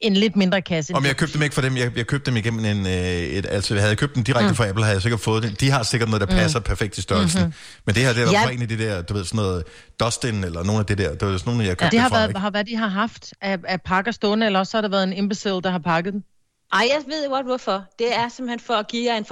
en 0.00 0.14
lidt 0.14 0.36
mindre 0.36 0.62
kasse. 0.62 0.94
Om 0.94 1.04
jeg 1.04 1.16
købte 1.16 1.34
dem 1.34 1.42
ikke 1.42 1.54
for 1.54 1.62
dem, 1.62 1.76
jeg, 1.76 1.96
jeg 1.96 2.06
købte 2.06 2.30
dem 2.30 2.36
igennem 2.36 2.64
en, 2.64 2.86
øh, 2.86 2.92
et, 2.92 3.46
altså 3.50 3.74
havde 3.74 3.88
jeg 3.88 3.98
købt 3.98 4.14
dem 4.14 4.24
direkte 4.24 4.42
Mm. 4.44 4.48
mm. 4.50 4.54
fra 4.56 4.68
Apple, 4.68 4.84
havde 4.84 4.94
jeg 4.94 5.02
sikkert 5.02 5.20
fået 5.20 5.42
det. 5.42 5.60
De 5.60 5.70
har 5.70 5.82
sikkert 5.82 6.08
noget, 6.08 6.20
der 6.20 6.26
Mm. 6.34 6.40
passer 6.40 6.60
perfekt 6.60 6.94
til 6.94 7.02
størrelsen. 7.02 7.40
Mhm. 7.40 7.46
Mm-hmm. 7.46 7.82
Men 7.86 7.94
det 7.94 8.02
her, 8.02 8.12
det 8.12 8.22
er 8.22 8.30
Ja. 8.30 8.42
ja. 8.48 8.50
en 8.50 8.62
af 8.62 8.68
de 8.68 8.78
der, 8.78 9.02
du 9.02 9.14
ved, 9.14 9.24
sådan 9.24 9.36
noget 9.36 9.64
Dustin, 10.00 10.44
eller 10.44 10.62
nogle 10.64 10.78
af 10.80 10.86
det 10.86 10.98
der, 10.98 11.14
det 11.14 11.28
var 11.28 11.36
sådan 11.38 11.50
nogle, 11.50 11.62
jeg 11.64 11.68
Ja, 11.70 11.74
købte 11.74 11.90
det 11.90 12.00
har 12.00 12.08
fra, 12.08 12.16
været, 12.16 12.28
ikke? 12.28 12.40
har 12.40 12.50
været, 12.50 12.66
de 12.66 12.76
har 12.76 12.88
haft 12.88 13.32
af, 13.40 13.58
af 13.68 13.82
pakker 13.82 14.12
stående, 14.12 14.46
eller 14.46 14.58
også 14.58 14.70
så 14.70 14.76
har 14.76 14.82
der 14.82 14.88
været 14.88 15.02
en 15.04 15.12
imbecile, 15.12 15.60
der 15.62 15.70
har 15.70 15.78
pakket 15.78 16.12
den. 16.12 16.24
Ej, 16.72 16.88
jeg 16.90 17.02
ved 17.06 17.28
godt 17.28 17.46
hvorfor. 17.46 17.84
Det 17.98 18.14
er 18.16 18.28
simpelthen 18.28 18.60
for 18.60 18.74
at 18.74 18.88
give 18.88 19.12
jer 19.12 19.18
en 19.18 19.24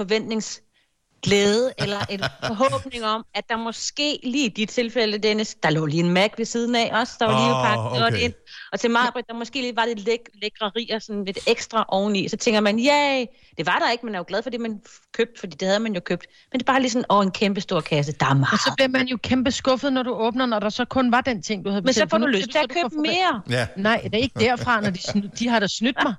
forventningsglæde, 1.23 1.73
eller 1.77 1.99
en 2.09 2.19
forhåbning 2.47 3.05
om, 3.05 3.25
at 3.33 3.43
der 3.49 3.57
måske 3.57 4.19
lige 4.23 4.45
i 4.45 4.49
dit 4.49 4.69
tilfælde, 4.69 5.17
Dennis, 5.17 5.55
der 5.63 5.69
lå 5.69 5.85
lige 5.85 6.03
en 6.03 6.13
Mac 6.13 6.31
ved 6.37 6.45
siden 6.45 6.75
af 6.75 6.91
os, 6.93 7.09
der 7.19 7.25
var 7.25 7.33
lige 7.33 7.55
Åh, 7.55 7.65
pakket 7.65 8.05
okay. 8.07 8.25
ind. 8.25 8.33
Og 8.75 8.79
til 8.79 8.91
mig, 8.91 9.01
der 9.27 9.33
måske 9.33 9.61
lige 9.61 9.75
var 9.75 9.85
lidt 9.85 9.99
læk- 9.99 10.39
lækrerier, 10.41 10.99
sådan 10.99 11.25
lidt 11.25 11.39
ekstra 11.47 11.85
oveni. 11.87 12.27
Så 12.27 12.37
tænker 12.37 12.59
man, 12.61 12.79
ja, 12.79 13.25
det 13.57 13.65
var 13.65 13.79
der 13.79 13.91
ikke, 13.91 14.05
man 14.05 14.15
er 14.15 14.19
jo 14.19 14.25
glad 14.27 14.43
for 14.43 14.49
det, 14.49 14.59
man 14.61 14.79
købte, 15.17 15.39
fordi 15.39 15.55
det 15.59 15.67
havde 15.67 15.79
man 15.79 15.93
jo 15.93 15.99
købt. 16.05 16.25
Men 16.51 16.59
det 16.59 16.67
er 16.67 16.71
bare 16.71 16.81
lige 16.81 16.91
sådan, 16.91 17.05
åh, 17.09 17.23
en 17.25 17.31
kæmpe 17.31 17.61
stor 17.61 17.81
kasse, 17.81 18.11
der 18.19 18.25
er 18.25 18.33
meget. 18.33 18.53
Og 18.53 18.59
så 18.59 18.73
bliver 18.77 18.87
man 18.87 19.07
jo 19.07 19.17
kæmpe 19.23 19.51
skuffet, 19.51 19.93
når 19.93 20.03
du 20.03 20.13
åbner, 20.13 20.45
når 20.45 20.59
der 20.59 20.69
så 20.69 20.85
kun 20.85 21.11
var 21.11 21.21
den 21.21 21.41
ting, 21.41 21.65
du 21.65 21.69
havde 21.69 21.81
Men 21.81 21.93
så 21.93 21.99
bestilt. 21.99 22.09
får 22.09 22.17
du 22.17 22.25
lyst 22.25 22.43
til 22.43 22.51
så, 22.53 22.59
at 22.59 22.69
købe 22.69 22.95
mere. 23.01 23.41
Ja. 23.49 23.67
Nej, 23.77 24.01
det 24.03 24.13
er 24.13 24.17
ikke 24.17 24.39
derfra, 24.39 24.81
når 24.81 24.89
de, 24.89 24.99
sny- 24.99 25.29
de 25.39 25.47
har 25.47 25.59
da 25.59 25.67
snydt 25.67 25.97
mig. 26.05 26.13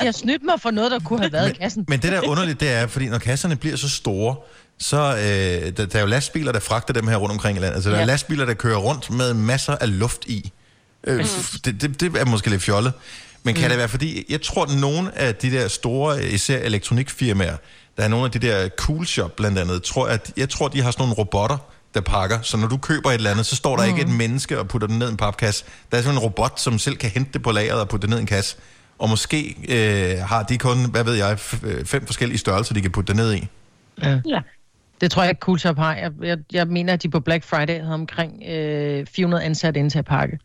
De 0.00 0.04
har 0.04 0.12
snydt 0.12 0.42
mig 0.42 0.60
for 0.60 0.70
noget, 0.70 0.90
der 0.90 0.98
kunne 0.98 1.18
have 1.20 1.32
været 1.32 1.50
i 1.50 1.54
kassen. 1.54 1.84
Men 1.88 2.00
det 2.00 2.12
der 2.12 2.18
er 2.20 2.28
underligt, 2.28 2.60
det 2.60 2.70
er, 2.72 2.86
fordi 2.86 3.08
når 3.08 3.18
kasserne 3.18 3.56
bliver 3.56 3.76
så 3.76 3.88
store, 3.88 4.36
så 4.78 4.96
øh, 4.96 5.76
der, 5.76 5.86
der 5.86 5.96
er 5.98 6.00
jo 6.00 6.06
lastbiler, 6.08 6.52
der 6.52 6.60
fragter 6.60 6.94
dem 6.94 7.08
her 7.08 7.16
rundt 7.16 7.32
omkring 7.32 7.58
i 7.58 7.60
landet. 7.60 7.74
Altså, 7.74 7.90
der 7.90 7.96
er 7.96 8.00
Ja. 8.00 8.06
lastbiler, 8.06 8.44
der 8.44 8.54
kører 8.54 8.76
rundt 8.78 9.10
med 9.10 9.34
masser 9.34 9.72
af 9.76 9.98
luft 9.98 10.24
i. 10.26 10.52
Øh, 11.06 11.20
f- 11.20 11.58
det, 11.64 11.82
det, 11.82 12.00
det 12.00 12.16
er 12.16 12.24
måske 12.24 12.50
lidt 12.50 12.62
fjollet. 12.62 12.92
Men 13.42 13.54
kan 13.54 13.64
Mm. 13.64 13.68
det 13.68 13.78
være, 13.78 13.88
fordi 13.88 14.24
jeg 14.28 14.42
tror, 14.42 14.62
at 14.64 14.80
nogle 14.80 15.18
af 15.18 15.34
de 15.34 15.50
der 15.50 15.68
store, 15.68 16.24
især 16.24 16.58
elektronikfirmaer, 16.58 17.56
der 17.96 18.02
er 18.04 18.08
nogle 18.08 18.24
af 18.24 18.30
de 18.30 18.38
der 18.38 18.68
cool 18.68 19.06
shop 19.06 19.36
blandt 19.36 19.58
andet, 19.58 19.82
tror 19.82 20.06
at, 20.08 20.32
jeg 20.36 20.48
tror, 20.48 20.68
de 20.68 20.82
har 20.82 20.90
sådan 20.90 21.02
nogle 21.02 21.14
robotter, 21.14 21.58
der 21.94 22.00
pakker. 22.00 22.38
Så 22.42 22.56
når 22.56 22.68
du 22.68 22.76
køber 22.76 23.10
et 23.10 23.14
eller 23.14 23.30
andet, 23.30 23.46
så 23.46 23.56
står 23.56 23.76
der 23.76 23.82
mm. 23.84 23.88
ikke 23.90 24.02
et 24.02 24.08
menneske 24.16 24.58
og 24.58 24.68
putter 24.68 24.88
den 24.88 24.98
ned 24.98 25.08
i 25.08 25.10
en 25.10 25.16
papkasse. 25.16 25.64
Der 25.92 25.98
er 25.98 26.02
sådan 26.02 26.14
en 26.14 26.18
robot, 26.18 26.60
som 26.60 26.78
selv 26.78 26.96
kan 26.96 27.10
hente 27.10 27.30
det 27.32 27.42
på 27.42 27.50
lageret 27.52 27.80
og 27.80 27.88
putte 27.88 28.02
det 28.02 28.10
ned 28.10 28.18
i 28.18 28.20
en 28.20 28.26
kasse. 28.26 28.56
Og 28.98 29.08
måske 29.08 29.56
øh, 29.68 30.18
har 30.18 30.42
de 30.42 30.58
kun, 30.58 30.90
hvad 30.90 31.04
ved 31.04 31.14
jeg, 31.14 31.32
f- 31.32 31.66
øh, 31.66 31.84
fem 31.84 32.06
forskellige 32.06 32.38
størrelser, 32.38 32.74
de 32.74 32.80
kan 32.80 32.90
putte 32.90 33.08
det 33.08 33.16
ned 33.16 33.34
i. 33.34 33.46
Ja. 34.02 34.20
ja. 34.28 34.38
Det 35.00 35.10
tror 35.10 35.22
jeg 35.22 35.30
ikke 35.30 35.40
Cool 35.40 35.58
Shop 35.58 35.76
har. 35.76 35.94
Jeg, 35.94 36.10
jeg, 36.22 36.38
jeg 36.52 36.66
mener, 36.66 36.92
at 36.92 37.02
de 37.02 37.08
på 37.10 37.20
Black 37.20 37.44
Friday 37.44 37.80
havde 37.80 37.94
omkring 37.94 38.42
øh, 38.48 39.06
400 39.16 39.44
ansatte 39.44 39.80
ind 39.80 39.90
til 39.90 39.98
at 39.98 40.04
pakke. 40.04 40.38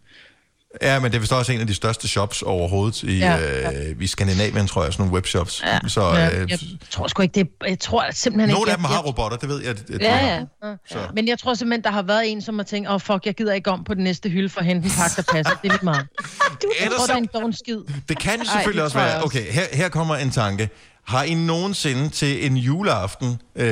Ja, 0.81 0.99
men 0.99 1.11
det 1.11 1.15
er 1.15 1.19
vist 1.19 1.33
også 1.33 1.51
en 1.51 1.61
af 1.61 1.67
de 1.67 1.73
største 1.73 2.07
shops 2.07 2.41
overhovedet 2.41 3.03
i, 3.03 3.17
Ja, 3.19 3.35
ja, 3.35 3.89
øh, 3.89 3.95
i 3.99 4.07
Skandinavien, 4.07 4.67
tror 4.67 4.83
jeg, 4.83 4.93
sådan 4.93 5.03
nogle 5.03 5.13
webshops. 5.13 5.63
Ja. 5.65 5.79
Så 5.87 6.01
ja, 6.01 6.41
øh, 6.41 6.51
jeg 6.51 6.59
tror 6.89 7.07
sgu 7.07 7.21
ikke, 7.21 7.39
det 7.39 7.49
Jeg 7.67 7.79
tror 7.79 8.05
simpelthen 8.11 8.49
nogle 8.49 8.61
ikke... 8.61 8.71
af 8.71 8.77
dem 8.77 8.83
jeg, 8.83 8.89
har 8.89 9.01
robotter, 9.01 9.37
det 9.37 9.49
ved 9.49 9.63
jeg. 9.63 9.77
Det, 9.77 9.87
det, 9.87 10.01
Ja, 10.01 10.35
ja. 10.63 10.75
Så. 10.89 10.97
Men 11.13 11.27
jeg 11.27 11.39
tror 11.39 11.53
simpelthen, 11.53 11.83
der 11.83 11.91
har 11.91 12.01
været 12.01 12.31
en, 12.31 12.41
som 12.41 12.59
har 12.59 12.63
tænkt, 12.63 12.89
åh 12.89 12.95
oh, 12.95 13.01
fuck, 13.01 13.25
jeg 13.25 13.33
gider 13.35 13.53
ikke 13.53 13.71
om 13.71 13.83
på 13.83 13.93
den 13.93 14.03
næste 14.03 14.29
hylde 14.29 14.49
for 14.49 14.59
at 14.59 14.65
hente 14.65 14.85
en 14.85 14.91
pakke, 14.97 15.15
der 15.15 15.33
passer. 15.33 15.53
Det 15.61 15.67
er 15.67 15.73
lidt 15.73 15.83
meget. 15.83 16.07
Jeg 16.81 16.91
tror, 16.97 17.15
det 17.15 17.29
er 17.33 17.45
en 17.45 17.53
skid. 17.53 17.79
Det 18.09 18.19
kan 18.19 18.39
Ej, 18.39 18.45
selvfølgelig 18.45 18.77
det 18.77 18.83
også 18.83 18.99
jeg 18.99 19.07
være... 19.07 19.23
Okay, 19.23 19.51
her, 19.51 19.63
her 19.73 19.89
kommer 19.89 20.15
en 20.15 20.31
tanke. 20.31 20.69
Har 21.03 21.23
I 21.23 21.33
nogensinde 21.33 22.09
til 22.09 22.45
en 22.45 22.57
juleaften 22.57 23.41
øh, 23.55 23.65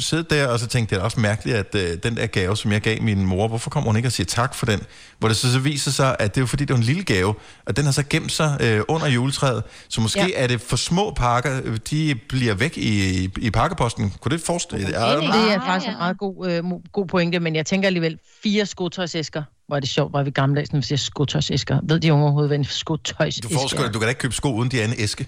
siddet 0.00 0.30
der, 0.30 0.46
og 0.46 0.58
så 0.58 0.66
tænkt, 0.66 0.90
det 0.90 0.98
er 0.98 1.02
også 1.02 1.20
mærkeligt, 1.20 1.56
at 1.56 1.74
øh, 1.74 1.98
den 2.02 2.16
der 2.16 2.26
gave, 2.26 2.56
som 2.56 2.72
jeg 2.72 2.80
gav 2.80 3.02
min 3.02 3.26
mor, 3.26 3.48
hvorfor 3.48 3.70
kommer 3.70 3.88
hun 3.88 3.96
ikke 3.96 4.08
og 4.08 4.12
siger 4.12 4.24
tak 4.24 4.54
for 4.54 4.66
den? 4.66 4.80
Hvor 5.18 5.28
det 5.28 5.36
så, 5.36 5.52
så 5.52 5.58
viser 5.58 5.90
sig, 5.90 6.16
at 6.18 6.34
det 6.34 6.40
er 6.40 6.42
jo 6.42 6.46
fordi, 6.46 6.64
det 6.64 6.74
er 6.74 6.78
en 6.78 6.82
lille 6.82 7.04
gave, 7.04 7.34
og 7.66 7.76
den 7.76 7.84
har 7.84 7.92
så 7.92 8.02
gemt 8.10 8.32
sig 8.32 8.56
øh, 8.60 8.80
under 8.88 9.06
juletræet. 9.08 9.62
Så 9.88 10.00
måske 10.00 10.20
Ja. 10.20 10.26
ja. 10.26 10.42
er 10.42 10.46
det 10.46 10.60
for 10.60 10.76
små 10.76 11.10
pakker, 11.16 11.60
øh, 11.64 11.78
de 11.90 12.14
bliver 12.28 12.54
væk 12.54 12.76
i, 12.78 13.24
i, 13.24 13.30
i 13.38 13.50
pakkeposten. 13.50 14.12
Kunne 14.20 14.36
det 14.38 14.44
forestille 14.46 14.86
Det 14.86 14.92
jer? 14.92 15.00
er 15.00 15.60
faktisk 15.66 15.88
en 15.88 15.98
meget 15.98 16.18
god, 16.18 16.50
øh, 16.50 16.64
god 16.92 17.06
pointe, 17.06 17.40
men 17.40 17.56
jeg 17.56 17.66
tænker 17.66 17.86
alligevel 17.86 18.18
fire 18.42 18.66
skotøjsæsker. 18.66 19.42
Hvor 19.66 19.76
er 19.76 19.80
det 19.80 19.88
sjovt, 19.88 20.12
hvor 20.12 20.18
er 20.20 20.24
vi 20.24 20.30
gammeldags, 20.30 20.72
når 20.72 20.80
vi 20.80 20.86
siger 20.86 20.98
skotøjsæsker. 20.98 21.78
Ved 21.82 22.00
de 22.00 22.12
unge 22.12 22.24
overhovedet, 22.24 22.48
hvad 22.48 22.58
en 22.58 22.64
skotøjsæske 22.64 23.48
Du, 23.48 23.54
får 23.54 23.84
er? 23.84 23.90
du 23.92 23.98
kan 23.98 24.02
da 24.02 24.08
ikke 24.08 24.18
købe 24.18 24.34
sko 24.34 24.54
uden 24.54 24.70
de 24.70 24.80
er 24.80 24.84
en 24.84 24.94
æske. 24.98 25.26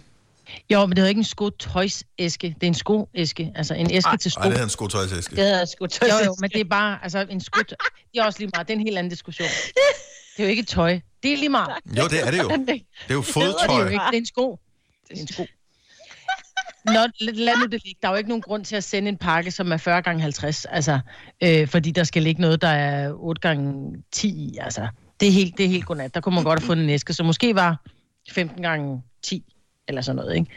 Jo, 0.71 0.81
men 0.87 0.91
det 0.91 0.99
hedder 0.99 1.09
ikke 1.09 1.19
en 1.19 1.25
skotøjsæske. 1.25 2.49
Det 2.55 2.63
er 2.63 2.67
en 2.67 2.75
skoæske. 2.75 3.53
Altså 3.55 3.75
en 3.75 3.91
æske 3.91 4.17
til 4.17 4.31
sko. 4.31 4.41
Nej, 4.41 4.49
det 4.49 4.59
er 4.59 4.63
en 4.65 4.71
skotøjsæske. 4.71 5.37
Det 5.37 5.45
hedder 5.45 5.65
skotøjsæske. 5.65 6.25
Jo, 6.25 6.27
jo, 6.27 6.37
men 6.41 6.51
det 6.51 6.61
er 6.61 6.65
bare, 6.65 6.99
altså 7.03 7.27
en 7.31 7.41
skot... 7.41 7.69
Det 7.69 8.21
er 8.21 8.25
også 8.25 8.39
lige 8.39 8.51
meget. 8.55 8.69
Det 8.69 8.75
er 8.75 8.79
en 8.79 8.85
helt 8.87 8.99
anden 8.99 9.11
diskussion. 9.11 9.49
Det 10.37 10.43
er 10.43 10.47
jo 10.47 10.51
ikke 10.51 10.61
et 10.61 10.69
tøj. 10.69 11.01
Det 11.23 11.33
er 11.33 11.37
lige 11.37 11.49
meget. 11.49 11.75
Jo, 11.99 12.05
det 12.11 12.27
er 12.27 12.31
det 12.31 12.39
jo. 12.43 12.49
Det 12.49 12.51
er 12.51 12.55
jo 12.55 12.57
Det 12.69 12.75
hedder 13.09 13.17
det 13.17 13.25
fodtøj. 13.27 13.81
jo 13.83 13.89
ikke. 13.89 14.03
Det 14.11 14.15
er 14.15 14.19
en 14.19 14.27
sko. 14.27 14.59
Det 15.09 15.17
er 15.17 15.21
en 15.21 15.29
sko. 15.29 15.47
Nå, 16.85 16.93
lad, 17.21 17.33
lad 17.33 17.57
nu 17.57 17.63
det 17.67 17.85
ligge. 17.85 17.99
Der 18.03 18.09
er 18.09 18.13
jo 18.13 18.17
ikke 18.19 18.29
nogen 18.29 18.43
grund 18.43 18.65
til 18.65 18.77
at 18.77 18.85
sende 18.85 19.09
en 19.09 19.19
pakke, 19.19 19.51
som 19.51 19.73
er 19.73 19.77
40 19.77 20.03
gange 20.03 20.23
50 20.23 20.65
altså, 20.65 21.01
øh, 21.43 21.69
fordi 21.69 21.91
der 21.91 22.05
skal 22.05 22.23
ligge 22.23 22.41
noget, 22.41 22.63
der 22.63 22.69
er 22.69 23.13
8 23.13 23.41
gange 23.41 23.93
10 24.13 24.29
i. 24.29 24.57
Altså, 24.61 24.89
det 25.21 25.29
er 25.29 25.33
helt, 25.33 25.59
det 25.59 25.65
er 25.65 25.71
helt 25.71 25.87
godnat. 25.87 26.15
Der 26.15 26.21
kunne 26.21 26.35
man 26.35 26.45
godt 26.45 26.61
have 26.61 26.67
fundet 26.67 26.85
en 26.85 26.91
æske, 26.91 27.13
så 27.13 27.23
måske 27.23 27.55
var 27.55 27.81
15 28.31 28.63
gange 28.63 29.03
10 29.23 29.45
eller 29.89 30.03
sådan 30.03 30.17
noget, 30.17 30.35
ikke? 30.37 30.51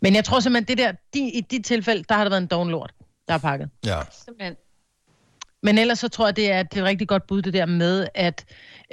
Men 0.00 0.14
jeg 0.14 0.24
tror 0.24 0.40
simpelthen, 0.40 0.78
det 0.78 0.84
der, 0.84 0.92
de, 1.14 1.30
i 1.30 1.40
de 1.40 1.62
tilfælde, 1.62 2.04
der 2.08 2.14
har 2.14 2.24
der 2.24 2.30
været 2.30 2.42
en 2.42 2.46
doven 2.46 2.70
lort, 2.70 2.92
der 3.28 3.34
er 3.34 3.38
pakket. 3.38 3.70
Ja. 3.86 3.98
Simpelthen. 4.24 4.56
Men 5.62 5.78
ellers 5.78 5.98
så 5.98 6.08
tror 6.08 6.26
jeg, 6.26 6.36
det 6.36 6.52
er, 6.52 6.62
det 6.62 6.78
er 6.78 6.82
et 6.82 6.88
rigtig 6.88 7.08
godt 7.08 7.26
bud, 7.26 7.42
det 7.42 7.52
der 7.52 7.66
med, 7.66 8.06
at 8.14 8.44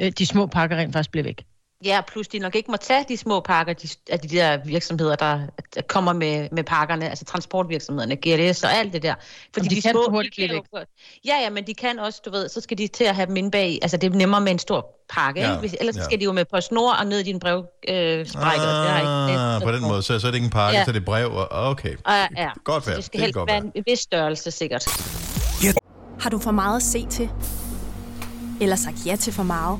øh, 0.02 0.12
de 0.12 0.26
små 0.26 0.46
pakker 0.46 0.78
rent 0.78 0.94
faktisk 0.94 1.12
bliver 1.12 1.24
væk. 1.24 1.46
Ja, 1.86 2.02
plus 2.08 2.28
de 2.28 2.40
nok 2.40 2.56
ikke 2.56 2.72
må 2.72 2.78
tage 2.78 3.06
de 3.10 3.18
små 3.18 3.40
pakker 3.40 3.74
de, 3.74 3.88
af 4.10 4.20
de 4.20 4.28
der 4.28 4.58
virksomheder, 4.66 5.16
der, 5.16 5.40
der 5.76 5.82
kommer 5.82 6.14
med, 6.14 6.48
med 6.52 6.64
pakkerne, 6.64 7.10
altså 7.10 7.26
transportvirksomhederne, 7.26 8.16
GLS 8.16 8.64
og 8.64 8.74
alt 8.74 8.94
det 8.94 9.04
der. 9.04 9.14
Fordi 9.54 9.68
de 9.68 9.82
kan 9.82 9.92
små, 9.92 10.06
hurtigt 10.10 10.36
de 10.38 10.48
kan 10.48 10.56
jo- 10.56 10.64
Ja, 11.26 11.36
ja, 11.44 11.50
men 11.50 11.68
de 11.68 11.74
kan 11.74 12.00
også, 12.00 12.22
du 12.26 12.32
ved, 12.32 12.50
så 12.50 12.62
skal 12.62 12.78
de 12.78 12.88
til 12.88 13.04
at 13.04 13.16
have 13.16 13.26
dem 13.26 13.36
inde 13.36 13.52
bag, 13.52 13.80
altså 13.82 13.98
det 13.98 14.14
er 14.14 14.16
nemmere 14.18 14.42
med 14.42 14.52
en 14.52 14.60
stor 14.60 14.88
pakke, 15.14 15.42
Ja, 15.42 15.48
ikke? 15.50 15.60
Hvis, 15.60 15.76
ellers 15.80 15.96
ja. 15.96 16.02
ja. 16.02 16.06
skal 16.06 16.20
de 16.20 16.24
jo 16.24 16.32
med 16.32 16.46
på 16.46 16.62
snor 16.62 16.94
og 16.94 17.06
ned 17.08 17.20
i 17.20 17.24
din 17.24 17.40
brevsprække. 17.40 18.20
Øh, 18.20 18.26
sprække, 18.28 18.62
og 18.62 18.68
det 18.84 18.92
har 18.92 18.98
ikke 19.30 19.40
Ah, 19.42 19.62
på 19.62 19.72
den 19.72 19.82
måde, 19.82 20.04
så, 20.04 20.20
så 20.20 20.28
er 20.28 20.32
det 20.32 20.36
ikke 20.36 20.46
en 20.46 20.52
pakke, 20.52 20.78
Ja. 20.78 20.84
så 20.86 20.92
er 20.92 20.94
det 20.94 21.06
brev. 21.06 21.32
Og, 21.32 21.48
okay, 21.52 21.96
Ja, 22.10 22.28
ja. 22.38 22.50
godt 22.64 22.88
være. 22.88 22.96
det 22.96 23.04
skal 23.06 23.18
Det 23.18 23.22
helst 23.22 23.34
godt 23.36 23.50
være 23.50 23.58
en 23.76 23.84
vis 23.88 24.00
størrelse, 24.00 24.52
sikkert. 24.52 24.86
Har 26.20 26.30
du 26.30 26.40
for 26.40 26.52
meget 26.52 26.76
at 26.76 26.84
se 26.84 27.06
til? 27.10 27.30
Eller 28.62 28.76
sagt 28.76 29.06
ja 29.06 29.16
til 29.16 29.34
for 29.34 29.44
meget? 29.44 29.80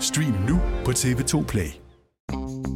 Stream 0.00 0.34
nu 0.48 0.60
på 0.84 0.90
TV2 0.90 1.44
Play. 1.44 1.70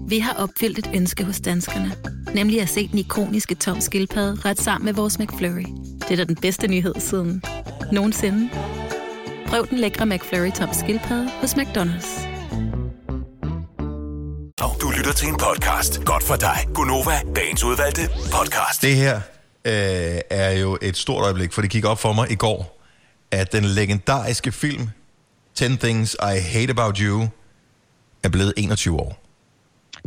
Vi 0.09 0.19
har 0.19 0.33
opfyldt 0.33 0.79
et 0.79 0.91
ønske 0.95 1.25
hos 1.25 1.41
danskerne. 1.41 1.93
Nemlig 2.35 2.61
at 2.61 2.69
se 2.69 2.89
den 2.89 2.99
ikoniske 2.99 3.55
tom 3.55 3.81
skildpadde 3.81 4.41
ret 4.45 4.61
sammen 4.61 4.85
med 4.85 4.95
vores 4.95 5.19
McFlurry. 5.19 5.67
Det 6.01 6.11
er 6.11 6.17
da 6.17 6.25
den 6.25 6.37
bedste 6.37 6.69
nyhed 6.69 6.95
siden 6.99 7.43
nogensinde. 7.93 8.51
Prøv 9.47 9.67
den 9.71 9.79
lækre 9.79 10.07
McFlurry 10.07 10.51
tom 10.51 10.69
skildpadde 10.73 11.31
hos 11.41 11.55
McDonald's. 11.55 12.31
Du 14.81 14.91
lytter 14.91 15.13
til 15.13 15.29
en 15.29 15.37
podcast. 15.37 16.05
Godt 16.05 16.23
for 16.23 16.37
dig. 16.37 16.57
Gunova, 16.75 17.21
dagens 17.37 17.65
udvalgte 17.65 18.03
podcast. 18.33 18.83
Det 18.83 18.97
her 18.97 19.17
øh, 19.65 20.21
er 20.31 20.51
jo 20.51 20.79
et 20.83 20.97
stort 20.97 21.23
øjeblik, 21.23 21.53
for 21.53 21.63
det 21.63 21.71
gik 21.71 21.85
op 21.85 21.99
for 21.99 22.13
mig 22.13 22.31
i 22.31 22.35
går, 22.35 22.81
at 23.31 23.53
den 23.53 23.65
legendariske 23.65 24.53
film 24.53 24.89
10 25.55 25.77
Things 25.77 26.17
I 26.23 26.39
Hate 26.41 26.71
About 26.71 26.99
You 26.99 27.29
er 28.23 28.29
blevet 28.29 28.55
21 28.57 29.01
år. 29.01 29.23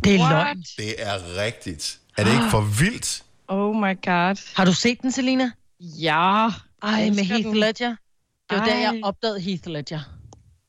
Det 0.03 0.15
er 0.15 0.29
løgn. 0.29 0.63
Det 0.77 0.95
er 0.97 1.43
rigtigt. 1.43 1.99
Er 2.17 2.23
det 2.23 2.31
ikke 2.31 2.49
for 2.51 2.61
vildt? 2.61 3.23
Oh 3.47 3.75
my 3.75 3.95
god. 4.05 4.55
Har 4.55 4.65
du 4.65 4.73
set 4.73 5.01
den, 5.01 5.11
Selina? 5.11 5.51
Ja. 5.79 6.47
Ej, 6.83 7.09
med 7.09 7.23
Heath 7.23 7.43
den. 7.43 7.57
Ledger. 7.57 7.95
Det 8.49 8.57
var 8.59 8.65
der, 8.65 8.75
jeg 8.75 8.93
Ej. 8.93 8.99
opdagede 9.03 9.39
Heath 9.39 9.67
Ledger. 9.67 9.99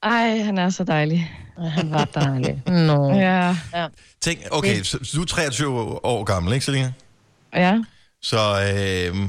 Ej, 0.02 0.38
han 0.38 0.58
er 0.58 0.70
så 0.70 0.84
dejlig. 0.84 1.32
Han 1.58 1.90
var 1.90 2.04
dejlig. 2.04 2.62
Nå. 2.66 3.12
Ja. 3.14 3.56
ja. 3.74 3.88
Tænk, 4.20 4.38
okay, 4.50 4.82
så, 4.82 4.98
så 5.02 5.16
du 5.16 5.22
er 5.22 5.26
23 5.26 6.04
år 6.04 6.24
gammel, 6.24 6.52
ikke 6.52 6.64
Selina? 6.64 6.92
Ja. 7.54 7.78
Så 8.22 8.38
øh, 8.38 9.28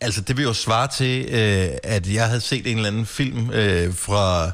altså, 0.00 0.20
det 0.20 0.36
vil 0.36 0.42
jo 0.42 0.52
svare 0.52 0.88
til, 0.88 1.24
øh, 1.24 1.78
at 1.82 2.14
jeg 2.14 2.26
havde 2.26 2.40
set 2.40 2.66
en 2.66 2.76
eller 2.76 2.88
anden 2.88 3.06
film 3.06 3.50
øh, 3.50 3.94
fra, 3.94 4.50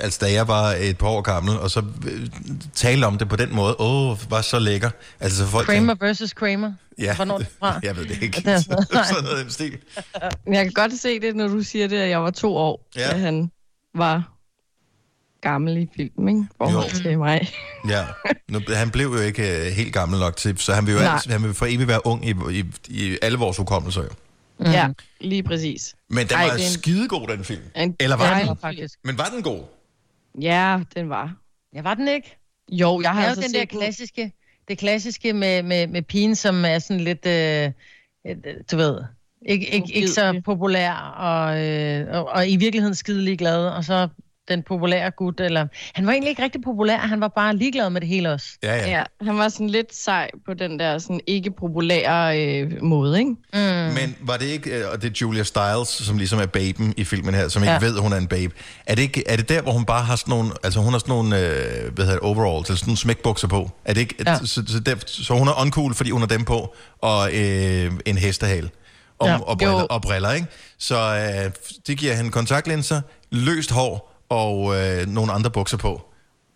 altså 0.00 0.18
da 0.22 0.32
jeg 0.32 0.48
var 0.48 0.74
et 0.78 0.98
par 0.98 1.06
år 1.08 1.20
gammel, 1.20 1.58
og 1.58 1.70
så 1.70 1.82
øh, 2.10 2.26
tale 2.74 3.06
om 3.06 3.18
det 3.18 3.28
på 3.28 3.36
den 3.36 3.54
måde, 3.54 3.76
åh, 3.78 4.10
oh, 4.10 4.30
var 4.30 4.40
så 4.40 4.58
lækker. 4.58 4.90
Altså, 5.20 5.38
så 5.38 5.46
folk 5.46 5.66
Kramer 5.66 5.94
versus 6.00 6.32
Kramer. 6.32 6.72
Ja, 6.98 7.16
Hvornår 7.16 7.38
det 7.38 7.46
fra? 7.58 7.80
jeg 7.82 7.96
ved 7.96 8.06
det 8.06 8.22
ikke. 8.22 8.40
Det 8.44 8.46
er 8.48 8.58
sådan 8.60 8.84
noget. 8.92 9.06
sådan 9.08 9.24
noget 9.24 9.38
i 9.38 9.42
den 9.42 9.50
stil. 9.50 9.78
Jeg 10.46 10.64
kan 10.64 10.72
godt 10.72 11.00
se 11.00 11.20
det, 11.20 11.36
når 11.36 11.48
du 11.48 11.62
siger 11.62 11.88
det, 11.88 11.96
at 11.96 12.08
jeg 12.08 12.22
var 12.22 12.30
to 12.30 12.56
år, 12.56 12.86
Ja. 12.96 13.10
da 13.10 13.16
han 13.16 13.50
var 13.94 14.32
gammel 15.42 15.76
i 15.76 15.88
filmen, 15.96 16.28
ikke? 16.28 16.48
Forhold 16.58 17.02
til 17.02 17.18
mig. 17.18 17.48
Ja, 17.88 18.04
nu, 18.48 18.60
han 18.74 18.90
blev 18.90 19.06
jo 19.06 19.18
ikke 19.20 19.66
øh, 19.66 19.72
helt 19.72 19.92
gammel 19.94 20.20
nok 20.20 20.36
til, 20.36 20.58
så 20.58 20.72
han 20.74 20.86
vil 20.86 20.92
jo 20.94 21.00
altid, 21.00 21.30
han 21.32 21.42
vil 21.42 21.54
for 21.54 21.66
evigt 21.66 21.88
være 21.88 22.06
ung 22.06 22.28
i, 22.28 22.34
i, 22.50 22.64
i 22.88 23.18
alle 23.22 23.38
vores 23.38 23.56
hukommelser 23.56 24.02
jo. 24.02 24.08
Mm. 24.60 24.70
Ja, 24.72 24.88
lige 25.20 25.42
præcis. 25.42 25.94
Men 26.08 26.26
den 26.26 26.36
Ej, 26.36 26.44
var 26.46 26.52
det 26.52 26.62
er 26.62 26.66
en- 26.66 26.72
skidegod, 26.72 27.26
den 27.28 27.44
film. 27.44 27.62
En 27.76 27.96
Eller 28.00 28.16
var 28.16 28.24
dejlig 28.30 28.48
den? 28.48 28.56
Faktisk. 28.56 28.98
Men 29.04 29.18
var 29.18 29.24
den 29.34 29.42
god? 29.42 29.62
Ja, 30.40 30.80
den 30.94 31.08
var. 31.08 31.34
Ja, 31.74 31.82
var 31.82 31.94
den 31.94 32.08
ikke? 32.08 32.36
Jo, 32.72 33.00
jeg 33.00 33.10
har 33.10 33.26
altså 33.26 33.40
jo 33.42 33.46
den 33.46 33.54
der 33.54 33.60
set 33.60 33.70
den. 33.70 33.78
klassiske, 33.78 34.32
det 34.68 34.78
klassiske 34.78 35.32
med, 35.32 35.62
med, 35.62 35.86
med 35.86 36.02
pigen, 36.02 36.34
som 36.36 36.64
er 36.64 36.78
sådan 36.78 37.00
lidt, 37.00 37.26
øh, 37.26 37.70
øh, 38.26 38.36
du 38.70 38.76
ved, 38.76 38.98
ikke, 39.46 39.66
ikke, 39.74 39.92
ikke 39.94 40.08
så 40.08 40.40
populær, 40.44 40.92
og, 41.16 41.66
øh, 41.66 42.06
og, 42.10 42.28
og 42.28 42.48
i 42.48 42.56
virkeligheden 42.56 42.94
skide 42.94 43.22
ligeglad, 43.22 43.66
og 43.66 43.84
så 43.84 44.08
den 44.50 44.62
populære 44.62 45.10
gut, 45.10 45.40
eller... 45.40 45.66
Han 45.94 46.06
var 46.06 46.12
egentlig 46.12 46.30
ikke 46.30 46.42
rigtig 46.42 46.60
populær, 46.64 46.96
han 46.98 47.20
var 47.20 47.28
bare 47.28 47.56
ligeglad 47.56 47.90
med 47.90 48.00
det 48.00 48.08
hele 48.08 48.32
også. 48.32 48.46
Ja, 48.62 48.74
ja. 48.76 48.90
Ja, 48.90 49.02
han 49.24 49.38
var 49.38 49.48
sådan 49.48 49.70
lidt 49.70 49.94
sej 49.94 50.30
på 50.46 50.54
den 50.54 50.78
der 50.78 50.98
sådan 50.98 51.20
ikke 51.26 51.50
populære 51.50 52.40
øh, 52.46 52.82
måde, 52.82 53.18
ikke? 53.18 53.30
Mm. 53.30 53.94
Men 53.94 54.16
var 54.20 54.36
det 54.36 54.46
ikke, 54.46 54.70
øh, 54.70 54.84
og 54.92 55.02
det 55.02 55.08
er 55.10 55.14
Julia 55.22 55.42
Stiles, 55.42 55.88
som 55.88 56.18
ligesom 56.18 56.38
er 56.40 56.46
baben 56.46 56.94
i 56.96 57.04
filmen 57.04 57.34
her, 57.34 57.48
som 57.48 57.62
ikke 57.62 57.72
Ja. 57.72 57.78
ved, 57.78 57.98
hun 57.98 58.12
er 58.12 58.16
en 58.16 58.26
babe. 58.28 58.54
Er 58.86 58.94
det, 58.94 59.02
ikke, 59.02 59.24
er 59.28 59.36
det 59.36 59.48
der, 59.48 59.62
hvor 59.62 59.72
hun 59.72 59.84
bare 59.84 60.04
har 60.04 60.16
sådan 60.16 60.30
nogle, 60.32 60.50
altså 60.64 60.80
hun 60.80 60.92
har 60.92 60.98
sådan 60.98 61.14
nogle, 61.14 61.38
øh, 61.38 61.94
hvad 61.94 62.04
hedder 62.04 62.18
det, 62.18 62.20
overalls, 62.20 62.68
eller 62.68 62.76
sådan 62.78 62.88
nogle 62.90 62.98
smækbukser 62.98 63.48
på? 63.48 63.70
Er 63.84 63.94
det 63.94 64.00
ikke, 64.00 64.14
Ja. 64.26 64.38
så, 64.38 64.46
så, 64.66 64.80
der, 64.80 64.94
så 65.06 65.34
hun 65.34 65.48
er 65.48 65.60
uncool, 65.60 65.94
fordi 65.94 66.10
hun 66.10 66.20
har 66.20 66.28
dem 66.28 66.44
på, 66.44 66.74
og 67.02 67.28
øh, 67.34 67.92
en 68.06 68.18
hestehale. 68.18 68.70
Og, 69.18 69.28
Ja. 69.28 69.38
og, 69.38 69.58
briller, 69.58 69.80
Jo. 69.80 69.86
og 69.90 70.02
briller, 70.02 70.32
ikke? 70.32 70.46
Så 70.78 70.96
øh, 70.96 71.50
det 71.86 71.98
giver 71.98 72.14
hende 72.14 72.30
kontaktlinser, 72.30 73.00
løst 73.30 73.70
hår 73.70 74.09
og 74.30 74.76
øh, 74.76 75.06
nogle 75.06 75.32
andre 75.32 75.50
bukser 75.50 75.76
på. 75.76 76.02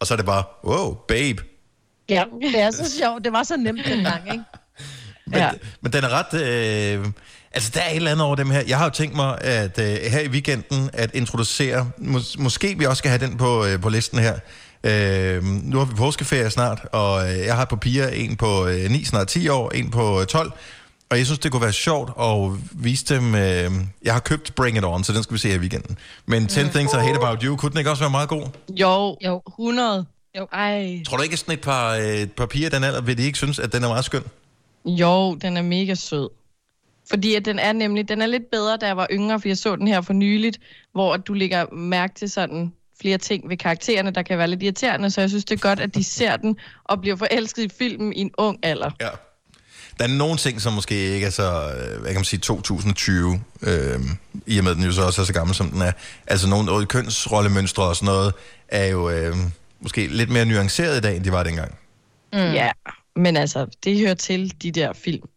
Og 0.00 0.06
så 0.06 0.14
er 0.14 0.16
det 0.16 0.26
bare, 0.26 0.44
wow, 0.64 0.94
babe. 1.08 1.42
Ja, 2.08 2.24
det 2.42 2.60
er 2.60 2.70
så 2.70 2.90
sjovt. 2.98 3.24
Det 3.24 3.32
var 3.32 3.42
så 3.42 3.56
nemt 3.56 3.80
dengang, 3.86 4.32
ikke? 4.32 4.44
Men, 5.26 5.38
ja. 5.38 5.50
men 5.80 5.92
den 5.92 6.04
er 6.04 6.08
ret... 6.08 6.40
Øh, 6.40 7.06
altså, 7.52 7.70
der 7.74 7.80
er 7.80 7.90
et 7.90 7.96
eller 7.96 8.10
andet 8.10 8.26
over 8.26 8.36
dem 8.36 8.50
her. 8.50 8.62
Jeg 8.66 8.78
har 8.78 8.84
jo 8.84 8.90
tænkt 8.90 9.16
mig, 9.16 9.40
at 9.40 9.78
øh, 9.78 9.86
her 9.86 10.20
i 10.20 10.28
weekenden, 10.28 10.90
at 10.92 11.10
introducere... 11.14 11.90
Mås- 11.98 12.42
måske 12.42 12.78
vi 12.78 12.84
også 12.84 12.98
skal 12.98 13.10
have 13.10 13.26
den 13.26 13.36
på, 13.36 13.64
øh, 13.64 13.80
på 13.80 13.88
listen 13.88 14.18
her. 14.18 14.38
Øh, 14.84 15.44
nu 15.44 15.78
har 15.78 15.84
vi 15.84 15.94
påskeferie 15.94 16.50
snart, 16.50 16.80
og 16.92 17.32
øh, 17.32 17.38
jeg 17.38 17.56
har 17.56 17.64
på 17.64 17.76
piger 17.76 18.08
en 18.08 18.36
på 18.36 18.66
øh, 18.66 18.90
9, 18.90 19.04
snart 19.04 19.28
10 19.28 19.48
år, 19.48 19.70
en 19.70 19.90
på 19.90 20.20
øh, 20.20 20.26
12. 20.26 20.52
Og 21.14 21.18
jeg 21.18 21.26
synes, 21.26 21.38
det 21.38 21.52
kunne 21.52 21.62
være 21.62 21.72
sjovt 21.72 22.10
at 22.20 22.60
vise 22.72 23.14
dem... 23.14 23.34
Øh, 23.34 23.70
jeg 24.04 24.12
har 24.12 24.20
købt 24.20 24.54
Bring 24.54 24.76
It 24.76 24.84
On, 24.84 25.04
så 25.04 25.12
den 25.12 25.22
skal 25.22 25.34
vi 25.34 25.38
se 25.38 25.48
her 25.48 25.56
i 25.56 25.58
weekenden. 25.58 25.98
Men 26.26 26.46
10 26.46 26.60
Things 26.60 26.92
I 26.92 26.96
Hate 26.96 27.16
About 27.16 27.42
You, 27.42 27.56
kunne 27.56 27.70
den 27.70 27.78
ikke 27.78 27.90
også 27.90 28.02
være 28.02 28.10
meget 28.10 28.28
god? 28.28 28.46
Jo, 28.70 29.16
jo. 29.24 29.42
100. 29.48 30.06
Jo. 30.38 30.46
Ej. 30.52 31.02
Tror 31.06 31.16
du 31.16 31.22
ikke, 31.22 31.32
at 31.32 31.38
sådan 31.38 31.54
et 31.54 31.60
par, 31.60 31.94
et 31.94 32.32
par 32.32 32.46
piger 32.46 32.70
den 32.70 32.84
alder, 32.84 33.00
vil 33.00 33.18
de 33.18 33.22
ikke 33.22 33.38
synes, 33.38 33.58
at 33.58 33.72
den 33.72 33.84
er 33.84 33.88
meget 33.88 34.04
skøn? 34.04 34.22
Jo, 34.84 35.34
den 35.34 35.56
er 35.56 35.62
mega 35.62 35.94
sød. 35.94 36.28
Fordi 37.10 37.34
at 37.34 37.44
den 37.44 37.58
er 37.58 37.72
nemlig, 37.72 38.08
den 38.08 38.22
er 38.22 38.26
lidt 38.26 38.50
bedre, 38.50 38.76
da 38.76 38.86
jeg 38.86 38.96
var 38.96 39.06
yngre, 39.10 39.40
for 39.40 39.48
jeg 39.48 39.58
så 39.58 39.76
den 39.76 39.88
her 39.88 40.00
for 40.00 40.12
nyligt, 40.12 40.60
hvor 40.92 41.16
du 41.16 41.32
lægger 41.32 41.66
mærke 41.74 42.14
til 42.14 42.30
sådan 42.30 42.72
flere 43.00 43.18
ting 43.18 43.48
ved 43.48 43.56
karaktererne, 43.56 44.10
der 44.10 44.22
kan 44.22 44.38
være 44.38 44.48
lidt 44.48 44.62
irriterende, 44.62 45.10
så 45.10 45.20
jeg 45.20 45.30
synes, 45.30 45.44
det 45.44 45.54
er 45.54 45.60
godt, 45.60 45.80
at 45.80 45.94
de 45.94 46.04
ser 46.04 46.36
den 46.36 46.56
og 46.84 47.00
bliver 47.00 47.16
forelsket 47.16 47.62
i 47.62 47.68
filmen 47.68 48.12
i 48.12 48.20
en 48.20 48.30
ung 48.38 48.58
alder. 48.62 48.90
Ja. 49.00 49.08
Der 49.98 50.04
er 50.04 50.08
nogle 50.08 50.36
ting, 50.36 50.60
som 50.60 50.72
måske 50.72 50.94
ikke 50.94 51.26
er 51.26 51.30
så, 51.30 51.42
øh, 51.42 52.00
hvad 52.00 52.10
kan 52.10 52.14
man 52.14 52.24
sige, 52.24 52.40
2020, 52.40 53.40
øh, 53.62 54.00
i 54.46 54.58
og 54.58 54.64
med, 54.64 54.70
at 54.70 54.76
den 54.76 54.84
jo 54.84 54.92
så 54.92 55.02
også 55.02 55.20
er 55.20 55.24
så 55.24 55.32
gammel, 55.32 55.54
som 55.54 55.70
den 55.70 55.82
er. 55.82 55.92
Altså 56.26 56.48
nogle 56.48 56.76
øh, 56.76 56.86
kønsrollemønstre 56.86 57.82
og 57.82 57.96
sådan 57.96 58.06
noget, 58.06 58.34
er 58.68 58.86
jo 58.86 59.10
øh, 59.10 59.36
måske 59.80 60.06
lidt 60.06 60.30
mere 60.30 60.44
nuanceret 60.44 60.96
i 60.96 61.00
dag, 61.00 61.16
end 61.16 61.24
de 61.24 61.32
var 61.32 61.42
dengang. 61.42 61.78
Mm. 62.32 62.38
Ja, 62.38 62.70
men 63.16 63.36
altså, 63.36 63.66
det 63.84 63.98
hører 63.98 64.14
til 64.14 64.62
de 64.62 64.70
der 64.70 64.92
film. 64.92 65.28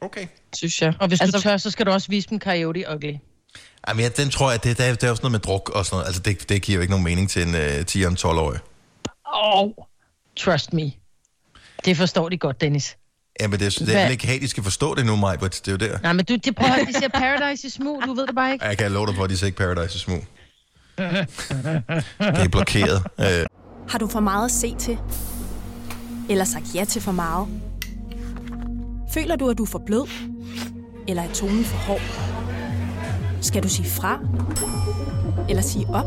Okay. 0.00 0.26
Synes 0.56 0.82
jeg. 0.82 0.94
Og 1.00 1.08
hvis 1.08 1.20
altså, 1.20 1.36
du 1.36 1.42
tør, 1.42 1.56
så 1.56 1.70
skal 1.70 1.86
du 1.86 1.90
også 1.90 2.08
vise 2.08 2.28
dem 2.30 2.40
Coyote 2.40 2.84
Ugly. 2.94 3.14
Jamen, 3.88 4.02
ja, 4.02 4.08
den 4.08 4.30
tror 4.30 4.50
jeg, 4.50 4.64
det, 4.64 4.78
det, 4.78 4.86
er, 4.86 4.94
det 4.94 5.04
er 5.04 5.08
jo 5.08 5.14
sådan 5.14 5.24
noget 5.24 5.32
med 5.32 5.40
druk 5.40 5.70
og 5.70 5.86
sådan 5.86 5.94
noget. 5.94 6.06
Altså, 6.06 6.22
det, 6.22 6.48
det 6.48 6.62
giver 6.62 6.76
jo 6.76 6.80
ikke 6.82 6.90
nogen 6.90 7.04
mening 7.04 7.30
til 7.30 7.48
en 7.48 7.54
øh, 7.54 7.86
10 7.86 8.16
12 8.16 8.38
årig 8.38 8.60
Oh, 9.32 9.70
trust 10.36 10.72
me. 10.72 10.92
Det 11.84 11.96
forstår 11.96 12.28
de 12.28 12.38
godt, 12.38 12.60
Dennis. 12.60 12.96
Jamen, 13.40 13.60
det 13.60 13.66
er, 13.80 13.84
det 13.84 13.94
er 13.96 14.02
vel 14.02 14.10
ikke 14.10 14.38
de 14.40 14.48
skal 14.48 14.62
forstå 14.62 14.94
det 14.94 15.06
nu, 15.06 15.16
Majbert. 15.16 15.60
Det 15.66 15.68
er 15.68 15.86
jo 15.86 15.92
der. 15.92 15.98
Nej, 16.02 16.12
men 16.12 16.24
du, 16.24 16.36
det 16.36 16.56
prøver, 16.56 16.84
de 16.84 16.92
siger 16.92 17.08
Paradise 17.08 17.66
i 17.66 17.70
smug, 17.70 18.02
du 18.06 18.14
ved 18.14 18.26
det 18.26 18.34
bare 18.34 18.52
ikke. 18.52 18.64
Jeg 18.64 18.78
kan 18.78 18.92
love 18.92 19.06
dig 19.06 19.14
for, 19.14 19.24
at 19.24 19.30
de 19.30 19.36
ser 19.36 19.46
ikke 19.46 19.58
Paradise 19.58 19.96
i 19.96 19.98
smug. 19.98 20.24
Det 20.98 21.26
er 22.18 22.48
blokeret. 22.50 23.02
Øh, 23.20 23.46
Har 23.88 23.98
du 23.98 24.06
for 24.08 24.20
meget 24.20 24.44
at 24.44 24.50
se 24.50 24.74
til? 24.78 24.98
Eller 26.28 26.44
sagt 26.44 26.64
ja 26.74 26.84
til 26.84 27.02
for 27.02 27.12
meget? 27.12 27.48
Føler 29.14 29.36
du, 29.36 29.48
at 29.50 29.58
du 29.58 29.62
er 29.62 29.66
for 29.66 29.82
blød? 29.86 30.08
Eller 31.08 31.22
er 31.22 31.32
tonen 31.32 31.64
for 31.64 31.76
hård? 31.76 32.00
Skal 33.40 33.62
du 33.62 33.68
sige 33.68 33.88
fra? 33.90 34.18
Eller 35.48 35.62
sige 35.62 35.86
op? 35.88 36.06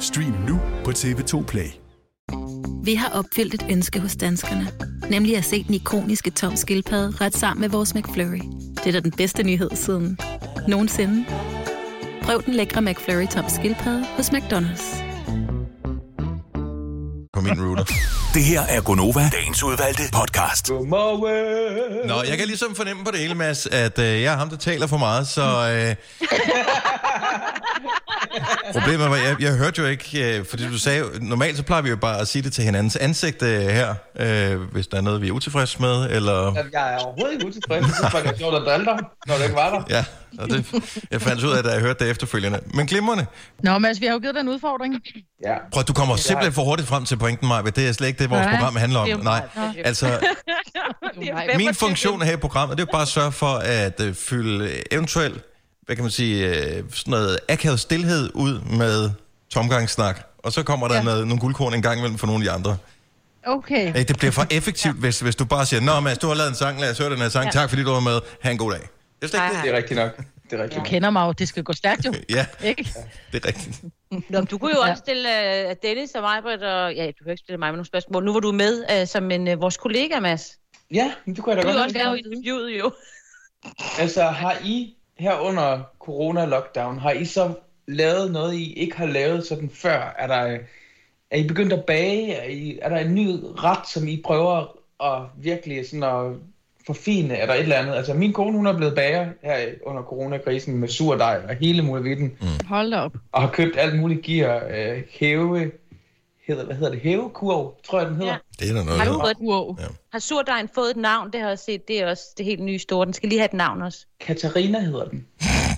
Stream 0.00 0.34
nu 0.48 0.60
på 0.84 0.90
TV2 0.90 1.44
Play. 1.44 1.70
Vi 2.84 2.94
har 2.94 3.08
opfyldt 3.08 3.54
et 3.54 3.66
ønske 3.70 4.00
hos 4.00 4.16
danskerne. 4.16 4.66
Nemlig 5.10 5.36
at 5.36 5.44
se 5.44 5.64
den 5.64 5.74
ikoniske 5.74 6.30
tom 6.30 6.56
skildpadde 6.56 7.16
ret 7.20 7.36
sammen 7.36 7.60
med 7.60 7.68
vores 7.68 7.94
McFlurry. 7.94 8.40
Det 8.76 8.86
er 8.86 8.92
da 8.92 9.00
den 9.00 9.10
bedste 9.10 9.42
nyhed 9.42 9.70
siden 9.74 10.18
nogensinde. 10.68 11.24
Prøv 12.22 12.42
den 12.44 12.54
lækre 12.54 12.82
McFlurry 12.82 13.26
tom 13.26 13.44
skildpadde 13.48 14.04
hos 14.16 14.30
McDonald's. 14.30 15.02
på 17.32 17.40
min 17.40 17.62
router. 17.64 17.84
Det 18.34 18.44
her 18.44 18.60
er 18.60 18.80
Gonova, 18.80 19.30
dagens 19.32 19.62
udvalgte 19.62 20.02
podcast. 20.12 20.68
Godmorgen. 20.68 22.08
Nå, 22.08 22.22
jeg 22.22 22.38
kan 22.38 22.46
ligesom 22.46 22.74
fornemme 22.74 23.04
på 23.04 23.10
det 23.10 23.20
hele, 23.20 23.34
Mads, 23.34 23.66
at 23.66 23.98
øh, 23.98 24.22
jeg 24.22 24.32
er 24.32 24.36
ham, 24.36 24.48
der 24.48 24.56
taler 24.56 24.86
for 24.86 24.96
meget, 24.96 25.28
så... 25.28 25.70
Øh, 25.72 25.96
problemet 28.72 29.10
var, 29.10 29.16
jeg, 29.16 29.36
jeg 29.40 29.56
hørte 29.56 29.82
jo 29.82 29.86
ikke, 29.88 30.38
øh, 30.38 30.44
fordi 30.50 30.68
du 30.68 30.78
sagde, 30.78 31.04
normalt 31.20 31.56
så 31.56 31.62
plejer 31.62 31.82
vi 31.82 31.90
jo 31.90 31.96
bare 31.96 32.20
at 32.20 32.28
sige 32.28 32.42
det 32.42 32.52
til 32.52 32.64
hinandens 32.64 32.96
ansigt 32.96 33.42
øh, 33.42 33.60
her, 33.60 33.94
øh, 34.20 34.60
hvis 34.60 34.86
der 34.86 34.96
er 34.96 35.00
noget, 35.00 35.22
vi 35.22 35.28
er 35.28 35.32
utilfredse 35.32 35.80
med, 35.80 36.10
eller... 36.10 36.54
Jeg 36.72 36.94
er 36.94 36.98
overhovedet 36.98 37.32
ikke 37.32 37.46
utilfreds. 37.46 37.86
Jeg 37.86 37.94
synes 37.94 38.12
bare, 38.12 38.22
det 38.22 38.30
er 38.30 38.38
sjovt 38.38 38.54
at 38.54 38.62
drille 38.62 38.86
dig, 38.86 38.98
når 39.26 39.36
du 39.36 39.42
ikke 39.42 39.54
var 39.54 39.70
der. 39.70 39.82
Ja, 39.96 40.04
og 40.38 40.50
det, 40.50 40.66
jeg 41.10 41.22
fandt 41.22 41.44
ud 41.44 41.50
af, 41.50 41.62
da 41.62 41.70
jeg 41.70 41.80
hørte 41.80 42.04
det 42.04 42.10
efterfølgende. 42.10 42.60
Men 42.74 42.86
glimrende. 42.86 43.26
Nå, 43.62 43.78
Mads, 43.78 44.00
vi 44.00 44.06
har 44.06 44.12
jo 44.12 44.18
givet 44.18 44.34
dig 44.34 44.40
en 44.40 44.48
udfordring. 44.48 44.94
Ja. 45.44 45.54
Prøv, 45.72 45.82
du 45.84 45.92
kommer 45.92 46.16
simpelthen 46.16 46.52
for 46.52 46.62
hurtigt 46.62 46.88
frem 46.88 47.04
til 47.04 47.16
pointen, 47.16 47.48
Maja. 47.48 47.62
Det 47.62 47.88
er 47.88 47.92
slet 47.92 48.08
ikke 48.08 48.18
det, 48.18 48.30
vores 48.30 48.46
Nej, 48.46 48.56
program 48.56 48.76
handler 48.76 48.98
om. 49.00 49.06
det 49.06 49.12
er 49.12 49.18
jo 49.18 49.22
Nej, 49.22 49.42
meget. 49.56 49.74
altså, 49.84 50.18
min 51.56 51.74
funktion 51.74 52.22
her 52.22 52.32
i 52.32 52.36
programmet, 52.36 52.78
det 52.78 52.82
er 52.82 52.86
jo 52.86 52.92
bare 52.92 53.02
at 53.02 53.08
sørge 53.08 53.32
for 53.32 53.54
at 53.54 54.00
øh, 54.00 54.14
fylde 54.14 54.92
eventuelt, 54.94 55.44
hvad 55.90 55.96
kan 55.96 56.04
man 56.04 56.10
sige, 56.10 56.46
øh, 56.48 56.84
sådan 56.90 57.10
noget 57.10 57.38
akavet 57.48 57.80
stillhed 57.80 58.30
ud 58.34 58.60
med 58.60 59.10
tomgangssnak. 59.50 60.20
Og 60.38 60.52
så 60.52 60.62
kommer 60.62 60.88
der 60.88 60.94
Ja. 60.94 61.02
noget, 61.02 61.26
nogle 61.26 61.40
guldkorn 61.40 61.74
en 61.74 61.82
gang 61.82 61.98
imellem 61.98 62.18
for 62.18 62.26
nogle 62.26 62.44
af 62.44 62.48
de 62.48 62.50
andre. 62.58 62.76
Okay. 63.46 63.88
Øh, 63.88 64.08
Det 64.08 64.18
bliver 64.18 64.32
for 64.32 64.46
effektivt, 64.50 64.96
hvis, 64.96 65.20
hvis 65.20 65.36
du 65.36 65.44
bare 65.44 65.66
siger, 65.66 65.80
Nå 65.80 66.00
Mads, 66.00 66.18
du 66.18 66.26
har 66.26 66.34
lavet 66.34 66.48
en 66.48 66.54
sang, 66.54 66.80
lad 66.80 66.90
os 66.90 66.98
høre 66.98 67.10
den 67.10 67.18
her 67.18 67.28
sang. 67.28 67.44
Ja. 67.44 67.50
Tak 67.50 67.68
fordi 67.68 67.82
du 67.82 67.90
var 67.90 68.00
med. 68.00 68.20
Ha' 68.40 68.50
en 68.50 68.58
god 68.58 68.72
dag. 68.72 68.80
Det 69.22 69.34
er 69.34 69.44
ikke 69.50 69.62
Det 69.62 69.72
er 69.72 69.76
rigtigt 69.76 70.00
nok. 70.00 70.16
Det 70.50 70.58
er 70.58 70.62
rigtigt. 70.62 70.78
Du 70.80 70.84
kender 70.84 71.10
mig 71.10 71.26
jo, 71.26 71.32
det 71.32 71.48
skal 71.48 71.62
gå 71.62 71.72
stærkt 71.72 72.06
jo. 72.06 72.14
Ja, 72.28 72.46
Ikke? 72.64 72.88
det 73.32 73.44
er 73.44 73.48
rigtigt. 73.48 73.82
Nå, 74.10 74.20
men 74.38 74.44
du 74.44 74.58
kunne 74.58 74.72
jo 74.76 74.80
også 74.80 75.02
stille 75.06 75.28
uh, 75.68 75.74
Dennis 75.82 76.10
og 76.10 76.22
mig, 76.22 76.42
Britt, 76.42 76.62
og 76.62 76.94
ja, 76.94 77.06
du 77.06 77.24
kan 77.24 77.30
ikke 77.30 77.42
stille 77.44 77.58
mig 77.58 77.66
med 77.68 77.76
nogle 77.76 77.86
spørgsmål. 77.86 78.24
Nu 78.24 78.32
var 78.32 78.40
du 78.40 78.52
med 78.52 78.84
uh, 79.02 79.08
som 79.08 79.30
en 79.30 79.48
uh, 79.48 79.60
vores 79.60 79.76
kollega, 79.76 80.20
Mads. 80.20 80.52
Ja, 80.94 81.12
det 81.26 81.38
kunne 81.38 81.54
jeg 81.56 81.56
da 81.56 81.62
Du 81.62 81.66
godt 81.68 81.76
kan 81.76 81.82
også 81.84 81.96
lide. 81.98 82.04
være 82.04 82.18
interviewet 82.18 82.78
jo. 82.78 82.92
Altså, 83.98 84.22
har 84.24 84.56
I 84.64 84.94
her 85.20 85.38
under 85.40 85.78
corona-lockdown, 85.98 86.98
har 86.98 87.10
I 87.10 87.24
så 87.24 87.54
lavet 87.86 88.32
noget, 88.32 88.54
I 88.54 88.72
ikke 88.72 88.96
har 88.96 89.06
lavet 89.06 89.46
sådan 89.46 89.70
før? 89.70 90.14
Er 90.18 90.26
der, 90.26 90.58
er 91.30 91.36
I 91.36 91.48
begyndt 91.48 91.72
at 91.72 91.84
bage? 91.84 92.34
Er, 92.34 92.48
I, 92.48 92.78
er 92.82 92.88
der 92.88 92.96
en 92.96 93.14
ny 93.14 93.28
ret, 93.42 93.88
som 93.88 94.08
I 94.08 94.22
prøver 94.24 94.76
at 95.04 95.22
virkelig 95.42 95.86
sådan 95.86 96.02
at 96.02 96.32
forfine, 96.86 97.40
eller 97.40 97.54
et 97.54 97.60
eller 97.60 97.76
andet? 97.76 97.94
Altså, 97.94 98.14
min 98.14 98.32
kone, 98.32 98.56
hun 98.56 98.66
er 98.66 98.76
blevet 98.76 98.94
bager 98.94 99.26
her 99.42 99.56
under 99.86 100.02
coronakrisen 100.02 100.76
med 100.76 100.88
surdej 100.88 101.40
og 101.48 101.54
hele 101.54 101.82
muligheden. 101.82 102.36
Mm. 102.40 102.66
Hold 102.66 102.90
da 102.90 102.96
op. 102.96 103.12
Og 103.32 103.40
har 103.40 103.50
købt 103.50 103.78
alt 103.78 104.00
muligt 104.00 104.22
gear, 104.22 104.62
øh, 104.70 105.02
hæve, 105.10 105.70
hedder, 106.54 106.66
hvad 106.66 106.76
hedder 106.76 106.90
det, 106.92 107.00
hævekurv, 107.00 107.74
tror 107.84 107.98
jeg 108.00 108.08
den 108.08 108.16
hedder. 108.16 108.32
Ja. 108.32 108.38
Det 108.58 108.70
er 108.70 108.74
der 108.74 108.84
noget, 108.84 109.00
Har, 109.00 109.12
du 109.12 109.20
fået, 109.20 109.36
wow. 109.40 109.76
Ja. 109.80 109.84
har 110.12 110.18
surdejen 110.18 110.68
fået 110.74 110.90
et 110.90 110.96
navn? 110.96 111.32
Det 111.32 111.40
har 111.40 111.48
jeg 111.48 111.58
set. 111.58 111.88
Det 111.88 112.00
er 112.02 112.10
også 112.10 112.22
det 112.38 112.46
helt 112.46 112.60
nye 112.62 112.78
store. 112.78 113.06
Den 113.06 113.12
skal 113.14 113.28
lige 113.28 113.38
have 113.38 113.46
et 113.46 113.52
navn 113.52 113.82
også. 113.82 114.06
Katarina 114.20 114.80
hedder 114.80 115.04
den. 115.08 115.26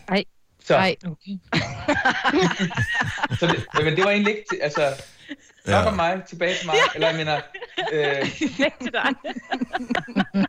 Ej. 0.08 0.24
Så, 0.64 0.74
Ej, 0.74 0.96
okay. 1.06 1.30
så 3.40 3.46
det, 3.46 3.84
men 3.84 3.96
det 3.96 4.04
var 4.04 4.10
egentlig 4.10 4.34
ikke, 4.36 4.44
til- 4.50 4.58
altså, 4.62 4.80
nok 5.66 5.74
Ja. 5.84 5.86
om 5.88 5.94
mig, 5.94 6.22
tilbage 6.28 6.54
til 6.54 6.66
mig, 6.66 6.74
eller 6.94 7.08
jeg 7.08 7.16
mener, 7.16 7.36
øh, 7.92 8.30
til 8.82 8.92
dig. 8.92 9.08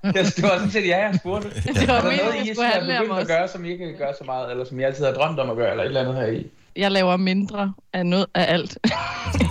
det, 0.14 0.36
det 0.36 0.44
var 0.44 0.50
sådan 0.56 0.72
set 0.72 0.88
ja, 0.88 0.98
jeg 1.08 1.16
spurgte. 1.20 1.50
Det 1.50 1.88
var 1.88 1.94
Er 1.94 2.02
der 2.02 2.10
meningen, 2.10 2.46
I 2.52 2.54
skulle 2.54 2.68
handle 2.70 2.98
om 3.00 3.04
begyndt 3.06 3.18
at 3.20 3.24
os. 3.24 3.28
gøre, 3.28 3.48
som 3.48 3.66
I 3.66 3.72
ikke 3.72 3.86
kan 3.88 3.98
gøre 3.98 4.14
så 4.20 4.24
meget, 4.24 4.52
eller 4.52 4.66
som 4.66 4.80
I 4.80 4.84
altid 4.84 5.06
har 5.06 5.12
drømt 5.14 5.40
om 5.40 5.50
at 5.50 5.56
gøre, 5.58 5.70
eller 5.72 5.84
et 5.84 5.88
eller 5.88 6.02
andet 6.02 6.16
her 6.16 6.26
i? 6.28 6.48
Jeg 6.76 6.92
laver 6.92 7.18
mindre 7.18 7.74
af 7.94 8.06
noget 8.06 8.26
af 8.36 8.54
alt. 8.54 8.78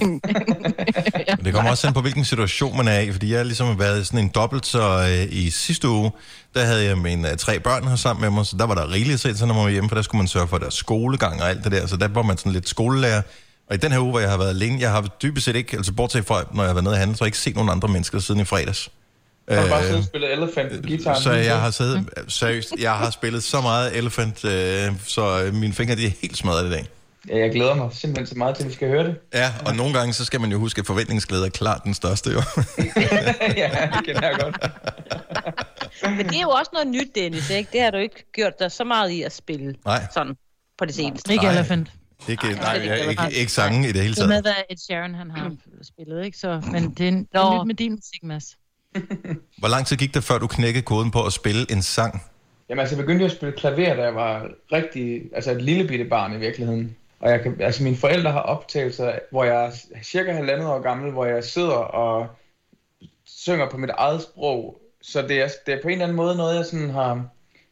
Men 0.03 1.45
det 1.45 1.55
kommer 1.55 1.71
også 1.71 1.87
an 1.87 1.93
på, 1.95 2.01
hvilken 2.01 2.25
situation 2.25 2.77
man 2.77 2.89
er 2.89 2.99
i, 3.01 3.13
fordi 3.13 3.31
jeg 3.31 3.39
har 3.39 3.45
ligesom 3.45 3.79
været 3.79 4.07
sådan 4.07 4.19
en 4.21 4.29
dobbelt, 4.35 4.67
så 4.67 4.83
øh, 5.09 5.37
i 5.37 5.51
sidste 5.51 5.89
uge, 5.89 6.11
der 6.55 6.65
havde 6.65 6.85
jeg 6.85 6.99
mine 6.99 7.31
øh, 7.31 7.37
tre 7.37 7.61
børn 7.61 7.89
her 7.89 7.97
sammen 7.97 8.21
med 8.21 8.31
mig, 8.31 8.47
så 8.47 8.57
der 8.57 8.65
var 8.67 8.75
der 8.75 8.93
rigeligt 8.93 9.21
set, 9.21 9.39
så 9.39 9.47
når 9.47 9.55
man 9.55 9.65
var 9.65 9.71
hjemme, 9.71 9.89
for 9.89 9.95
der 9.95 10.03
skulle 10.03 10.19
man 10.19 10.29
sørge 10.29 10.49
for 10.49 10.59
deres 10.59 10.75
skolegang 10.75 11.43
og 11.43 11.49
alt 11.51 11.65
det 11.65 11.73
der, 11.73 11.87
så 11.87 11.97
der 11.97 12.09
var 12.09 12.23
man 12.23 12.37
sådan 12.39 12.53
lidt 12.53 12.69
skolelærer. 12.69 13.23
Og 13.69 13.75
i 13.75 13.79
den 13.79 13.93
her 13.93 13.99
uge, 13.99 14.11
hvor 14.11 14.21
jeg 14.21 14.31
har 14.31 14.39
været 14.39 14.49
alene, 14.51 14.81
jeg 14.81 14.91
har 14.91 15.03
dybest 15.23 15.45
set 15.45 15.57
ikke, 15.57 15.77
altså 15.77 15.93
bortset 15.93 16.27
fra, 16.27 16.43
når 16.55 16.63
jeg 16.63 16.69
har 16.69 16.75
været 16.75 16.85
nede 16.85 16.95
og 16.95 16.99
handle, 16.99 17.17
så 17.17 17.25
har 17.25 17.27
jeg 17.27 17.29
ikke 17.29 17.39
set 17.39 17.55
nogen 17.55 17.71
andre 17.71 17.89
mennesker 17.89 18.19
siden 18.19 18.41
i 18.41 18.45
fredags. 18.45 18.89
Jeg 19.49 19.61
har 19.63 19.69
bare 19.69 19.79
Øh, 19.81 19.85
siddet 19.87 19.99
og 20.01 20.05
spillet 20.05 20.33
Elephant 20.33 20.83
på 20.83 20.89
guitar. 20.89 21.15
så 21.21 21.33
jeg 21.33 21.61
har 21.61 21.71
siddet, 21.71 22.09
seriøst, 22.29 22.73
jeg 22.79 22.93
har 22.93 23.11
spillet 23.11 23.43
så 23.43 23.61
meget 23.61 23.97
Elephant, 23.97 24.45
øh, 24.45 24.93
så 25.07 25.43
øh, 25.45 25.55
mine 25.55 25.73
fingre 25.73 25.97
de 25.97 26.07
er 26.07 26.11
helt 26.23 26.37
smadret 26.37 26.67
i 26.67 26.71
dag. 26.71 26.87
Ja, 27.29 27.39
jeg 27.39 27.51
glæder 27.53 27.75
mig 27.75 27.93
simpelthen 27.93 28.27
så 28.27 28.35
meget 28.39 28.57
til, 28.57 28.63
at 28.63 28.69
vi 28.69 28.75
skal 28.75 28.89
høre 28.89 29.05
det. 29.05 29.17
Ja, 29.35 29.53
og 29.67 29.77
nogle 29.77 29.95
gange, 29.99 30.13
så 30.13 30.25
skal 30.25 30.41
man 30.41 30.51
jo 30.53 30.59
huske, 30.59 30.79
at 30.79 30.87
forventningsglæde 30.87 31.47
er 31.47 31.51
klart 31.51 31.81
den 31.85 31.95
største, 31.95 32.31
jo. 32.31 32.37
ja, 33.57 33.91
det 33.97 34.07
kender 34.07 34.29
jeg 34.29 34.39
godt. 34.41 34.57
Men 36.17 36.27
det 36.29 36.37
er 36.37 36.43
jo 36.43 36.49
også 36.51 36.71
noget 36.73 36.89
nyt, 36.89 37.09
Dennis, 37.15 37.51
ikke? 37.51 37.71
Det 37.73 37.81
har 37.81 37.91
du 37.91 37.97
ikke 37.97 38.33
gjort 38.33 38.59
dig 38.59 38.73
så 38.73 38.85
meget 38.85 39.11
i 39.11 39.23
at 39.23 39.33
spille 39.33 39.75
Nej. 39.85 40.07
sådan 40.15 40.37
på 40.79 40.85
det 40.85 40.95
seneste. 40.95 41.33
Ikke 41.33 41.45
Nej. 41.45 41.53
Elephant. 41.55 41.91
Ikke, 42.29 42.47
Nej, 42.47 42.55
nej, 42.55 42.75
ikke 42.75 42.95
ikke, 42.99 43.11
ikke, 43.11 43.37
ikke 43.39 43.53
sange 43.53 43.89
i 43.89 43.93
det 43.93 44.03
hele 44.03 44.15
Det 44.15 44.29
med, 44.29 44.29
taget. 44.29 44.45
hvad 44.45 44.53
Ed 44.71 44.77
Sheeran 44.77 45.15
han 45.15 45.31
har 45.31 45.53
spillet, 45.83 46.25
ikke? 46.25 46.39
Så, 46.39 46.63
men 46.73 46.91
det 46.91 47.05
er, 47.05 47.09
en, 47.09 47.19
det 47.19 47.29
er 47.35 47.61
nyt 47.61 47.67
med 47.67 47.75
din 47.75 47.93
musik, 47.93 48.23
Mads. 48.23 48.45
Hvor 49.61 49.69
lang 49.69 49.87
tid 49.87 49.97
gik 49.97 50.15
det, 50.15 50.25
før 50.25 50.39
du 50.39 50.47
knækkede 50.47 50.83
koden 50.85 51.11
på 51.11 51.27
at 51.27 51.33
spille 51.33 51.73
en 51.73 51.83
sang? 51.83 52.23
Jamen 52.69 52.81
altså, 52.81 52.97
jeg 52.97 53.05
begyndte 53.05 53.25
at 53.25 53.31
spille 53.33 53.55
klaver, 53.57 53.95
da 53.95 54.03
jeg 54.03 54.15
var 54.15 54.47
rigtig, 54.73 55.21
altså 55.35 55.51
et 55.51 55.63
lille 55.63 55.89
bitte 55.89 56.05
barn 56.05 56.33
i 56.33 56.37
virkeligheden. 56.37 56.97
Og 57.23 57.31
jeg 57.31 57.41
kan, 57.43 57.61
altså 57.61 57.83
mine 57.83 57.97
forældre 57.97 58.31
har 58.31 58.41
optagelser, 58.41 59.19
hvor 59.31 59.45
jeg 59.45 59.67
er 59.67 59.71
cirka 60.03 60.33
halvandet 60.33 60.67
år 60.67 60.81
gammel, 60.81 61.13
hvor 61.13 61.25
jeg 61.25 61.45
sidder 61.45 61.77
og 61.77 62.27
synger 63.25 63.71
på 63.71 63.77
mit 63.77 63.91
eget 63.91 64.23
sprog. 64.23 64.81
Så 65.03 65.23
det 65.23 65.43
er, 65.43 65.49
det 65.67 65.75
er 65.75 65.83
på 65.83 65.89
en 65.89 65.93
eller 65.93 66.05
anden 66.05 66.17
måde 66.17 66.37
noget, 66.37 66.57
jeg 66.57 66.67
sådan 66.67 66.91
har 66.91 67.29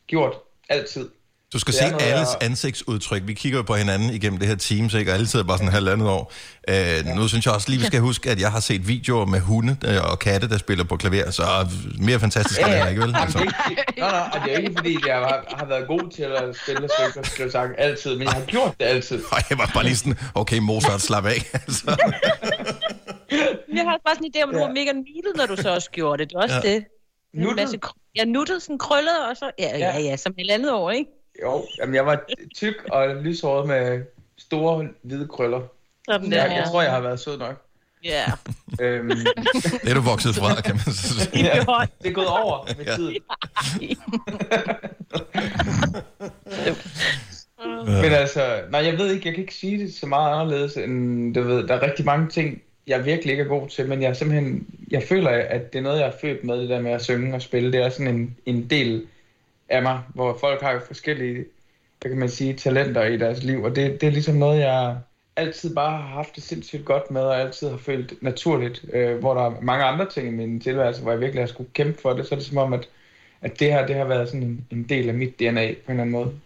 gjort 0.07 0.35
altid. 0.69 1.11
Du 1.53 1.59
skal 1.59 1.75
se 1.75 1.89
noget, 1.91 2.03
alles 2.03 2.29
jeg- 2.41 2.47
ansigtsudtryk. 2.51 3.23
Vi 3.25 3.35
kigger 3.35 3.59
jo 3.59 3.63
på 3.63 3.75
hinanden 3.75 4.11
igennem 4.11 4.39
det 4.39 4.49
her 4.49 4.55
Teams, 4.55 4.95
ikke? 4.95 5.11
og 5.11 5.15
alle 5.15 5.27
sidder 5.27 5.45
bare 5.45 5.59
sådan 5.59 5.73
halvandet 5.73 6.09
år. 6.09 6.33
Øh, 6.69 7.07
nu 7.17 7.29
synes 7.29 7.47
jeg 7.47 7.55
også 7.55 7.69
lige, 7.71 7.81
vi 7.81 7.87
skal 7.87 8.01
huske, 8.01 8.31
at 8.31 8.41
jeg 8.41 8.53
har 8.53 8.61
set 8.61 8.89
videoer 8.89 9.25
med 9.27 9.41
hunde 9.41 9.77
øh, 9.87 10.11
og 10.11 10.19
katte, 10.19 10.49
der 10.49 10.59
spiller 10.59 10.85
på 10.85 10.97
klaver, 10.97 11.31
så 11.31 11.43
mere 11.99 12.21
fantastisk 12.21 12.61
er 12.61 12.83
det 12.85 12.91
ikke, 12.91 13.03
vel? 13.03 13.11
Jamen, 13.11 13.23
Altså. 13.23 13.39
det 13.39 13.47
er 13.67 13.71
ikke, 13.71 14.01
nå, 14.01 14.07
nå, 14.07 14.17
og 14.33 14.41
det 14.45 14.53
er 14.55 14.59
ikke 14.59 14.73
fordi, 14.77 14.97
jeg 15.07 15.17
har, 15.17 15.55
har 15.59 15.67
været 15.67 15.87
god 15.87 16.11
til 16.17 16.23
at 16.23 16.57
spille 16.63 16.89
skrive 16.95 17.13
og 17.19 17.27
skrive 17.27 17.51
sange 17.51 17.81
altid, 17.81 18.11
men 18.17 18.23
jeg 18.23 18.33
har 18.33 18.45
gjort 18.45 18.75
det 18.81 18.87
altid. 18.87 19.23
Og 19.33 19.39
jeg 19.51 19.59
var 19.59 19.71
bare 19.75 19.85
lige 19.85 19.97
sådan, 19.97 20.19
okay, 20.35 20.59
Mozart, 20.59 21.01
slap 21.01 21.27
af. 21.27 21.43
altså. 21.67 21.97
Jeg 23.79 23.85
har 23.89 23.99
bare 24.07 24.15
sådan 24.15 24.25
en 24.25 24.33
idé 24.37 24.43
om, 24.43 24.49
at 24.51 24.55
du 24.55 24.61
var 24.61 24.69
mega 24.73 24.93
nuttet, 24.93 25.33
når 25.37 25.47
du 25.47 25.57
så 25.63 25.75
også 25.75 25.91
gjorde 25.91 26.23
det. 26.23 26.31
Det 26.31 26.37
er 26.37 26.43
også 26.43 26.61
Ja. 26.65 26.73
det. 26.75 26.85
Nuttet? 27.35 27.81
Ja, 28.17 28.25
nuttet, 28.25 28.63
sådan 28.63 28.79
krøllet, 28.79 29.19
og 29.31 29.37
så... 29.37 29.51
Ja, 29.59 29.79
ja, 29.79 29.99
ja, 30.01 30.17
som 30.17 30.35
et 30.39 30.51
andet 30.51 30.73
år, 30.73 30.91
ikke? 30.91 31.11
Jo, 31.43 31.65
jamen 31.79 31.95
jeg 31.95 32.07
var 32.07 32.21
tyk 32.57 32.75
og 32.93 33.17
lyshåret 33.17 33.69
med 33.69 34.03
store 34.39 34.89
hvide 35.03 35.29
krøller. 35.29 35.61
Sådan 36.11 36.33
jeg, 36.33 36.49
der. 36.51 36.55
jeg 36.57 36.65
tror, 36.71 36.83
jeg 36.83 36.91
har 36.93 37.01
været 37.01 37.21
sød 37.21 37.39
nok. 37.39 37.65
Ja. 38.05 38.25
Øhm, 38.81 39.09
Det 39.83 39.91
er 39.91 39.95
du 39.95 40.01
vokset 40.01 40.35
fra, 40.35 40.61
kan 40.61 40.75
man 40.75 40.95
så 40.95 41.21
sige. 41.21 41.45
ja, 41.45 41.65
det 42.03 42.09
er 42.09 42.13
gået 42.13 42.27
over 42.29 42.67
med 42.79 42.85
Ja. 42.87 42.97
tiden. 42.97 43.17
Men 47.87 48.13
altså, 48.13 48.61
nej, 48.71 48.85
jeg 48.85 48.99
ved 48.99 49.13
ikke, 49.15 49.27
jeg 49.29 49.35
kan 49.35 49.43
ikke 49.43 49.55
sige 49.55 49.79
det 49.79 49.95
så 49.95 50.07
meget 50.07 50.41
anderledes, 50.41 50.77
end 50.77 51.35
du 51.35 51.43
ved, 51.43 51.69
der 51.69 51.75
er 51.75 51.83
rigtig 51.83 52.05
mange 52.05 52.29
ting, 52.29 52.63
jeg 52.87 53.05
virkelig 53.05 53.31
ikke 53.33 53.45
er 53.45 53.49
god 53.49 53.69
til, 53.69 53.89
men 53.89 54.03
jeg 54.03 54.17
simpelthen, 54.17 54.67
jeg 54.91 55.03
føler, 55.09 55.31
at 55.31 55.73
det 55.73 55.79
er 55.79 55.83
noget, 55.83 55.99
jeg 56.01 56.07
er 56.09 56.13
født 56.21 56.45
med, 56.45 56.59
det 56.61 56.69
der 56.69 56.81
med 56.81 56.91
at 56.91 57.05
synge 57.05 57.35
og 57.35 57.43
spille. 57.43 57.73
Det 57.73 57.81
er 57.81 57.89
sådan 57.91 58.15
en, 58.15 58.37
en 58.47 58.71
del 58.71 59.07
af 59.71 59.83
mig, 59.83 60.03
hvor 60.15 60.39
folk 60.41 60.63
har 60.63 60.73
jo 60.73 60.81
forskellige, 60.87 61.45
hvad 62.01 62.11
kan 62.11 62.19
man 62.21 62.29
sige, 62.29 62.55
talenter 62.55 63.05
i 63.05 63.17
deres 63.17 63.43
liv, 63.43 63.63
og 63.63 63.77
det, 63.77 64.01
det 64.01 64.07
er 64.07 64.11
ligesom 64.11 64.35
noget, 64.35 64.61
jeg 64.61 64.99
altid 65.37 65.75
bare 65.75 65.91
har 66.03 66.09
haft 66.09 66.37
det 66.37 66.43
sindssygt 66.43 66.85
godt 66.85 67.11
med, 67.11 67.21
og 67.21 67.41
altid 67.41 67.69
har 67.71 67.77
følt 67.77 68.23
naturligt, 68.23 68.85
øh, 68.93 69.19
hvor 69.19 69.35
der 69.35 69.43
er 69.43 69.61
mange 69.61 69.85
andre 69.85 70.11
ting 70.11 70.29
i 70.29 70.31
min 70.31 70.61
tilværelse, 70.61 71.03
hvor 71.03 71.11
jeg 71.11 71.21
virkelig 71.21 71.43
har 71.43 71.47
skulle 71.47 71.71
kæmpe 71.73 72.01
for 72.03 72.13
det, 72.13 72.27
så 72.27 72.35
er 72.35 72.39
det 72.39 72.47
som 72.47 72.59
om, 72.59 72.73
at, 72.73 72.89
at 73.41 73.61
det 73.61 73.73
her, 73.73 73.87
det 73.87 73.97
har 73.97 74.05
været 74.05 74.29
sådan 74.29 74.43
en, 74.43 74.67
en 74.71 74.89
del 74.89 75.09
af 75.09 75.15
mit 75.15 75.39
DNA 75.39 75.75
på 75.75 75.93
en 75.93 76.01
eller 76.01 76.03
anden 76.03 76.11
måde. 76.11 76.41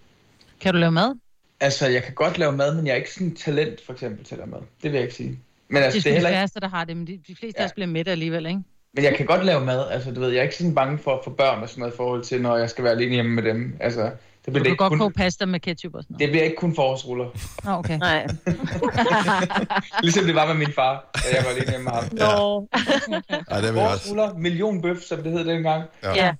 Kan 0.61 0.75
du 0.75 0.79
lave 0.81 0.93
mad? 0.93 1.15
Altså, 1.61 1.89
jeg 1.89 2.03
kan 2.05 2.15
godt 2.15 2.39
lave 2.39 2.53
mad, 2.53 2.77
men 2.77 2.87
jeg 2.87 2.93
er 2.93 2.97
ikke 2.97 3.13
sådan 3.13 3.35
talent, 3.37 3.81
for 3.87 3.93
eksempel, 3.93 4.25
til 4.25 4.35
at 4.35 4.39
lave 4.39 4.51
mad. 4.51 4.61
Det 4.61 4.93
vil 4.93 4.93
jeg 4.93 5.03
ikke 5.03 5.15
sige. 5.15 5.41
Men 5.69 5.83
Altså, 5.83 5.93
det 5.93 5.93
det 5.93 5.99
er 5.99 5.99
er 5.99 6.01
sgu 6.01 6.11
de 6.11 6.15
heller 6.15 6.29
ikke... 6.31 6.39
færreste, 6.39 6.61
der 6.61 6.69
har 6.69 6.85
det, 6.85 6.97
men 6.97 7.07
de, 7.07 7.19
de 7.29 7.37
fleste 7.37 7.61
ja. 7.61 7.63
også 7.63 7.75
bliver 7.75 7.87
mætte 7.87 8.11
alligevel, 8.11 8.47
ikke? 8.47 8.61
Men 8.95 9.05
jeg 9.05 9.15
kan 9.17 9.27
godt 9.27 9.45
lave 9.45 9.65
mad, 9.65 9.91
altså 9.91 10.11
du 10.11 10.21
ved, 10.21 10.29
jeg 10.31 10.39
er 10.39 10.43
ikke 10.43 10.57
sådan 10.57 10.75
bange 10.75 10.99
for 10.99 11.11
at 11.19 11.21
få 11.25 11.31
børn 11.31 11.63
og 11.63 11.69
sådan 11.69 11.81
noget 11.81 11.93
i 11.93 11.97
forhold 11.97 12.23
til, 12.23 12.43
når 12.43 12.57
jeg 12.57 12.71
skal 12.71 12.85
være 12.85 12.93
alene 12.93 13.15
hjemme 13.15 13.33
med 13.35 13.43
dem. 13.43 13.77
Altså, 13.81 14.01
det 14.01 14.11
Du 14.47 14.51
bliver, 14.51 14.63
kan 14.65 14.71
ikke 14.71 14.77
godt 14.77 14.91
kun, 14.91 14.99
koge 14.99 15.13
pasta 15.13 15.47
med 15.47 15.61
ketchup 15.61 15.95
og 15.95 16.03
sådan 16.03 16.13
noget. 16.13 16.21
det 16.21 16.31
bliver 16.31 16.45
ikke 16.45 16.57
kun 16.57 16.75
forårsruller. 16.75 17.25
Nå, 17.65 17.71
okay. 17.73 17.99
Nej. 17.99 18.27
Ligesom 20.03 20.25
det 20.25 20.35
var 20.35 20.47
med 20.47 20.55
min 20.55 20.73
far, 20.73 21.11
da 21.15 21.37
jeg 21.37 21.45
var 21.45 21.51
alene 21.51 21.71
hjemme 21.71 21.85
med 21.85 21.93
ham. 21.93 22.05
Nå. 22.13 22.69
Ej, 23.51 23.61
det 23.61 23.75
vil 23.75 23.81
jeg 23.81 23.89
også. 23.91 24.09
Forårsruller, 24.09 24.35
millionbøf, 24.35 25.01
som 25.01 25.23
det 25.23 25.33
hed 25.33 25.45
dengang. 25.45 25.83
Ja. 26.03 26.15
Ja. 26.15 26.35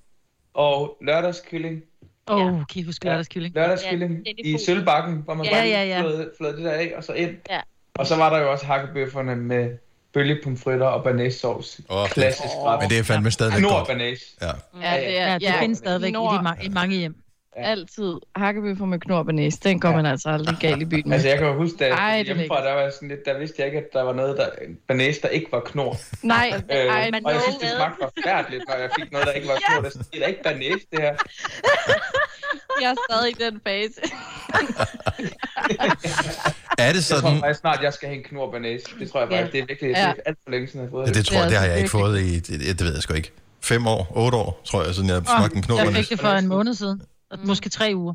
Og 0.53 0.97
lørdagskylling. 1.01 1.81
Åh, 2.27 2.45
oh, 2.45 2.51
kan 2.51 2.81
I 2.81 2.83
huske 2.83 3.05
lørdagskylling? 3.05 3.55
Lørdagskylling 3.55 4.11
Ja, 4.11 4.17
den 4.17 4.53
er 4.53 4.55
i 4.55 4.57
sølvbakken, 4.65 5.21
hvor 5.25 5.33
man 5.33 5.45
Ja, 5.45 5.51
bare 5.51 5.67
ja, 5.67 5.83
ja. 5.85 6.01
flød, 6.01 6.31
flød 6.37 6.55
det 6.57 6.65
der 6.65 6.71
af, 6.71 6.93
og 6.97 7.03
så 7.03 7.13
ind. 7.13 7.31
Ja. 7.49 7.59
Og 7.95 8.07
så 8.07 8.15
var 8.15 8.29
der 8.29 8.39
jo 8.41 8.51
også 8.51 8.65
hakkebøfferne 8.65 9.35
med 9.35 9.69
bølgepomfritter 10.15 10.87
og. 10.87 11.05
Åh, 11.05 11.13
det- 12.03 12.11
Klassisk 12.11 12.53
ret. 12.65 12.79
Men 12.81 12.89
det 12.89 12.99
er 12.99 13.03
fandme 13.03 13.31
stadigvæk 13.31 13.59
Knor 13.59 13.77
godt. 13.77 13.87
banæs. 13.87 14.19
Ja. 14.41 14.47
Ja, 14.47 14.51
det 14.97 15.19
er, 15.19 15.27
Ja, 15.27 15.37
det 15.39 15.53
findes 15.59 15.77
stadigvæk 15.77 16.07
i, 16.09 16.11
de 16.11 16.13
Nord- 16.13 16.45
ma- 16.47 16.65
i 16.65 16.69
mange 16.69 16.95
hjem. 16.97 17.15
Altid 17.57 18.13
hakkebøffer 18.35 18.85
med 18.85 18.99
knor 18.99 19.23
banæs. 19.23 19.57
Den 19.57 19.79
går 19.79 19.91
man 19.91 20.05
altså 20.05 20.29
aldrig 20.29 20.57
galt 20.59 20.81
i 20.81 20.85
byen 20.85 21.03
med. 21.05 21.13
Altså, 21.13 21.27
jeg 21.29 21.37
kan 21.37 21.53
huske, 21.53 21.77
da 21.77 21.89
Ej, 21.89 22.21
hjemmefra, 22.23 22.65
der 22.65 22.73
var 22.73 22.81
jeg 22.81 22.93
sådan 22.93 23.09
lidt, 23.09 23.25
der 23.25 23.37
vidste 23.39 23.55
jeg 23.59 23.65
ikke, 23.67 23.77
at 23.77 23.85
der 23.93 24.01
var 24.01 24.13
noget, 24.13 24.37
der, 24.37 24.49
banæs, 24.87 25.17
der 25.17 25.27
ikke 25.27 25.51
var 25.51 25.59
knor. 25.59 25.97
Nej, 26.23 26.51
Øh, 26.71 26.77
ej, 26.77 27.11
og 27.25 27.31
jeg 27.33 27.41
synes, 27.41 27.57
det 27.57 27.69
smagte 27.75 27.97
forfærdeligt, 28.03 28.63
når 28.67 28.75
jeg 28.75 28.89
fik 28.99 29.11
noget, 29.11 29.27
der 29.27 29.33
ikke 29.33 29.47
var 29.47 29.57
knor. 29.67 29.81
Det 29.89 30.23
er 30.23 30.27
ikke 30.27 30.43
banæs, 30.43 30.81
det 30.91 31.01
her. 31.01 31.15
jeg 32.81 32.89
er 32.91 32.95
stadig 33.09 33.31
i 33.31 33.35
den 33.43 33.61
fase. 33.67 34.01
Er 36.77 36.93
det 36.93 36.95
Jeg 36.95 37.03
tror 37.03 37.19
sådan... 37.29 37.39
faktisk 37.39 37.59
snart, 37.59 37.79
jeg 37.83 37.93
skal 37.93 38.07
have 38.09 38.17
en 38.17 38.23
knor 38.23 38.51
banæs. 38.51 38.81
Det 38.99 39.11
tror 39.11 39.19
jeg 39.19 39.29
Ja. 39.31 39.37
faktisk, 39.37 39.51
det 39.53 39.61
er 39.61 39.65
virkelig 39.65 39.89
det 39.89 39.95
Ja. 40.01 40.07
er 40.07 40.13
alt 40.25 40.37
for 40.43 40.51
længe 40.51 40.67
siden, 40.67 40.79
jeg 40.79 40.87
har 40.87 40.91
fået 40.91 41.07
Ja, 41.07 41.11
det 41.13 41.25
tror 41.25 41.35
jeg, 41.35 41.43
Det 41.43 41.51
det 41.51 41.59
har 41.59 41.65
jeg 41.65 41.77
ikke 41.77 41.89
fået 41.89 42.21
i... 42.21 42.39
Det, 42.39 42.79
det 42.79 42.81
ved 42.85 42.93
jeg 42.93 43.03
sgu 43.03 43.13
ikke. 43.13 43.31
Fem 43.61 43.87
år, 43.87 44.11
otte 44.15 44.37
år, 44.37 44.61
tror 44.65 44.83
jeg, 44.83 44.95
siden 44.95 45.09
jeg 45.09 45.21
smagte 45.25 45.55
en 45.57 45.61
knop. 45.63 45.79
Jeg 45.79 45.93
fik 45.95 46.09
det 46.09 46.19
for 46.19 46.29
en 46.29 46.47
måned 46.47 46.73
siden. 46.73 47.01
Måske 47.45 47.69
tre 47.69 47.91
uger. 47.95 48.13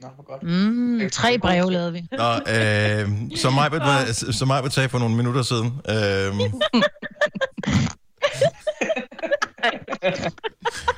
Nå, 0.00 0.08
hvor 0.14 0.24
godt. 0.24 0.42
Mm, 0.42 1.10
tre 1.12 1.38
breve 1.38 1.72
lavede 1.72 1.92
vi. 1.92 2.02
Nå, 2.12 2.32
øh, 2.34 3.08
som 3.36 3.52
mig 3.54 3.70
som 4.14 4.48
mig 4.48 4.72
sagde 4.72 4.88
for 4.88 4.98
nogle 4.98 5.16
minutter 5.16 5.42
siden. 5.42 5.80
Øh, 10.04 10.12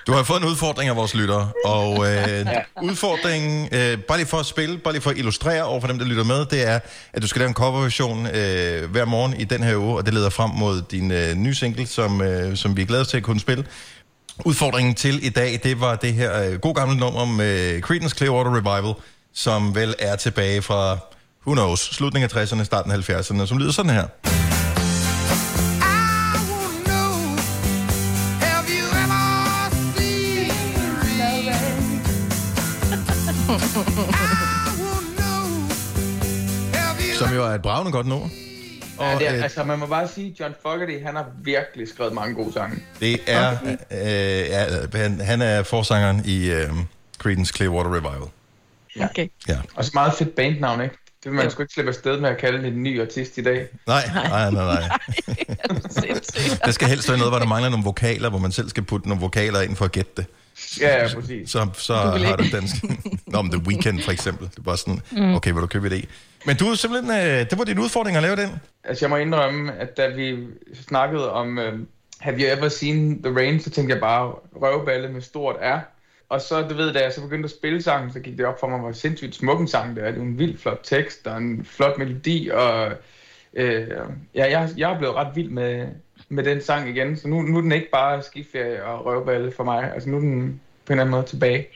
du 0.07 0.13
har 0.13 0.23
fået 0.23 0.41
en 0.43 0.49
udfordring 0.49 0.91
af 0.91 0.97
vores 0.97 1.15
lyttere, 1.15 1.51
og 1.65 2.13
øh, 2.13 2.47
udfordringen, 2.83 3.69
øh, 3.73 3.99
bare 3.99 4.19
lige 4.19 4.27
for 4.27 4.39
at 4.39 4.47
spille, 4.47 4.79
bare 4.79 4.93
lige 4.95 5.03
for 5.03 5.11
at 5.11 5.19
illustrere 5.19 5.63
over 5.65 5.81
for 5.81 5.89
dem, 5.89 5.99
der 5.99 6.07
lytter 6.07 6.25
med, 6.25 6.47
det 6.47 6.69
er, 6.69 6.81
at 7.13 7.23
du 7.23 7.27
skal 7.27 7.39
lave 7.41 7.49
en 7.49 7.55
coverversion 7.55 8.27
øh, 8.27 8.91
hver 8.91 9.05
morgen 9.05 9.35
i 9.41 9.45
den 9.45 9.63
her 9.63 9.77
uge, 9.77 9.97
og 9.97 10.07
det 10.07 10.15
leder 10.15 10.31
frem 10.31 10.51
mod 10.51 10.83
din 10.91 11.11
øh, 11.11 11.35
nye 11.35 11.55
single, 11.55 11.87
som, 11.87 12.23
øh, 12.23 12.57
som 12.57 12.77
vi 12.77 12.83
er 12.83 12.87
glade 12.87 13.05
til 13.05 13.17
at 13.17 13.23
kunne 13.23 13.41
spille. 13.41 13.65
Udfordringen 14.45 14.95
til 14.95 15.27
i 15.27 15.29
dag, 15.29 15.61
det 15.63 15.81
var 15.81 15.97
det 15.97 16.15
her 16.15 16.43
øh, 16.43 16.59
god 16.59 16.75
gamle 16.75 16.97
nummer 16.97 17.25
med 17.25 17.81
Creedence 17.81 18.17
Clearwater 18.17 18.57
Revival, 18.57 18.95
som 19.35 19.75
vel 19.75 19.95
er 19.99 20.17
tilbage 20.17 20.63
fra, 20.63 20.99
who 21.47 21.55
knows, 21.55 21.81
slutningen 21.81 22.31
af 22.35 22.45
60'erne, 22.45 22.65
starten 22.65 22.93
af 22.93 23.11
70'erne, 23.11 23.47
som 23.47 23.59
lyder 23.59 23.73
sådan 23.73 23.91
her. 23.91 24.07
Som 37.23 37.35
jo 37.35 37.45
er 37.45 37.55
et 37.55 37.63
bravende 37.63 37.93
godt 37.93 38.07
nummer. 38.07 38.29
Ja, 39.01 39.15
Og 39.15 39.21
det 39.21 39.29
er, 39.29 39.37
øh, 39.37 39.43
altså, 39.43 39.65
man 39.65 39.79
må 39.79 39.87
bare 39.87 40.09
sige, 40.09 40.37
John 40.41 40.55
Fogerty, 40.63 41.05
han 41.05 41.17
har 41.17 41.27
virkelig 41.43 41.89
skrevet 41.89 42.13
mange 42.13 42.35
gode 42.35 42.53
sange. 42.53 42.77
det 43.01 43.21
er, 43.27 43.57
øh, 43.91 44.49
ja, 44.49 44.67
han, 44.95 45.21
han 45.21 45.43
er 45.43 45.63
forsangeren 45.63 46.23
i 46.25 46.51
øh, 46.51 46.71
Creedence 47.19 47.55
Clearwater 47.57 47.91
Revival. 47.95 48.29
Okay. 49.11 49.29
Ja. 49.49 49.59
Og 49.75 49.85
så 49.85 49.91
meget 49.95 50.13
fedt 50.15 50.37
bandnavn, 50.37 50.81
ikke? 50.81 50.97
Det 51.25 51.31
vil 51.33 51.41
man 51.41 51.51
sgu 51.51 51.63
ikke 51.63 51.75
slippe 51.75 51.89
afsted 51.89 52.21
med 52.21 52.31
at 52.31 52.39
kalde 52.39 52.69
en 52.69 52.83
ny 52.83 53.01
artist 53.01 53.39
i 53.39 53.43
dag. 53.43 53.67
Nej, 53.87 54.11
nej, 54.15 54.51
nej, 54.51 54.65
nej. 54.65 54.99
Der 56.65 56.71
skal 56.71 56.89
helst 56.89 57.09
være 57.09 57.19
noget, 57.19 57.33
hvor 57.33 57.39
der 57.39 57.47
mangler 57.47 57.71
nogle 57.71 57.85
vokaler, 57.85 58.31
hvor 58.31 58.39
man 58.39 58.53
selv 58.53 58.69
skal 58.69 58.83
putte 58.83 59.09
nogle 59.09 59.21
vokaler 59.21 59.61
ind 59.61 59.77
for 59.77 59.85
at 59.85 59.93
gætte 59.93 60.11
det. 60.17 60.27
Ja, 60.81 61.03
ja, 61.03 61.15
præcis. 61.15 61.51
Så, 61.51 61.69
så 61.79 61.93
Du 61.95 62.25
har 62.25 62.37
du 62.37 62.45
dansk. 62.53 62.75
Nå, 63.27 63.43
men 63.43 63.53
The 63.53 63.63
Weeknd 63.67 64.03
for 64.03 64.13
eksempel. 64.13 64.49
Det 64.57 64.67
var 64.67 64.77
sådan, 64.77 65.01
Mm. 65.13 65.35
okay, 65.35 65.53
vil 65.53 65.61
du 65.63 65.67
købe 65.67 65.91
det? 65.91 66.05
Men 66.47 66.57
du 66.57 66.65
er 66.67 66.75
simpelthen, 66.75 67.11
øh, 67.11 67.51
det 67.51 67.59
var 67.59 67.65
din 67.65 67.79
udfordring 67.79 68.17
at 68.17 68.23
lave 68.23 68.37
den. 68.37 68.51
Altså, 68.85 69.05
jeg 69.05 69.11
må 69.11 69.17
indrømme, 69.17 69.73
at 69.73 69.97
da 69.97 70.07
vi 70.09 70.37
snakkede 70.89 71.33
om 71.33 71.59
uh, 71.59 71.65
Have 72.19 72.39
You 72.41 72.59
Ever 72.59 72.69
Seen 72.69 73.23
The 73.23 73.35
Rain, 73.37 73.61
så 73.61 73.71
tænkte 73.71 73.93
jeg 73.95 74.01
bare 74.01 74.33
røvballe 74.63 75.09
med 75.09 75.21
stort 75.23 75.57
R. 75.63 75.79
Og 76.29 76.41
så, 76.41 76.63
du 76.63 76.75
ved, 76.75 76.93
da 76.93 77.01
jeg 77.03 77.13
så 77.13 77.21
begyndte 77.23 77.45
at 77.47 77.51
spille 77.51 77.83
sangen, 77.83 78.13
så 78.13 78.21
gik 78.21 78.39
det 78.39 78.47
op 78.47 78.61
for 78.61 78.67
mig, 78.69 78.79
hvor 78.81 78.93
sindssygt 78.93 79.35
smuk 79.35 79.61
en 79.61 79.69
sang 79.69 79.97
det 79.97 80.03
er. 80.05 80.09
Det 80.09 80.15
er 80.15 80.19
jo 80.19 80.23
en 80.23 80.39
vild 80.39 80.59
flot 80.59 80.81
tekst, 80.83 81.27
og 81.27 81.37
en 81.39 81.65
flot 81.71 81.99
melodi, 81.99 82.51
og 82.53 82.93
øh, 83.55 83.87
ja, 84.35 84.51
jeg, 84.51 84.69
jeg 84.77 84.93
er 84.93 84.99
blevet 84.99 85.15
ret 85.17 85.29
vild 85.37 85.51
med, 85.51 85.87
med 86.33 86.45
den 86.45 86.65
sang 86.65 86.89
igen. 86.89 87.17
Så 87.17 87.29
nu, 87.29 87.43
nu 87.43 87.57
er 87.57 87.61
den 87.61 87.73
ikke 87.73 87.91
bare 87.93 88.23
skiferie 88.23 88.85
og 88.85 89.07
røvballe 89.07 89.53
for 89.57 89.65
mig. 89.65 89.91
Altså, 89.95 90.09
nu 90.09 90.17
er 90.17 90.21
den 90.21 90.61
på 90.87 90.93
en 90.93 90.99
eller 90.99 91.03
anden 91.03 91.11
måde 91.11 91.27
tilbage. 91.27 91.67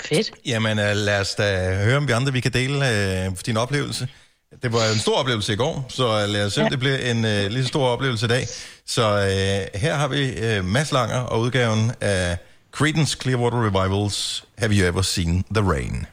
Fedt. 0.00 0.30
Jamen, 0.46 0.78
øh, 0.78 0.96
lad 0.96 1.20
os 1.20 1.34
da 1.34 1.74
høre, 1.84 1.96
om 1.96 2.08
vi 2.08 2.12
andre 2.12 2.32
vi 2.32 2.40
kan 2.40 2.52
dele 2.52 2.76
øh, 3.26 3.32
din 3.46 3.56
oplevelse. 3.56 4.08
Det 4.62 4.72
var 4.72 4.78
en 4.92 4.98
stor 4.98 5.16
oplevelse 5.16 5.52
i 5.52 5.56
går, 5.56 5.86
så 5.88 6.04
øh, 6.22 6.28
lad 6.28 6.46
os 6.46 6.52
se, 6.52 6.60
om 6.60 6.64
Ja. 6.64 6.70
det 6.70 6.78
bliver 6.78 6.96
en 6.96 7.24
øh, 7.24 7.46
lige 7.50 7.62
så 7.62 7.68
stor 7.68 7.86
oplevelse 7.86 8.26
i 8.26 8.28
dag. 8.28 8.46
Så 8.86 9.02
øh, 9.02 9.80
her 9.80 9.94
har 9.94 10.08
vi 10.08 10.38
øh, 10.38 10.64
Mads 10.64 10.92
Langer 10.92 11.18
og 11.20 11.40
udgaven 11.40 11.92
af 12.00 12.36
Creedence 12.72 13.18
Clearwater 13.22 13.66
Revivals 13.66 14.44
Have 14.58 14.72
You 14.74 14.86
Ever 14.88 15.02
Seen 15.02 15.44
The 15.54 15.70
Rain? 15.70 16.06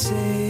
Say 0.00 0.49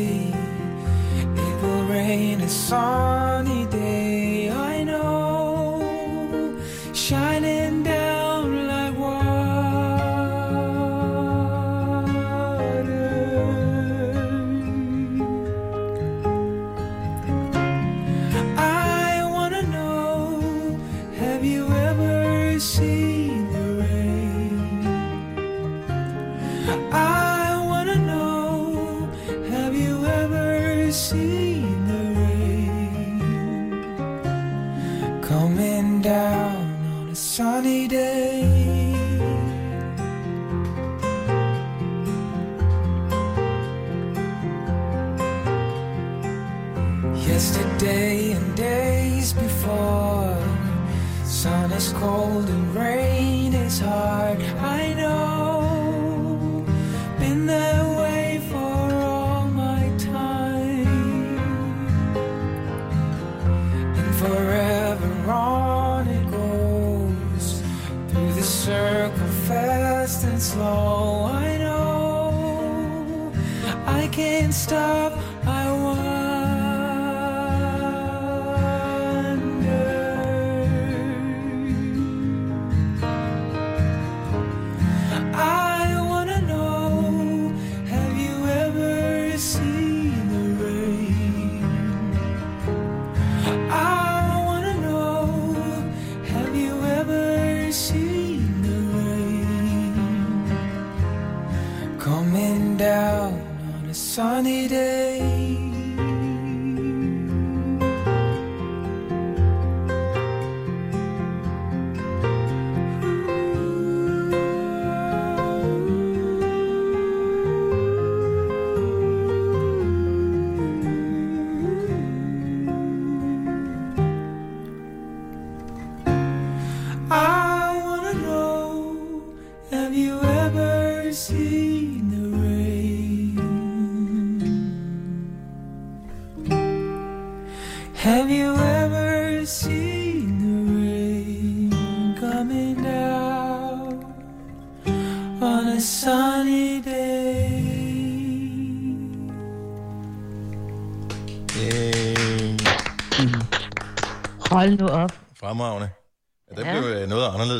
is 53.70 53.78
hard. 53.80 54.40
I 54.78 54.94
know, 54.94 56.64
been 57.18 57.46
that 57.46 57.84
way 58.00 58.40
for 58.50 58.56
all 58.58 59.46
my 59.46 59.82
time, 59.98 61.38
and 63.98 64.14
forever 64.16 65.30
on 65.30 66.08
it 66.08 66.26
goes 66.30 67.62
through 68.08 68.32
the 68.32 68.42
circle, 68.42 69.28
fast 69.48 70.24
and 70.24 70.40
slow. 70.42 71.26
I 71.26 71.58
know, 71.58 73.32
I 73.86 74.08
can't 74.08 74.52
stop. 74.52 74.99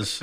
Anderledes. 0.00 0.22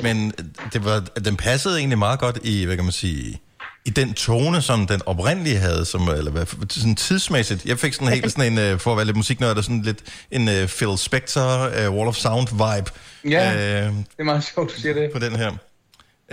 Men 0.00 0.32
det 0.72 0.84
var, 0.84 1.00
den 1.00 1.36
passede 1.36 1.78
egentlig 1.78 1.98
meget 1.98 2.20
godt 2.20 2.38
i, 2.42 2.64
hvad 2.64 2.76
kan 2.76 2.84
man 2.84 2.92
sige, 2.92 3.40
i 3.84 3.90
den 3.90 4.14
tone, 4.14 4.62
som 4.62 4.86
den 4.86 5.00
oprindelige 5.06 5.56
havde, 5.56 5.84
som, 5.84 6.08
eller 6.08 6.30
hvad, 6.30 6.46
sådan 6.68 6.94
tidsmæssigt. 6.96 7.64
Jeg 7.64 7.78
fik 7.78 7.92
sådan 7.92 8.08
helt 8.08 8.32
sådan 8.32 8.52
en, 8.52 8.58
øh, 8.58 8.78
for 8.78 8.90
at 8.90 8.96
være 8.96 9.06
lidt 9.06 9.16
musiknørd, 9.16 9.56
sådan 9.56 9.82
lidt 9.82 10.02
en 10.30 10.48
uh, 10.48 10.54
Phil 10.54 10.98
Spector, 10.98 11.66
uh, 11.66 11.94
Wall 11.94 12.08
of 12.08 12.16
Sound 12.16 12.48
vibe. 12.48 12.90
Ja, 13.32 13.54
øh, 13.54 13.92
det 13.92 14.04
er 14.18 14.24
meget 14.24 14.44
sjovt, 14.54 14.70
du 14.76 14.80
siger 14.80 14.94
det. 14.94 15.10
På 15.12 15.18
den 15.18 15.36
her. 15.36 15.52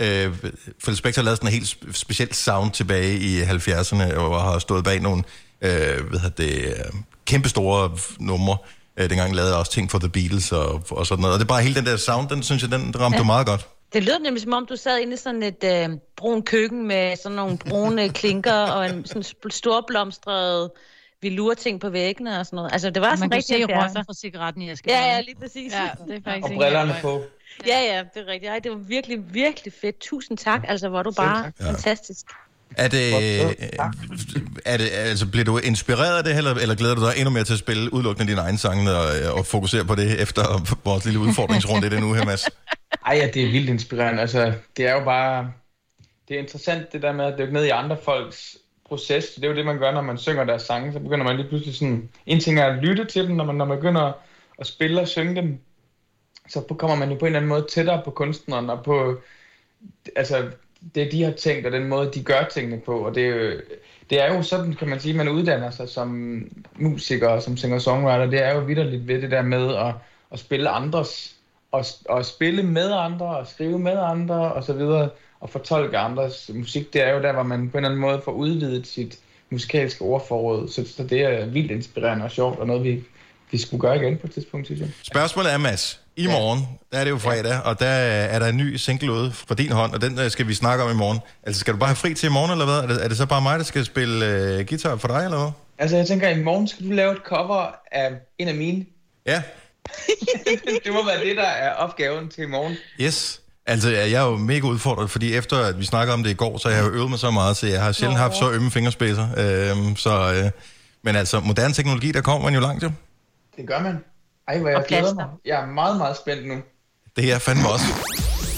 Øh, 0.00 0.36
Phil 0.84 0.96
Spector 0.96 1.22
lavede 1.22 1.36
sådan 1.36 1.48
en 1.48 1.52
helt 1.52 1.66
sp- 1.66 1.92
speciel 1.92 2.34
sound 2.34 2.70
tilbage 2.70 3.18
i 3.18 3.42
70'erne, 3.42 4.14
og 4.14 4.42
har 4.42 4.58
stået 4.58 4.84
bag 4.84 5.00
nogle 5.00 5.22
øh, 5.62 6.04
hvad 6.04 6.30
det, 6.36 6.64
øh, 6.64 6.74
kæmpestore 7.26 7.90
f- 7.96 8.16
numre. 8.20 8.56
Øh, 9.00 9.10
dengang 9.10 9.34
lavede 9.34 9.50
jeg 9.50 9.58
også 9.58 9.72
ting 9.72 9.90
for 9.90 9.98
The 9.98 10.08
Beatles 10.08 10.52
og, 10.52 10.82
og 10.90 11.06
sådan 11.06 11.22
noget. 11.22 11.34
Og 11.34 11.38
det 11.40 11.44
er 11.44 11.48
bare 11.48 11.62
hele 11.62 11.74
den 11.74 11.86
der 11.86 11.96
sound, 11.96 12.28
den 12.28 12.42
synes 12.42 12.62
jeg, 12.62 12.70
den 12.70 13.00
ramte 13.00 13.18
ja. 13.18 13.24
Meget 13.24 13.46
godt. 13.46 13.68
Det 13.92 14.04
lød 14.04 14.18
nemlig 14.18 14.42
som 14.42 14.52
om, 14.52 14.66
du 14.66 14.76
sad 14.76 14.98
inde 14.98 15.14
i 15.14 15.16
sådan 15.16 15.42
et 15.42 15.64
øh, 15.64 15.88
brun 16.16 16.42
køkken 16.42 16.86
med 16.86 17.16
sådan 17.16 17.36
nogle 17.36 17.58
brune 17.58 18.08
klinker 18.20 18.52
og 18.52 18.86
en 18.90 19.06
sådan 19.06 19.22
sp- 19.22 19.50
storblomstret 19.50 20.70
velurting 21.22 21.80
på 21.80 21.88
væggene 21.90 22.40
og 22.40 22.46
sådan 22.46 22.56
noget. 22.56 22.72
Altså, 22.72 22.90
det 22.90 23.02
var 23.02 23.08
Man 23.08 23.18
sådan 23.18 23.32
rigtig 23.32 23.56
se 23.56 23.62
70'er. 23.72 23.78
røgen 23.78 24.04
fra 24.06 24.14
cigaretten 24.14 24.62
i 24.62 24.70
æsken. 24.70 24.90
Ja, 24.90 25.00
ja, 25.14 25.20
lige 25.20 25.34
præcis. 25.40 25.72
Ja, 25.72 25.88
det 26.08 26.16
er 26.16 26.20
faktisk 26.24 26.44
Og 26.44 26.50
brillerne 26.56 26.94
på. 27.02 27.22
Ja, 27.66 27.80
ja, 27.80 28.02
det 28.14 28.28
er 28.28 28.32
rigtigt. 28.32 28.50
Ej, 28.50 28.58
det 28.58 28.70
var 28.70 28.78
virkelig, 28.78 29.34
virkelig 29.34 29.72
fedt. 29.80 29.98
Tusind 30.00 30.38
tak. 30.38 30.64
Altså, 30.68 30.88
hvor 30.88 31.02
du 31.02 31.10
bare 31.10 31.42
tak. 31.42 31.52
Ja. 31.60 31.72
Er 32.76 32.88
det, 32.88 33.40
er 34.64 34.76
det, 34.76 34.88
altså, 34.92 35.26
bliver 35.26 35.44
du 35.44 35.58
inspireret 35.58 36.18
af 36.18 36.24
det, 36.24 36.36
eller, 36.36 36.54
eller 36.54 36.74
glæder 36.74 36.94
du 36.94 37.00
dig 37.00 37.12
endnu 37.16 37.30
mere 37.30 37.44
til 37.44 37.52
at 37.52 37.58
spille 37.58 37.94
udelukkende 37.94 38.30
dine 38.30 38.40
egne 38.40 38.58
sange 38.58 38.90
og, 38.90 39.34
og 39.34 39.46
fokusere 39.46 39.84
på 39.84 39.94
det 39.94 40.20
efter 40.20 40.42
vores 40.84 41.04
lille 41.04 41.20
udfordringsrunde 41.20 41.86
i 41.86 41.90
det 41.90 42.00
nu 42.00 42.12
her, 42.12 42.24
Mads? 42.24 42.44
Ej, 43.06 43.16
ja, 43.16 43.26
det 43.34 43.44
er 43.44 43.50
vildt 43.50 43.68
inspirerende. 43.68 44.20
Altså, 44.20 44.52
det 44.76 44.88
er 44.88 44.92
jo 44.92 45.04
bare... 45.04 45.52
Det 46.28 46.36
er 46.36 46.40
interessant 46.40 46.92
det 46.92 47.02
der 47.02 47.12
med 47.12 47.24
at 47.24 47.34
dykke 47.38 47.52
ned 47.52 47.64
i 47.64 47.68
andre 47.68 47.96
folks 48.04 48.56
proces. 48.88 49.24
Det 49.26 49.44
er 49.44 49.48
jo 49.48 49.56
det, 49.56 49.66
man 49.66 49.78
gør, 49.78 49.92
når 49.92 50.00
man 50.00 50.18
synger 50.18 50.44
deres 50.44 50.62
sange. 50.62 50.92
Så 50.92 50.98
begynder 50.98 51.24
man 51.24 51.36
lige 51.36 51.48
pludselig 51.48 51.74
sådan... 51.74 52.08
En 52.26 52.40
ting 52.40 52.58
er 52.58 52.64
at 52.64 52.84
lytte 52.84 53.04
til 53.04 53.26
dem, 53.28 53.36
når 53.36 53.44
man, 53.44 53.54
når 53.54 53.64
man 53.64 53.78
begynder 53.78 54.12
at 54.58 54.66
spille 54.66 55.00
og 55.00 55.08
synge 55.08 55.36
dem. 55.36 55.58
Så 56.48 56.60
kommer 56.78 56.96
man 56.96 57.10
jo 57.10 57.14
på 57.18 57.24
en 57.24 57.26
eller 57.26 57.38
anden 57.38 57.48
måde 57.48 57.66
tættere 57.70 58.02
på 58.04 58.10
kunstneren 58.10 58.70
og 58.70 58.84
på... 58.84 59.20
Altså, 60.16 60.50
det 60.94 61.12
de 61.12 61.22
har 61.22 61.32
tænkt, 61.32 61.66
og 61.66 61.72
den 61.72 61.88
måde, 61.88 62.10
de 62.14 62.22
gør 62.24 62.44
tingene 62.54 62.80
på. 62.80 62.98
Og 63.06 63.14
det 63.14 63.26
er 63.26 63.60
det 64.10 64.22
er 64.22 64.34
jo 64.34 64.42
sådan, 64.42 64.72
kan 64.72 64.88
man 64.88 65.00
sige, 65.00 65.14
man 65.14 65.28
uddanner 65.28 65.70
sig 65.70 65.88
som 65.88 66.42
musiker 66.78 67.28
og 67.28 67.42
som 67.42 67.56
singer-songwriter. 67.56 68.30
Det 68.30 68.44
er 68.44 68.54
jo 68.54 68.60
vidderligt 68.60 69.08
ved 69.08 69.22
det 69.22 69.30
der 69.30 69.42
med 69.42 69.74
at, 69.76 69.94
at 70.32 70.38
spille 70.38 70.68
andres, 70.68 71.34
og, 71.72 71.84
og 72.08 72.24
spille 72.24 72.62
med 72.62 72.92
andre, 72.92 73.26
og 73.26 73.46
skrive 73.46 73.78
med 73.78 73.96
andre, 73.98 74.52
og 74.52 74.64
så 74.64 74.72
videre, 74.72 75.08
og 75.40 75.50
fortolke 75.50 75.98
andres 75.98 76.50
musik. 76.54 76.92
Det 76.92 77.02
er 77.02 77.14
jo 77.14 77.22
der, 77.22 77.32
hvor 77.32 77.42
man 77.42 77.70
på 77.70 77.78
en 77.78 77.84
eller 77.84 77.88
anden 77.88 78.00
måde 78.00 78.20
får 78.24 78.32
udvidet 78.32 78.86
sit 78.86 79.18
musikalske 79.50 80.02
ordforråd. 80.02 80.68
Så, 80.68 80.88
så 80.96 81.04
det 81.04 81.20
er 81.20 81.46
vildt 81.46 81.70
inspirerende 81.70 82.24
og 82.24 82.30
sjovt, 82.30 82.58
og 82.58 82.66
noget, 82.66 82.84
vi, 82.84 83.04
vi 83.50 83.58
skulle 83.58 83.80
gøre 83.80 83.96
igen 83.96 84.18
på 84.18 84.26
et 84.26 84.32
tidspunkt, 84.32 84.66
synes 84.66 84.80
jeg. 84.80 84.88
Spørgsmålet 85.02 85.52
er, 85.52 85.58
Mads, 85.58 85.99
i 86.16 86.26
morgen, 86.26 86.68
der 86.92 86.98
er 86.98 87.04
det 87.04 87.10
jo 87.10 87.18
fredag, 87.18 87.60
og 87.64 87.80
der 87.80 87.86
er 87.86 88.38
der 88.38 88.46
en 88.46 88.56
ny 88.56 88.76
single 88.76 89.12
ude 89.12 89.32
fra 89.32 89.54
din 89.54 89.72
hånd, 89.72 89.94
og 89.94 90.02
den 90.02 90.18
øh, 90.18 90.30
skal 90.30 90.48
vi 90.48 90.54
snakke 90.54 90.84
om 90.84 90.90
i 90.90 90.94
morgen. 90.94 91.18
Altså, 91.42 91.60
skal 91.60 91.74
du 91.74 91.78
bare 91.78 91.88
have 91.88 91.96
fri 91.96 92.14
til 92.14 92.26
i 92.26 92.30
morgen, 92.30 92.50
eller 92.50 92.64
hvad? 92.64 92.78
Er 92.78 92.86
det, 92.86 93.04
er 93.04 93.08
det 93.08 93.16
så 93.16 93.26
bare 93.26 93.42
mig, 93.42 93.58
der 93.58 93.64
skal 93.64 93.84
spille 93.84 94.26
øh, 94.26 94.66
guitar 94.68 94.96
for 94.96 95.08
dig, 95.08 95.24
eller 95.24 95.38
hvad? 95.38 95.50
Altså, 95.78 95.96
jeg 95.96 96.06
tænker, 96.06 96.28
i 96.28 96.42
morgen 96.42 96.68
skal 96.68 96.86
du 96.86 96.92
lave 96.92 97.12
et 97.12 97.18
cover 97.24 97.66
af 97.92 98.10
en 98.38 98.48
af 98.48 98.54
mine. 98.54 98.84
Ja. 99.26 99.42
det 100.84 100.92
må 100.92 101.04
være 101.06 101.24
det, 101.24 101.36
der 101.36 101.42
er 101.46 101.72
opgaven 101.72 102.28
til 102.28 102.42
i 102.42 102.46
morgen. 102.46 102.76
Yes. 103.00 103.40
Altså, 103.66 103.90
jeg 103.90 104.12
er 104.12 104.24
jo 104.24 104.36
mega 104.36 104.66
udfordret, 104.66 105.10
fordi 105.10 105.34
efter 105.34 105.56
at 105.58 105.78
vi 105.78 105.84
snakker 105.84 106.14
om 106.14 106.22
det 106.22 106.30
i 106.30 106.34
går, 106.34 106.58
så 106.58 106.68
har 106.68 106.76
jeg 106.76 106.84
jo 106.84 106.90
øvet 106.90 107.10
mig 107.10 107.18
så 107.18 107.30
meget, 107.30 107.56
så 107.56 107.66
jeg 107.66 107.82
har 107.82 107.92
sjældent 107.92 108.18
haft 108.18 108.36
så 108.36 108.50
ømme 108.52 108.70
fingerspidser. 108.70 109.28
Øhm, 109.36 109.96
så, 109.96 110.32
øh, 110.34 110.50
men 111.02 111.16
altså, 111.16 111.40
moderne 111.40 111.74
teknologi, 111.74 112.12
der 112.12 112.20
kommer 112.20 112.44
man 112.44 112.54
jo 112.54 112.60
langt 112.60 112.82
jo. 112.82 112.90
Det 113.56 113.68
gør 113.68 113.80
man. 113.80 113.98
Ej, 114.50 114.58
hvor 114.58 114.68
jeg 114.68 114.84
glæder 114.88 115.14
mig. 115.14 115.26
Jeg 115.44 115.62
er 115.62 115.66
meget, 115.66 115.96
meget 115.96 116.16
spændt 116.16 116.48
nu. 116.48 116.54
Det 117.16 117.24
er 117.24 117.28
jeg 117.28 117.42
fandme 117.42 117.68
også. 117.68 117.86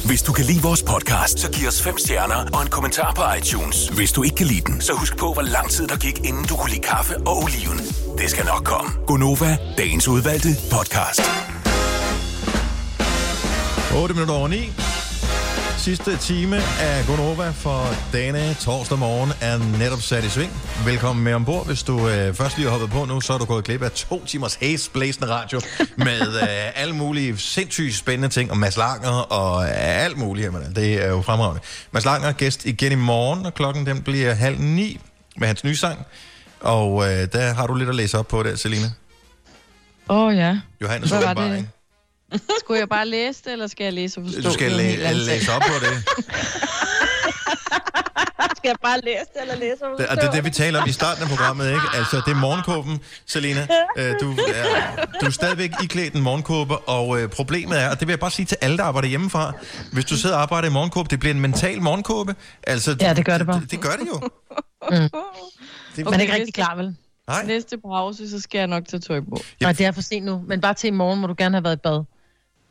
Hvis 0.06 0.22
du 0.22 0.32
kan 0.32 0.44
lide 0.44 0.62
vores 0.62 0.82
podcast, 0.82 1.38
så 1.38 1.50
giv 1.52 1.68
os 1.68 1.82
fem 1.82 1.98
stjerner 1.98 2.40
og 2.54 2.62
en 2.62 2.68
kommentar 2.68 3.12
på 3.14 3.22
iTunes. 3.38 3.88
Hvis 3.88 4.12
du 4.12 4.22
ikke 4.22 4.36
kan 4.36 4.46
lide 4.46 4.60
den, 4.60 4.80
så 4.80 4.92
husk 4.92 5.16
på, 5.18 5.32
hvor 5.32 5.42
lang 5.42 5.70
tid 5.70 5.86
der 5.86 5.96
gik, 5.96 6.18
inden 6.18 6.44
du 6.44 6.56
kunne 6.56 6.70
lide 6.70 6.82
kaffe 6.82 7.14
og 7.16 7.36
oliven. 7.42 7.78
Det 8.18 8.30
skal 8.30 8.44
nok 8.44 8.64
komme. 8.64 8.90
Gonova, 9.06 9.56
dagens 9.78 10.08
udvalgte 10.08 10.48
podcast. 10.74 11.22
8 14.02 14.14
minutter 14.14 14.34
over 14.34 14.48
9. 14.48 14.91
Sidste 15.82 16.16
time 16.16 16.56
af 16.80 17.06
Gonova 17.06 17.50
for 17.50 17.82
denne 18.12 18.54
torsdag 18.54 18.98
morgen 18.98 19.30
er 19.40 19.78
netop 19.78 20.00
sat 20.00 20.24
i 20.24 20.28
sving. 20.28 20.52
Velkommen 20.84 21.24
med 21.24 21.34
ombord. 21.34 21.66
Hvis 21.66 21.82
du 21.82 22.08
øh, 22.08 22.34
først 22.34 22.56
lige 22.56 22.70
har 22.70 22.78
hoppet 22.78 22.90
på 22.90 23.04
nu, 23.04 23.20
så 23.20 23.32
er 23.32 23.38
du 23.38 23.44
gået 23.44 23.64
glip 23.64 23.82
af 23.82 23.90
to 23.90 24.24
timers 24.24 24.54
hæsblæsende 24.54 25.28
radio 25.30 25.60
med 25.96 26.20
øh, 26.42 26.82
alle 26.82 26.94
mulige 26.94 27.38
sindssygt 27.38 27.94
spændende 27.94 28.28
ting 28.28 28.50
og 28.50 28.56
Mads 28.56 28.76
Langer 28.76 29.10
og 29.10 29.64
øh, 29.64 29.70
alt 29.74 30.18
muligt. 30.18 30.44
Jamen, 30.44 30.74
det 30.76 31.04
er 31.04 31.08
jo 31.08 31.22
fremragende. 31.22 31.60
Mads 31.92 32.04
Langer 32.04 32.32
gæst 32.32 32.64
igen 32.64 32.92
i 32.92 32.94
morgen, 32.94 33.46
og 33.46 33.54
klokken 33.54 33.86
den 33.86 34.02
bliver 34.02 34.34
halv 34.34 34.58
ni 34.58 35.00
med 35.36 35.46
hans 35.46 35.64
nye 35.64 35.76
sang. 35.76 36.06
Og 36.60 37.04
øh, 37.04 37.28
der 37.32 37.54
har 37.54 37.66
du 37.66 37.74
lidt 37.74 37.88
at 37.88 37.94
læse 37.94 38.18
op 38.18 38.28
på 38.28 38.42
der, 38.42 38.56
Selina. 38.56 38.86
Åh 40.08 40.18
oh, 40.18 40.36
ja. 40.36 40.60
Johannes 40.82 41.10
Hvad 41.10 41.20
var 41.20 41.30
åbenbaring. 41.30 41.68
Skulle 42.60 42.80
jeg 42.80 42.88
bare 42.88 43.06
læse 43.08 43.42
det, 43.44 43.52
eller 43.52 43.66
skal 43.66 43.84
jeg 43.84 43.92
læse 43.92 44.20
og 44.20 44.26
forstå 44.26 44.42
Du 44.42 44.52
skal 44.52 44.70
det? 44.70 44.98
læ- 44.98 45.12
læse 45.12 45.52
op 45.52 45.62
på 45.62 45.74
det. 45.86 46.04
Skal 48.56 48.68
jeg 48.68 48.76
bare 48.82 49.00
læse 49.04 49.24
det, 49.34 49.42
eller 49.42 49.54
læse 49.56 49.76
Det, 49.98 50.06
og 50.08 50.16
det 50.16 50.24
er 50.24 50.30
det, 50.30 50.44
vi 50.44 50.50
taler 50.50 50.82
om 50.82 50.88
i 50.88 50.92
starten 50.92 51.22
af 51.22 51.28
programmet, 51.28 51.66
ikke? 51.68 51.80
Altså, 51.94 52.16
det 52.26 52.32
er 52.32 52.36
morgenkåben, 52.40 53.00
Selina. 53.26 53.66
Øh, 53.98 54.14
du, 54.20 54.32
er, 54.32 55.06
du 55.20 55.26
er 55.26 55.30
stadigvæk 55.30 55.70
iklædt 55.82 56.14
en 56.14 56.22
morgenkåbe, 56.22 56.78
og 56.78 57.20
øh, 57.22 57.28
problemet 57.28 57.80
er, 57.82 57.90
og 57.90 58.00
det 58.00 58.08
vil 58.08 58.12
jeg 58.12 58.20
bare 58.20 58.30
sige 58.30 58.46
til 58.46 58.56
alle, 58.60 58.76
der 58.76 58.84
arbejder 58.84 59.08
hjemmefra, 59.08 59.52
hvis 59.92 60.04
du 60.04 60.16
sidder 60.16 60.36
og 60.36 60.42
arbejder 60.42 60.68
i 60.68 60.70
morgenkåbe, 60.72 61.08
det 61.10 61.20
bliver 61.20 61.34
en 61.34 61.40
mental 61.40 61.82
morgenkåbe. 61.82 62.34
Altså, 62.66 62.96
Ja, 63.00 63.14
det 63.14 63.24
gør 63.24 63.38
det 63.38 63.46
bare. 63.46 63.60
Det, 63.60 63.70
det 63.70 63.80
gør 63.80 63.92
det 63.92 64.06
jo. 64.14 64.20
Mm. 64.90 64.96
Det, 65.96 66.04
Man 66.04 66.14
er 66.14 66.20
ikke 66.20 66.34
rigtig 66.34 66.54
klar, 66.54 66.74
vel? 66.76 66.96
Nej. 67.28 67.44
Næste 67.44 67.78
pause, 67.78 68.30
så 68.30 68.40
skal 68.40 68.58
jeg 68.58 68.66
nok 68.66 68.88
tage 68.88 69.00
tøj 69.00 69.20
på. 69.20 69.40
Nej, 69.60 69.72
det 69.72 69.86
er 69.86 69.92
for 69.92 70.00
sent 70.02 70.24
nu. 70.26 70.42
Men 70.48 70.60
bare 70.60 70.74
til 70.74 70.88
i 70.88 70.90
morgen 70.90 71.20
må 71.20 71.26
du 71.26 71.34
gerne 71.38 71.56
have 71.56 71.64
været 71.64 71.76
i 71.76 71.80
bad. 71.82 72.04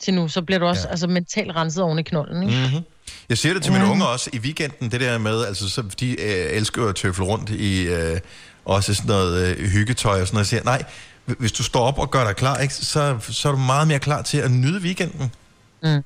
Til 0.04 0.14
nu, 0.14 0.28
så 0.28 0.42
bliver 0.42 0.60
du 0.60 0.66
også 0.66 0.82
ja. 0.88 0.92
altså, 0.92 1.08
mentalt 1.08 1.56
renset 1.56 1.84
oven 1.84 2.00
i 2.00 2.04
knolden, 2.04 2.44
ikke? 2.44 2.62
Mm-hmm. 2.68 2.84
Jeg 3.30 3.38
siger 3.38 3.54
det 3.54 3.64
til 3.64 3.72
mine 3.74 3.86
unger 3.86 4.06
også 4.06 4.30
i 4.34 4.40
weekenden, 4.40 4.92
det 4.92 5.02
der 5.02 5.18
med, 5.18 5.46
altså 5.46 5.70
så, 5.70 5.82
de 6.00 6.22
øh, 6.22 6.52
elsker 6.58 6.88
at 6.88 6.96
tøfle 6.96 7.26
rundt 7.26 7.50
i 7.50 7.82
øh, 7.88 8.20
også 8.66 8.94
sådan 8.94 9.08
noget 9.08 9.58
øh, 9.58 9.70
hyggetøj 9.70 10.22
og 10.22 10.28
sådan 10.28 10.36
noget. 10.36 10.52
Jeg 10.52 10.60
siger, 10.60 10.64
nej, 10.64 10.84
hvis 11.26 11.52
du 11.52 11.64
står 11.64 11.82
op 11.82 12.00
og 12.00 12.12
gør 12.12 12.24
dig 12.24 12.36
klar, 12.36 12.58
ikke, 12.58 12.74
så, 12.74 13.18
så 13.30 13.48
er 13.48 13.52
du 13.52 13.58
meget 13.58 13.88
mere 13.88 14.00
klar 14.00 14.22
til 14.22 14.38
at 14.38 14.52
nyde 14.52 14.82
weekenden. 14.82 15.32
Mm. 15.84 16.04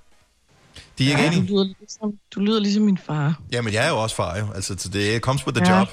De 0.97 1.05
er 1.05 1.09
ikke 1.09 1.21
Ja, 1.21 1.27
du, 1.29 1.33
enige? 1.35 1.51
lyder 1.53 1.63
ligesom, 1.79 2.13
du 2.35 2.39
lyder 2.39 2.59
ligesom 2.59 2.83
min 2.83 2.97
far. 3.05 3.39
Jamen, 3.51 3.73
jeg 3.73 3.85
er 3.85 3.89
jo 3.89 3.97
også 3.97 4.15
far 4.15 4.37
jo. 4.37 4.47
Altså, 4.55 4.75
så 4.77 4.89
det 4.89 5.21
comes 5.21 5.47
with 5.47 5.57
the 5.61 5.73
Ja. 5.73 5.79
job. 5.79 5.87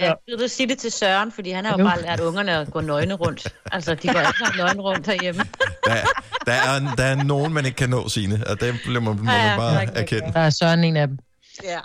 Ja, 0.00 0.12
vil 0.28 0.38
du 0.38 0.48
sige 0.48 0.68
det 0.68 0.78
til 0.78 0.92
Søren, 0.92 1.32
fordi 1.32 1.50
han 1.50 1.64
har 1.64 1.78
jo 1.78 1.84
bare 1.84 2.02
lært 2.02 2.20
ungerne 2.20 2.52
at 2.56 2.70
gå 2.70 2.80
nøgne 2.80 3.14
rundt. 3.14 3.48
Altså, 3.72 3.94
de 3.94 4.08
går 4.08 4.20
ikke 4.20 4.58
nøgne 4.58 4.82
rundt 4.82 5.06
herhjemme. 5.06 5.44
Der, 5.88 6.00
der, 6.46 6.52
er, 6.52 6.94
der 6.96 7.04
er 7.04 7.14
nogen, 7.14 7.52
man 7.52 7.64
ikke 7.66 7.76
kan 7.76 7.90
nå 7.90 8.08
sine, 8.08 8.42
og 8.46 8.60
det 8.60 8.74
må, 8.86 9.00
må 9.00 9.12
man 9.12 9.34
Ja, 9.34 9.50
ja, 9.50 9.56
bare 9.56 9.80
rigtig, 9.80 9.96
erkende. 9.98 10.32
Der 10.32 10.40
er 10.40 10.50
Søren 10.50 10.84
en 10.84 10.96
af 10.96 11.08
dem. 11.08 11.18
Ja. 11.64 11.78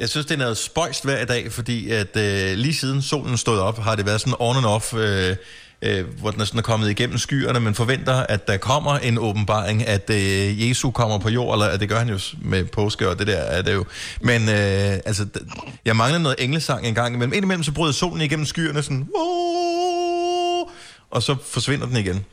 Jeg 0.00 0.08
synes, 0.08 0.26
det 0.26 0.34
er 0.34 0.38
noget 0.38 0.56
spøjst 0.56 1.04
hver 1.04 1.24
dag, 1.24 1.52
fordi 1.52 1.90
at 1.90 2.16
øh, 2.16 2.56
lige 2.58 2.74
siden 2.74 3.02
solen 3.02 3.36
stod 3.36 3.58
op, 3.58 3.78
har 3.78 3.94
det 3.96 4.06
været 4.06 4.20
sådan 4.20 4.34
on 4.38 4.56
and 4.56 4.66
off, 4.66 4.94
øh, 4.94 5.36
øh, 5.82 6.04
hvor 6.20 6.30
den 6.30 6.40
er 6.40 6.44
sådan 6.44 6.58
er 6.58 6.62
kommet 6.62 6.90
igennem 6.90 7.18
skyerne. 7.18 7.60
Man 7.60 7.74
forventer, 7.74 8.14
at 8.14 8.48
der 8.48 8.56
kommer 8.56 8.98
en 8.98 9.18
åbenbaring, 9.18 9.86
at 9.86 10.10
øh, 10.10 10.68
Jesus 10.68 10.92
kommer 10.94 11.18
på 11.18 11.28
jord, 11.28 11.54
eller 11.54 11.66
at 11.66 11.80
det 11.80 11.88
gør 11.88 11.98
han 11.98 12.08
jo 12.08 12.18
med 12.42 12.64
påske, 12.64 13.08
og 13.08 13.18
det 13.18 13.26
der 13.26 13.36
er 13.36 13.62
det 13.62 13.74
jo. 13.74 13.84
Men 14.20 14.42
øh, 14.48 14.92
altså, 15.06 15.26
d- 15.36 15.70
jeg 15.84 15.96
mangler 15.96 16.18
noget 16.18 16.36
englesang 16.44 16.86
en 16.86 16.94
gang 16.94 17.14
imellem. 17.14 17.32
Indimellem 17.32 17.62
så 17.64 17.72
bryder 17.72 17.92
solen 17.92 18.20
igennem 18.20 18.46
skyerne 18.46 18.82
sådan, 18.82 19.08
"Wow!" 19.18 20.70
og 21.10 21.22
så 21.22 21.36
forsvinder 21.50 21.86
den 21.86 21.96
igen. 21.96 22.24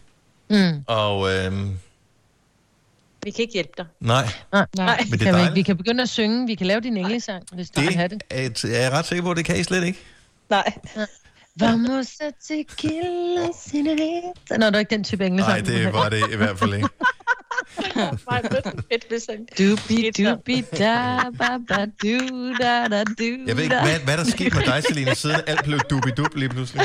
Mm. 0.50 0.84
Og 0.88 1.34
øh, 1.34 1.52
Vi 3.24 3.32
kan 3.32 3.42
ikke 3.42 3.54
hjælpe 3.54 3.74
dig. 3.78 3.86
nej, 4.00 4.26
Nej, 4.54 4.66
Nej. 4.78 4.98
Men 5.10 5.12
det 5.12 5.14
er 5.14 5.18
kan 5.18 5.20
vi, 5.20 5.24
ikke. 5.26 5.32
dejligt. 5.38 5.56
vi 5.56 5.62
kan 5.62 5.78
begynde 5.78 6.04
at 6.04 6.10
synge. 6.10 6.48
Vi 6.48 6.56
kan 6.56 6.68
lave 6.68 6.82
din 6.82 6.98
englesang, 6.98 7.44
hvis 7.54 7.70
du 7.70 7.82
vil 7.82 7.96
have 7.96 8.08
det. 8.08 8.24
det 8.32 8.40
er, 8.40 8.46
et- 8.46 8.64
er 8.64 8.82
jeg 8.82 8.92
ret 8.92 9.06
sikker 9.06 9.24
på, 9.24 9.32
at 9.32 9.38
det 9.38 9.46
kan 9.46 9.60
I 9.60 9.64
slet 9.64 9.84
ikke. 9.84 10.00
Nej. 10.50 10.74
Vamos 11.60 12.20
a 12.22 12.32
tequila, 12.48 13.48
senorita. 13.66 14.58
Nå, 14.58 14.66
det 14.66 14.76
er 14.76 14.80
ikke 14.80 14.90
den 14.90 15.04
type 15.04 15.26
englesang. 15.26 15.52
Nej, 15.52 15.60
du 15.60 15.72
det 15.72 15.94
var 15.94 16.10
det 16.10 16.34
i 16.34 16.36
hvert 16.36 16.60
fald 16.60 16.74
ikke. 16.74 16.90
Dubi, 19.58 20.12
dubi, 20.18 20.62
da, 20.78 21.18
ba, 21.38 21.58
ba, 21.68 21.86
du, 21.86 22.54
da, 22.62 22.88
da, 22.88 23.04
du, 23.04 23.24
Jeg 23.48 23.58
ved 23.58 23.64
ikke, 23.64 23.76
hvad, 23.82 24.00
hvad 24.06 24.18
der 24.18 24.24
skete 24.24 24.56
med 24.56 24.66
dig, 24.66 24.84
Selina, 24.84 25.14
siden 25.14 25.36
alt 25.48 25.64
blev 25.64 25.80
dubidub 25.80 26.36
lige 26.36 26.50
pludselig. 26.50 26.82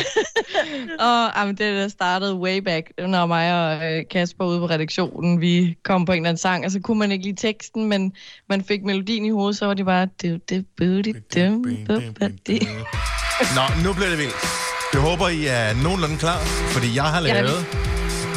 Og 1.08 1.32
jamen, 1.36 1.56
det 1.56 1.74
der 1.74 1.88
startede 1.88 2.34
way 2.34 2.58
back, 2.58 2.90
når 2.98 3.26
mig 3.26 3.54
og 3.54 3.92
øh, 3.92 4.04
Kasper 4.10 4.44
ude 4.44 4.60
på 4.60 4.66
redaktionen, 4.66 5.40
vi 5.40 5.76
kom 5.84 6.04
på 6.04 6.12
en 6.12 6.16
eller 6.16 6.28
anden 6.28 6.40
sang, 6.40 6.64
og 6.64 6.70
så 6.70 6.80
kunne 6.80 6.98
man 6.98 7.12
ikke 7.12 7.24
lide 7.24 7.36
teksten, 7.36 7.84
men 7.88 8.12
man 8.48 8.64
fik 8.64 8.82
melodien 8.82 9.24
i 9.24 9.30
hovedet, 9.30 9.56
så 9.56 9.66
var 9.66 9.74
det 9.74 9.84
bare... 9.86 10.08
Du, 10.22 10.38
du, 10.50 10.62
booty, 10.76 11.12
dum, 11.34 11.62
bu, 11.86 12.00
ba, 12.20 12.28
di. 12.46 12.60
Nå, 13.40 13.82
nu 13.84 13.92
bliver 13.92 14.08
det 14.08 14.18
vildt. 14.18 14.36
Jeg 14.92 15.00
håber, 15.00 15.28
I 15.28 15.46
er 15.46 15.74
nogenlunde 15.82 16.18
klar, 16.18 16.38
fordi 16.72 16.94
jeg 16.96 17.04
har 17.04 17.20
lavet 17.20 17.66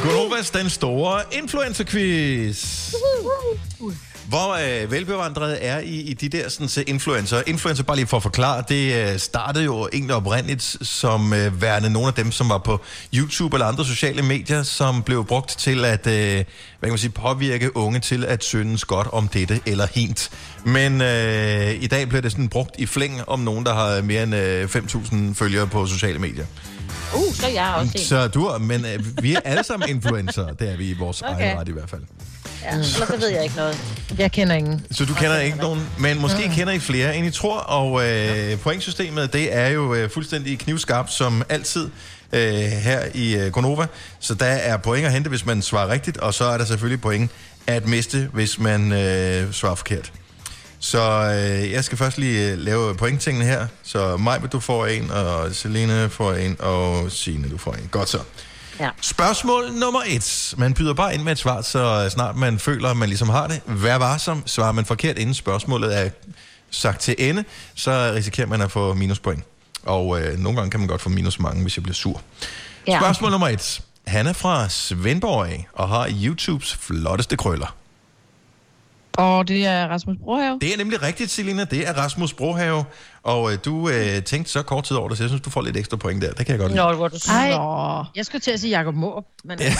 Gunovas 0.03 0.49
den 0.49 0.69
store 0.69 1.21
influencer-quiz. 1.31 2.93
Hvor 4.31 4.81
øh, 4.83 4.91
velbevandret 4.91 5.57
er 5.67 5.79
I 5.79 6.01
i 6.01 6.13
de 6.13 6.29
der 6.29 6.49
sådan, 6.49 6.67
så 6.67 6.83
influencer? 6.87 7.41
Influencer, 7.47 7.83
bare 7.83 7.95
lige 7.95 8.07
for 8.07 8.17
at 8.17 8.23
forklare, 8.23 8.63
det 8.69 9.13
øh, 9.13 9.19
startede 9.19 9.65
jo 9.65 9.89
egentlig 9.93 10.15
oprindeligt 10.15 10.77
som 10.81 11.33
øh, 11.33 11.61
værende 11.61 11.89
nogle 11.89 12.07
af 12.07 12.13
dem, 12.13 12.31
som 12.31 12.49
var 12.49 12.57
på 12.57 12.79
YouTube 13.15 13.55
eller 13.55 13.67
andre 13.67 13.85
sociale 13.85 14.21
medier, 14.21 14.63
som 14.63 15.03
blev 15.03 15.25
brugt 15.25 15.49
til 15.49 15.85
at 15.85 16.07
øh, 16.07 16.13
hvad 16.13 16.43
kan 16.81 16.89
man 16.89 16.97
sige, 16.97 17.11
påvirke 17.11 17.77
unge 17.77 17.99
til 17.99 18.25
at 18.25 18.43
synes 18.43 18.85
godt 18.85 19.07
om 19.07 19.27
dette 19.27 19.59
eller 19.65 19.87
hint. 19.93 20.29
Men 20.65 21.01
øh, 21.01 21.83
i 21.83 21.87
dag 21.87 22.07
bliver 22.07 22.21
det 22.21 22.31
sådan 22.31 22.49
brugt 22.49 22.75
i 22.79 22.85
flæng 22.85 23.21
om 23.27 23.39
nogen, 23.39 23.65
der 23.65 23.73
har 23.73 24.01
mere 24.01 24.23
end 24.23 24.35
øh, 24.35 24.63
5.000 24.63 25.33
følgere 25.33 25.67
på 25.67 25.85
sociale 25.85 26.19
medier. 26.19 26.45
Uh, 27.15 27.33
så 27.35 27.45
er 27.45 27.49
jeg 27.51 27.73
også 27.77 27.91
en. 27.97 28.03
Så 28.03 28.27
du, 28.27 28.45
er- 28.45 28.57
men 28.57 28.85
øh, 28.85 29.23
vi 29.23 29.33
er 29.33 29.39
alle 29.45 29.63
sammen 29.63 29.89
influencer, 29.89 30.47
det 30.47 30.71
er 30.71 30.77
vi 30.77 30.89
i 30.89 30.93
vores 30.93 31.21
okay. 31.21 31.33
egen 31.33 31.59
ret 31.59 31.67
i 31.67 31.71
hvert 31.71 31.89
fald. 31.89 32.01
Ja, 32.63 32.71
ellers 32.71 32.87
så 32.87 33.15
ved 33.19 33.29
jeg 33.29 33.43
ikke 33.43 33.55
noget. 33.55 33.77
Jeg 34.17 34.31
kender 34.31 34.55
ingen. 34.55 34.85
Så 34.91 35.05
du 35.05 35.13
kender 35.13 35.39
ikke 35.39 35.57
nogen, 35.57 35.87
men 35.99 36.21
måske 36.21 36.51
kender 36.55 36.73
I 36.73 36.79
flere, 36.79 37.15
end 37.17 37.27
I 37.27 37.31
tror, 37.31 37.57
og 37.57 38.09
øh, 38.09 38.59
pointsystemet, 38.59 39.33
det 39.33 39.55
er 39.55 39.67
jo 39.67 39.93
øh, 39.93 40.09
fuldstændig 40.09 40.59
knivskarpt, 40.59 41.11
som 41.13 41.43
altid 41.49 41.89
øh, 42.33 42.53
her 42.61 42.99
i 43.13 43.35
øh, 43.35 43.51
Gonova. 43.51 43.85
Så 44.19 44.33
der 44.33 44.45
er 44.45 44.77
point 44.77 45.05
at 45.05 45.11
hente, 45.13 45.29
hvis 45.29 45.45
man 45.45 45.61
svarer 45.61 45.89
rigtigt, 45.89 46.17
og 46.17 46.33
så 46.33 46.45
er 46.45 46.57
der 46.57 46.65
selvfølgelig 46.65 47.01
point 47.01 47.31
at 47.67 47.87
miste, 47.87 48.29
hvis 48.33 48.59
man 48.59 48.91
øh, 48.91 49.53
svarer 49.53 49.75
forkert. 49.75 50.11
Så 50.83 51.01
øh, 51.01 51.71
jeg 51.71 51.83
skal 51.83 51.97
først 51.97 52.17
lige 52.17 52.51
øh, 52.51 52.57
lave 52.57 52.95
pointtingene 52.95 53.45
her. 53.45 53.67
Så 53.83 54.17
Majbe, 54.17 54.47
du 54.47 54.59
får 54.59 54.85
en, 54.85 55.11
og 55.11 55.55
Selene 55.55 56.09
får 56.09 56.33
en, 56.33 56.55
og 56.59 57.11
Signe, 57.11 57.49
du 57.49 57.57
får 57.57 57.73
en. 57.73 57.89
Godt 57.91 58.09
så. 58.09 58.19
Ja. 58.79 58.89
Spørgsmål 59.01 59.71
nummer 59.71 60.01
et. 60.07 60.53
Man 60.57 60.73
byder 60.73 60.93
bare 60.93 61.13
ind 61.13 61.23
med 61.23 61.31
et 61.31 61.37
svar, 61.37 61.61
så 61.61 62.09
snart 62.09 62.35
man 62.35 62.59
føler, 62.59 62.89
at 62.89 62.97
man 62.97 63.09
ligesom 63.09 63.29
har 63.29 63.47
det. 63.47 63.61
Vær 63.65 63.95
varsom. 63.95 64.43
Svarer 64.45 64.71
man 64.71 64.85
forkert, 64.85 65.17
inden 65.17 65.33
spørgsmålet 65.33 65.97
er 65.99 66.09
sagt 66.71 67.01
til 67.01 67.15
ende, 67.17 67.43
så 67.75 68.11
risikerer 68.15 68.47
man 68.47 68.61
at 68.61 68.71
få 68.71 68.93
minuspoint. 68.93 69.43
Og 69.83 70.21
øh, 70.21 70.39
nogle 70.39 70.57
gange 70.57 70.71
kan 70.71 70.79
man 70.79 70.89
godt 70.89 71.01
få 71.01 71.09
minus 71.09 71.39
mange, 71.39 71.61
hvis 71.61 71.77
jeg 71.77 71.83
bliver 71.83 71.95
sur. 71.95 72.21
Ja. 72.87 72.99
Spørgsmål 72.99 73.31
nummer 73.31 73.47
et. 73.47 73.81
Han 74.07 74.27
er 74.27 74.33
fra 74.33 74.69
Svendborg 74.69 75.65
og 75.73 75.89
har 75.89 76.09
YouTubes 76.23 76.73
flotteste 76.81 77.37
krøller. 77.37 77.75
Og 79.13 79.47
det 79.47 79.65
er 79.65 79.87
Rasmus 79.87 80.17
Brohave. 80.23 80.59
Det 80.61 80.73
er 80.73 80.77
nemlig 80.77 81.01
rigtigt, 81.01 81.31
Selina. 81.31 81.63
Det 81.63 81.87
er 81.87 81.93
Rasmus 81.93 82.33
Brohave. 82.33 82.85
Og 83.23 83.53
øh, 83.53 83.57
du 83.65 83.89
øh, 83.89 84.23
tænkte 84.23 84.51
så 84.51 84.63
kort 84.63 84.83
tid 84.83 84.97
over 84.97 85.09
det, 85.09 85.17
så 85.17 85.23
jeg 85.23 85.29
synes, 85.29 85.41
du 85.41 85.49
får 85.49 85.61
lidt 85.61 85.77
ekstra 85.77 85.97
point 85.97 86.21
der. 86.21 86.31
Det 86.33 86.45
kan 86.45 86.53
jeg 86.53 86.59
godt 86.59 86.71
lide. 86.71 86.83
Nå, 86.83 86.93
hvor 86.93 87.07
du 87.07 87.17
Ej, 87.29 88.07
jeg 88.15 88.25
skulle 88.25 88.41
til 88.41 88.51
at 88.51 88.59
sige 88.59 88.77
Jacob 88.77 88.95
Måb, 88.95 89.25
men 89.43 89.59
ja. 89.59 89.73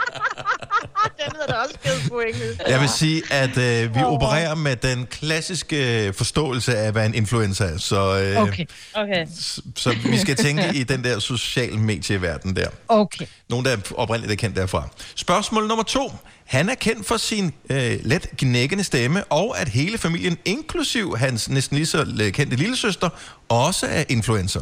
Hedder 1.47 1.53
da 1.53 1.67
også 1.67 1.75
givet 1.83 2.09
point. 2.09 2.61
Jeg 2.69 2.79
vil 2.81 2.89
sige, 2.89 3.21
at 3.31 3.57
øh, 3.57 3.95
vi 3.95 3.99
opererer 4.03 4.55
med 4.55 4.75
den 4.75 5.05
klassiske 5.05 6.13
forståelse 6.17 6.77
af, 6.77 6.91
hvad 6.91 7.05
en 7.05 7.13
influencer 7.13 7.65
er. 7.65 7.77
Så, 7.77 8.21
øh, 8.21 8.41
Okay, 8.41 8.65
Okay. 8.93 9.25
så, 9.39 9.61
så 9.75 9.95
vi 10.05 10.17
skal 10.17 10.35
tænke 10.35 10.63
i 10.75 10.83
den 10.83 11.03
der 11.03 11.19
social 11.19 11.77
medieverden 11.79 12.55
der. 12.55 12.67
okay. 12.87 13.25
Nogle, 13.49 13.69
der 13.69 13.77
oprindeligt 13.95 14.31
er 14.31 14.35
kendt 14.47 14.55
derfra. 14.55 14.87
Spørgsmål 15.15 15.67
nummer 15.67 15.83
to. 15.83 16.11
Han 16.45 16.69
er 16.69 16.75
kendt 16.75 17.07
for 17.07 17.17
sin 17.17 17.53
øh, 17.69 17.99
let 18.03 18.27
gnækkende 18.37 18.83
stemme, 18.83 19.23
og 19.23 19.59
at 19.59 19.69
hele 19.69 19.97
familien, 19.97 20.37
inklusiv 20.45 21.17
hans 21.17 21.49
næsten 21.49 21.75
lige 21.77 21.85
så 21.85 22.05
øh, 22.21 22.31
kendte 22.31 22.55
lillesøster, 22.55 23.09
også 23.49 23.87
er 23.87 24.03
influencer. 24.09 24.61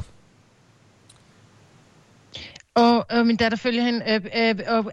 Og 2.76 3.06
øh, 3.12 3.26
min 3.26 3.36
datter 3.36 3.58
følger 3.58 3.84
hende. 3.84 4.02
Øh, 4.10 4.22
øh, 4.36 4.50
øh, 4.78 4.84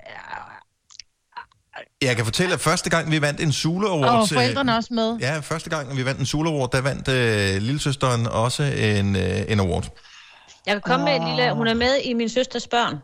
Jeg 2.02 2.16
kan 2.16 2.24
fortælle, 2.24 2.54
at 2.54 2.60
første 2.60 2.90
gang, 2.90 3.10
vi 3.10 3.20
vandt 3.20 3.40
en 3.40 3.52
Zulu 3.52 3.86
Award... 3.86 4.20
Og 4.20 4.28
forældrene 4.28 4.72
er 4.72 4.76
også 4.76 4.94
med. 4.94 5.16
Ja, 5.20 5.38
første 5.38 5.70
gang, 5.70 5.96
vi 5.96 6.04
vandt 6.04 6.20
en 6.20 6.26
Zulu 6.26 6.50
Award, 6.50 6.70
der 6.70 6.80
vandt 6.80 7.08
øh, 7.08 7.62
lillesøsteren 7.62 8.26
også 8.26 8.62
en, 8.62 9.16
øh, 9.16 9.42
en 9.48 9.60
award. 9.60 9.98
Jeg 10.66 10.74
kan 10.74 10.80
komme 10.80 11.04
med 11.04 11.16
en 11.16 11.28
lille... 11.28 11.52
Hun 11.54 11.66
er 11.66 11.74
med 11.74 11.96
i 12.04 12.12
min 12.12 12.28
søsters 12.28 12.66
børn. 12.68 12.96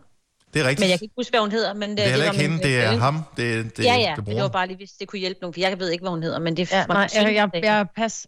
Det 0.55 0.63
er 0.63 0.69
rigtigt. 0.69 0.81
Men 0.81 0.91
jeg 0.91 0.99
kan 0.99 1.05
ikke 1.05 1.15
huske, 1.17 1.31
hvad 1.31 1.41
hun 1.41 1.51
hedder. 1.51 1.75
Men 1.75 1.91
det, 1.91 1.99
Det 1.99 2.05
er 2.07 2.11
heller 2.11 2.33
ikke 2.33 2.43
hende, 2.43 2.59
det 2.63 2.81
er 2.81 2.93
øh, 2.93 3.01
ham, 3.01 3.23
det, 3.37 3.77
det, 3.77 3.85
ja, 3.85 3.95
ja, 3.95 4.15
det 4.17 4.27
det 4.27 4.43
var 4.43 4.49
bare 4.49 4.67
lige, 4.67 4.77
hvis 4.77 4.91
det 4.91 5.09
kunne 5.09 5.19
hjælpe 5.19 5.39
nogen, 5.41 5.55
for 5.55 5.61
jeg 5.61 5.79
ved 5.79 5.91
ikke, 5.91 6.03
hvad 6.03 6.11
hun 6.11 6.23
hedder, 6.23 6.39
men 6.39 6.57
det 6.57 6.73
Ja, 6.73 6.87
nej, 6.87 7.09
jeg, 7.15 7.35
jeg, 7.35 7.65
jeg 7.65 7.87
pas. 7.97 8.27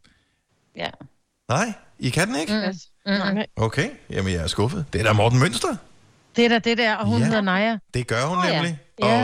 Ja. 0.77 0.89
Nej, 1.49 1.73
I 1.99 2.11
kan 2.11 2.29
den 2.29 2.37
ikke? 2.37 2.75
Mm. 3.07 3.13
Mm. 3.13 3.43
Okay, 3.57 3.91
jamen 4.11 4.33
jeg 4.33 4.43
er 4.43 4.47
skuffet. 4.47 4.85
Det 4.93 5.01
er 5.01 5.05
da 5.05 5.13
Morten 5.13 5.39
Mønster. 5.39 5.77
Det 6.37 6.45
er 6.45 6.49
da 6.49 6.59
det 6.59 6.79
der, 6.79 6.95
og 6.97 7.07
hun 7.07 7.19
Ja. 7.19 7.25
hedder 7.27 7.41
Naja. 7.41 7.77
Det 7.95 8.07
gør 8.07 8.25
hun 8.25 8.45
ja. 8.45 8.53
nemlig. 8.55 8.79
Ja, 9.03 9.23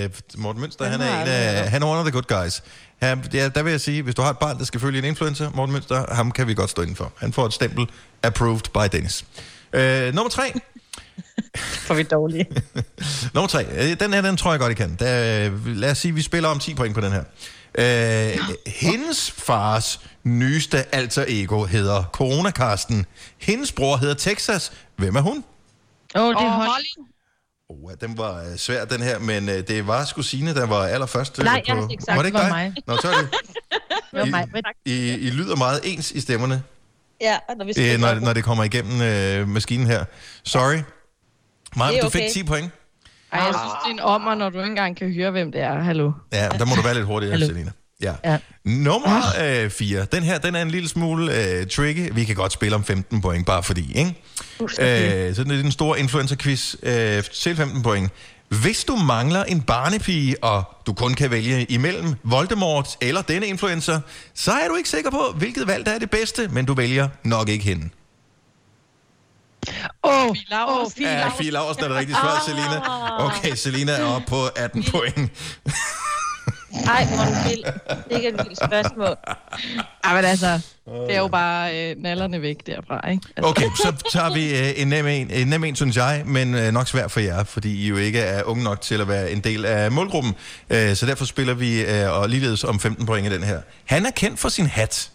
Og 0.00 0.04
øh, 0.04 0.10
Morten 0.36 0.60
Mønster, 0.60 0.84
han 0.84 1.00
er 1.00 1.22
en 1.22 1.28
af, 1.28 1.70
han 1.70 1.82
er 1.82 1.86
one 1.86 1.98
of 2.00 2.04
the 2.04 2.12
good 2.12 2.42
guys. 2.42 2.62
Ja, 3.02 3.14
der 3.48 3.62
vil 3.62 3.70
jeg 3.70 3.80
sige, 3.80 4.02
hvis 4.02 4.14
du 4.14 4.22
har 4.22 4.30
et 4.30 4.38
barn, 4.38 4.58
der 4.58 4.64
skal 4.64 4.80
følge 4.80 4.98
en 4.98 5.04
influencer, 5.04 5.50
Morten 5.54 5.72
Mønster, 5.72 6.14
ham 6.14 6.30
kan 6.32 6.46
vi 6.46 6.54
godt 6.54 6.70
stå 6.70 6.82
indenfor. 6.82 7.12
Han 7.18 7.32
får 7.32 7.46
et 7.46 7.52
stempel 7.52 7.86
approved 8.22 8.60
by 8.74 8.96
Dennis. 8.96 9.24
Øh, 9.72 10.14
nummer 10.14 10.30
tre. 10.30 10.52
For 11.86 11.94
vi 11.94 12.02
dårlige. 12.02 12.46
Nummer 13.34 13.48
tre. 13.48 13.64
Øh, 13.72 14.00
Den 14.00 14.12
her, 14.12 14.20
den 14.22 14.36
tror 14.36 14.50
jeg 14.52 14.60
godt, 14.60 14.72
I 14.72 14.74
kan. 14.74 14.96
Der, 14.98 15.50
lad 15.66 15.90
os 15.90 15.98
sige, 15.98 16.14
vi 16.14 16.22
spiller 16.22 16.48
om 16.48 16.58
10 16.58 16.74
point 16.74 16.94
på 16.94 17.00
den 17.00 17.12
her. 17.12 17.24
Øh, 17.78 18.38
hendes 18.66 19.30
fars 19.30 20.00
nyeste 20.24 20.94
alter 20.94 21.24
ego 21.28 21.64
hedder 21.64 22.02
Corona 22.12 22.50
Karsten. 22.50 23.06
Hendes 23.38 23.72
bror 23.72 23.96
hedder 23.96 24.14
Texas. 24.14 24.72
Hvem 24.96 25.16
er 25.16 25.20
hun? 25.20 25.44
Åh, 26.16 26.22
oh, 26.22 26.28
det 26.34 26.40
er 26.40 26.46
Åh, 26.46 26.52
Holly. 26.52 27.08
Oh, 27.68 27.90
ja, 27.90 28.06
den 28.06 28.18
var 28.18 28.40
øh, 28.50 28.56
svær, 28.56 28.84
den 28.84 29.00
her, 29.02 29.18
men 29.18 29.48
øh, 29.48 29.54
det 29.68 29.86
var 29.86 30.04
sgu 30.04 30.22
Signe, 30.22 30.54
der 30.54 30.66
var 30.66 30.86
allerførst. 30.86 31.38
øh, 31.38 31.44
Nej, 31.44 31.60
på... 31.60 31.64
jeg 31.66 31.76
har 31.76 31.88
ikke 31.90 32.02
sagt, 32.04 32.16
var 32.16 32.22
det 32.22 32.26
ikke 32.28 32.38
det 32.38 32.44
dig? 32.44 32.50
var 32.50 32.56
mig. 32.56 32.74
Nå, 32.86 32.96
så 32.96 33.08
er 33.08 33.12
det. 33.16 33.28
Det 34.12 34.20
var 34.20 34.26
mig, 34.26 34.48
Britt. 34.50 34.66
I, 34.84 35.10
I 35.10 35.30
lyder 35.30 35.56
meget 35.56 35.80
ens 35.84 36.10
i 36.12 36.20
stemmerne, 36.20 36.62
Ja, 37.20 37.38
når 37.58 37.64
vi 37.64 37.70
øh, 37.70 37.74
skal 37.74 38.00
når, 38.00 38.14
når 38.14 38.32
det 38.32 38.44
kommer 38.44 38.64
igennem 38.64 39.02
øh, 39.02 39.48
maskinen 39.48 39.86
her. 39.86 40.04
Sorry. 40.44 40.78
Maja, 41.76 41.90
Det 41.92 41.98
er 41.98 42.02
du 42.02 42.10
fik 42.10 42.20
okay. 42.22 42.30
10 42.32 42.44
point. 42.44 42.72
Ej, 43.32 43.40
jeg 43.40 43.54
synes, 43.54 43.72
det 43.84 43.88
er 43.90 43.92
en 43.92 44.00
ommer, 44.00 44.34
når 44.34 44.50
du 44.50 44.58
ikke 44.58 44.68
engang 44.68 44.96
kan 44.96 45.12
høre, 45.14 45.30
hvem 45.30 45.52
det 45.52 45.60
er. 45.60 45.78
Hallo. 45.82 46.12
Ja, 46.32 46.48
der 46.48 46.64
må 46.64 46.74
du 46.74 46.82
være 46.82 46.94
lidt 46.94 47.06
hurtigere. 47.06 47.38
Selina. 47.38 47.70
Ja. 48.04 48.14
ja. 48.24 48.38
Nummer 48.64 49.68
4. 49.68 50.06
Den 50.12 50.22
her, 50.22 50.38
den 50.38 50.54
er 50.54 50.62
en 50.62 50.70
lille 50.70 50.88
smule 50.88 51.36
øh, 51.36 51.66
tricky. 51.66 52.10
Vi 52.12 52.24
kan 52.24 52.34
godt 52.34 52.52
spille 52.52 52.74
om 52.74 52.84
15 52.84 53.20
point, 53.20 53.46
bare 53.46 53.62
fordi, 53.62 53.92
ikke? 53.94 54.14
Øh, 54.60 55.34
så 55.34 55.44
det 55.44 55.52
er 55.52 55.62
den 55.62 55.72
store 55.72 55.98
influencer-quiz 55.98 56.74
øh, 56.82 57.24
til 57.24 57.56
15 57.56 57.82
point. 57.82 58.10
Hvis 58.48 58.84
du 58.84 58.96
mangler 58.96 59.44
en 59.44 59.62
barnepige, 59.62 60.44
og 60.44 60.64
du 60.86 60.92
kun 60.92 61.14
kan 61.14 61.30
vælge 61.30 61.64
imellem 61.64 62.14
Voldemort 62.22 62.96
eller 63.00 63.22
denne 63.22 63.46
influencer, 63.46 64.00
så 64.34 64.52
er 64.52 64.68
du 64.68 64.76
ikke 64.76 64.88
sikker 64.88 65.10
på, 65.10 65.34
hvilket 65.36 65.66
valg 65.66 65.86
der 65.86 65.92
er 65.92 65.98
det 65.98 66.10
bedste, 66.10 66.48
men 66.48 66.64
du 66.64 66.74
vælger 66.74 67.08
nok 67.24 67.48
ikke 67.48 67.64
hende. 67.64 67.88
Åh, 70.04 70.24
oh, 70.24 70.30
oh, 70.66 70.86
Ja, 71.00 71.28
Fie 71.28 71.50
Laursen 71.50 71.84
er 71.84 71.88
det 71.88 71.96
rigtige 71.96 72.16
svar, 72.16 72.42
Selina. 72.46 72.80
Okay, 73.26 73.54
Selina 73.54 73.92
er 73.92 74.04
oppe 74.04 74.26
på 74.28 74.46
18 74.46 74.84
point. 74.90 75.30
Er 76.74 77.06
du 77.06 77.48
vild. 77.48 77.64
Det 77.64 78.12
er 78.12 78.16
ikke 78.16 78.28
et 78.28 78.38
vildt 78.38 78.64
spørgsmål. 78.64 79.16
Ej, 80.04 80.14
men 80.14 80.24
altså, 80.24 80.60
det 80.86 81.14
er 81.14 81.18
jo 81.18 81.28
bare 81.28 81.90
øh, 81.90 81.96
nallerne 81.98 82.42
væk 82.42 82.66
derfra, 82.66 83.10
ikke? 83.10 83.22
Altså. 83.36 83.50
Okay, 83.50 83.68
så 83.76 83.92
tager 84.12 84.34
vi 84.34 84.58
øh, 84.58 84.80
en, 84.82 84.88
nem 84.88 85.06
en, 85.06 85.30
en 85.30 85.46
nem 85.48 85.64
en, 85.64 85.76
synes 85.76 85.96
jeg, 85.96 86.22
men 86.26 86.54
øh, 86.54 86.72
nok 86.72 86.88
svært 86.88 87.10
for 87.10 87.20
jer, 87.20 87.44
fordi 87.44 87.84
I 87.84 87.88
jo 87.88 87.96
ikke 87.96 88.20
er 88.20 88.42
unge 88.42 88.64
nok 88.64 88.80
til 88.80 89.00
at 89.00 89.08
være 89.08 89.30
en 89.30 89.40
del 89.40 89.64
af 89.64 89.92
målgruppen. 89.92 90.34
Øh, 90.70 90.96
så 90.96 91.06
derfor 91.06 91.24
spiller 91.24 91.54
vi 91.54 91.82
øh, 91.84 92.18
og 92.20 92.28
ligeledes 92.28 92.64
om 92.64 92.80
15 92.80 93.06
point 93.06 93.26
i 93.26 93.34
den 93.34 93.42
her. 93.42 93.60
Han 93.84 94.06
er 94.06 94.10
kendt 94.10 94.38
for 94.38 94.48
sin 94.48 94.66
hat. 94.66 95.10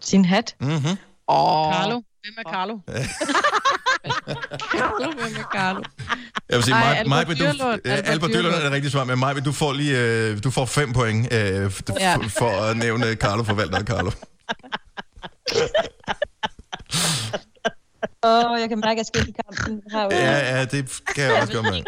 Sin 0.00 0.24
hat? 0.24 0.54
Mm-hmm. 0.60 0.96
Åh. 1.28 1.72
Carlo. 1.72 1.94
Hvem 1.94 2.34
er 2.46 2.50
Carlo? 2.50 2.78
Carlo, 4.04 5.12
hvem 5.12 5.34
er 5.36 5.42
Carlo? 5.54 5.82
Jeg 6.48 6.56
vil 6.56 6.64
sige, 6.64 6.74
Ej, 6.74 6.80
Maj, 6.80 6.88
Albert 6.98 7.08
Maj, 7.08 7.24
du, 7.24 7.32
Dyrlund. 7.32 7.80
øh, 7.84 7.92
Albert 7.92 8.08
Albert 8.08 8.30
Dyrlund 8.30 8.54
er 8.54 8.60
det 8.60 8.72
rigtige 8.72 8.90
svar, 8.90 9.04
men 9.04 9.18
Maj, 9.18 9.32
du 9.32 9.52
får 9.52 9.72
lige 9.72 9.98
øh, 10.00 10.44
du 10.44 10.50
får 10.50 10.66
fem 10.66 10.92
point 10.92 11.32
øh, 11.32 11.66
f- 11.66 11.80
Ja. 12.00 12.14
f- 12.16 12.28
for 12.38 12.50
at 12.62 12.76
nævne 12.76 13.14
Carlo 13.14 13.42
for 13.42 13.54
Valder 13.54 13.78
og 13.78 13.84
Carlo. 13.84 14.10
Åh, 18.24 18.50
oh, 18.52 18.60
jeg 18.60 18.68
kan 18.68 18.78
mærke, 18.80 18.90
at 18.90 18.96
jeg 18.96 19.06
skal 19.06 19.28
i 19.28 19.32
kampen. 19.44 19.82
Jo- 19.94 20.08
Ja, 20.10 20.56
ja, 20.58 20.64
det 20.64 21.00
kan 21.14 21.24
jeg 21.24 21.32
også 21.40 21.52
gøre 21.52 21.62
med. 21.62 21.82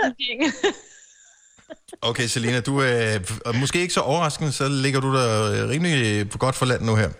Okay, 2.03 2.27
Selina, 2.27 2.61
du 2.61 2.79
er 2.81 3.19
og 3.47 3.55
måske 3.57 3.81
ikke 3.81 3.95
så 3.95 4.01
overraskende, 4.01 4.53
så 4.53 4.69
ligger 4.69 5.01
du 5.01 5.15
der 5.17 5.53
øh, 5.53 5.69
rimelig 5.69 6.21
øh, 6.21 6.39
godt 6.39 6.55
for 6.55 6.67
land 6.67 6.83
nu 6.83 6.95
her. 6.97 7.11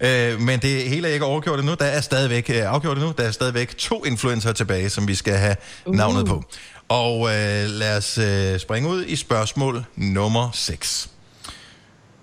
Øh, 0.00 0.40
men 0.40 0.60
det 0.60 0.82
hele 0.88 1.08
er 1.08 1.12
ikke 1.12 1.24
overgjort 1.24 1.58
endnu. 1.58 1.74
Der 1.74 1.84
er 1.84 2.00
stadigvæk 2.00 2.50
øh, 2.50 2.72
afgjort 2.72 2.96
endnu. 2.96 3.12
Der 3.18 3.24
er 3.24 3.30
stadigvæk 3.30 3.76
to 3.78 4.04
influencer 4.04 4.52
tilbage, 4.52 4.90
som 4.90 5.08
vi 5.08 5.14
skal 5.14 5.34
have 5.34 5.56
uh. 5.86 5.94
navnet 5.94 6.26
på. 6.26 6.44
Og 6.88 7.28
øh, 7.28 7.68
lad 7.68 7.96
os 7.96 8.18
øh, 8.18 8.58
springe 8.58 8.88
ud 8.88 9.04
i 9.04 9.16
spørgsmål 9.16 9.84
nummer 9.96 10.50
6. 10.52 11.10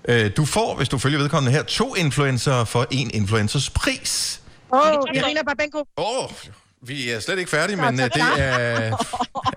Øh, 0.08 0.32
du 0.38 0.46
får, 0.46 0.76
hvis 0.76 0.90
du 0.90 0.98
følger 0.98 1.20
vedkommende 1.20 1.58
her, 1.58 1.64
to 1.64 1.96
influencer 1.96 2.64
for 2.64 2.88
en 2.92 3.12
influencers 3.14 3.70
pris. 3.70 4.42
Åh, 4.74 4.80
oh, 4.80 5.16
Irina 5.16 5.42
Babenko. 5.44 5.80
Åh, 5.98 6.24
oh, 6.24 6.30
vi 6.82 7.10
er 7.10 7.20
slet 7.20 7.40
ikke 7.40 7.52
færdige, 7.52 7.76
men 7.76 8.00
øh, 8.00 8.06
det 8.06 8.22
er, 8.22 8.98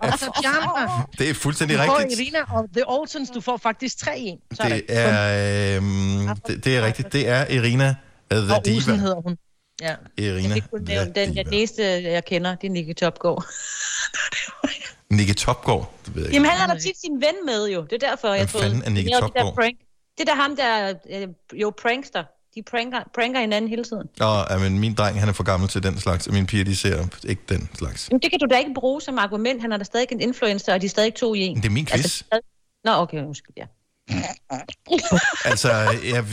Bjarne. 0.42 1.06
det 1.18 1.30
er 1.30 1.34
fuldstændig 1.34 1.78
Du 1.78 1.82
får 1.84 1.98
rigtigt. 1.98 2.20
Irina 2.20 2.38
og 2.52 2.68
The 2.74 2.82
Olsens, 2.86 3.30
du 3.30 3.40
får 3.40 3.56
faktisk 3.56 3.98
tre 3.98 4.18
i 4.18 4.26
en. 4.26 4.38
Det 4.50 4.84
er, 4.88 5.76
øh, 5.76 6.36
det, 6.46 6.64
det 6.64 6.76
er 6.76 6.86
rigtigt. 6.86 7.12
Det 7.12 7.28
er 7.28 7.46
Irina 7.50 7.88
uh, 7.88 8.09
The 8.32 8.54
Og 8.56 8.64
Diva. 8.64 8.92
hedder 8.94 9.20
hun. 9.22 9.36
Ja. 9.80 9.94
Irina 10.18 10.54
Jeg 10.54 10.62
kunne 10.70 10.84
nævne 10.84 11.12
den, 11.14 11.36
den 11.36 11.46
næste, 11.50 11.82
jeg 12.02 12.24
kender, 12.24 12.54
det 12.54 12.66
er 12.66 12.70
Nicky 12.70 12.94
Topgaard. 12.96 13.44
Nicky 15.10 15.34
Topgaard. 15.34 15.94
Det 16.06 16.14
ved 16.14 16.22
jeg 16.24 16.32
Jamen, 16.32 16.50
han 16.50 16.58
har 16.58 16.74
da 16.74 16.80
tit 16.80 17.00
sin 17.00 17.20
ven 17.20 17.34
med 17.46 17.68
jo. 17.68 17.82
Det 17.82 18.02
er 18.02 18.08
derfor, 18.08 18.28
jeg 18.28 18.38
Hvem 18.38 18.48
troede. 18.48 18.66
fanden 18.66 18.82
er 18.84 18.90
Nicky 18.90 19.06
Det 19.06 19.12
jo 19.12 19.26
det 19.26 19.34
der 19.34 19.40
Topgaard? 19.42 19.54
prank. 19.54 19.76
Det 20.18 20.28
er 20.28 20.34
da 20.34 20.40
ham, 20.42 20.56
der 20.56 20.94
øh, 21.10 21.28
jo 21.60 21.72
prankster. 21.82 22.24
De 22.54 22.62
pranker, 22.70 23.00
pranker 23.14 23.40
hinanden 23.40 23.70
hele 23.70 23.84
tiden. 23.84 24.06
Nå, 24.18 24.26
ja, 24.50 24.58
men 24.58 24.78
min 24.78 24.94
dreng, 24.94 25.20
han 25.20 25.28
er 25.28 25.32
for 25.32 25.42
gammel 25.44 25.68
til 25.68 25.82
den 25.82 25.98
slags, 26.00 26.26
og 26.26 26.32
mine 26.34 26.46
piger, 26.46 26.64
de 26.64 26.76
ser 26.76 27.06
ikke 27.28 27.42
den 27.48 27.68
slags. 27.78 28.08
Men 28.10 28.20
det 28.20 28.30
kan 28.30 28.40
du 28.40 28.46
da 28.50 28.58
ikke 28.58 28.74
bruge 28.74 29.00
som 29.02 29.18
argument. 29.18 29.60
Han 29.60 29.72
er 29.72 29.76
da 29.76 29.84
stadig 29.84 30.06
en 30.12 30.20
influencer, 30.20 30.74
og 30.74 30.80
de 30.80 30.86
er 30.86 30.90
stadig 30.90 31.14
to 31.14 31.34
i 31.34 31.40
en. 31.40 31.54
Men 31.54 31.62
det 31.62 31.68
er 31.68 31.72
min 31.72 31.86
quiz. 31.86 32.22
Altså, 32.30 32.40
Nå, 32.84 32.90
okay, 32.92 33.24
undskyld, 33.24 33.54
ja. 33.56 33.64
Altså, 35.50 35.70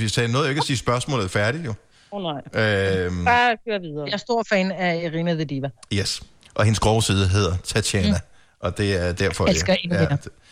jeg 0.02 0.12
sagde 0.12 0.32
noget 0.32 0.46
jo 0.46 0.50
ikke 0.50 0.60
at 0.60 0.66
sige 0.66 0.78
spørgsmålet 0.78 1.32
færdigt, 1.32 1.66
jo. 1.66 1.74
Oh, 2.12 2.22
nej. 2.22 2.64
Øhm, 2.64 3.26
Bare 3.26 3.58
kør 3.68 3.80
videre. 3.80 4.06
Jeg 4.06 4.14
er 4.14 4.18
stor 4.18 4.44
fan 4.50 4.72
af 4.72 5.02
Irina 5.06 5.34
The 5.34 5.44
Diva. 5.44 5.70
yes. 5.94 6.22
Og 6.56 6.64
hendes 6.66 6.80
grove 6.80 7.04
side 7.04 7.28
hedder 7.28 7.58
Tatjana. 7.64 8.10
Mm. 8.10 8.16
Og 8.60 8.78
det 8.78 8.96
er 8.96 9.12
derfor, 9.12 9.46
Jeg 9.46 9.52
elsker 9.52 9.74
det 9.74 9.82
hende 9.82 9.98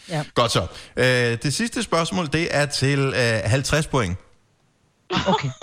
ja, 0.09 0.17
Ja. 0.17 0.23
Godt 0.33 0.51
så. 0.51 0.67
Øh, 0.97 1.05
det 1.43 1.53
sidste 1.53 1.83
spørgsmål, 1.83 2.27
det 2.33 2.47
er 2.55 2.65
til 2.65 2.99
øh, 2.99 3.39
50 3.49 3.87
point. 3.87 4.17
Okay. 5.27 5.49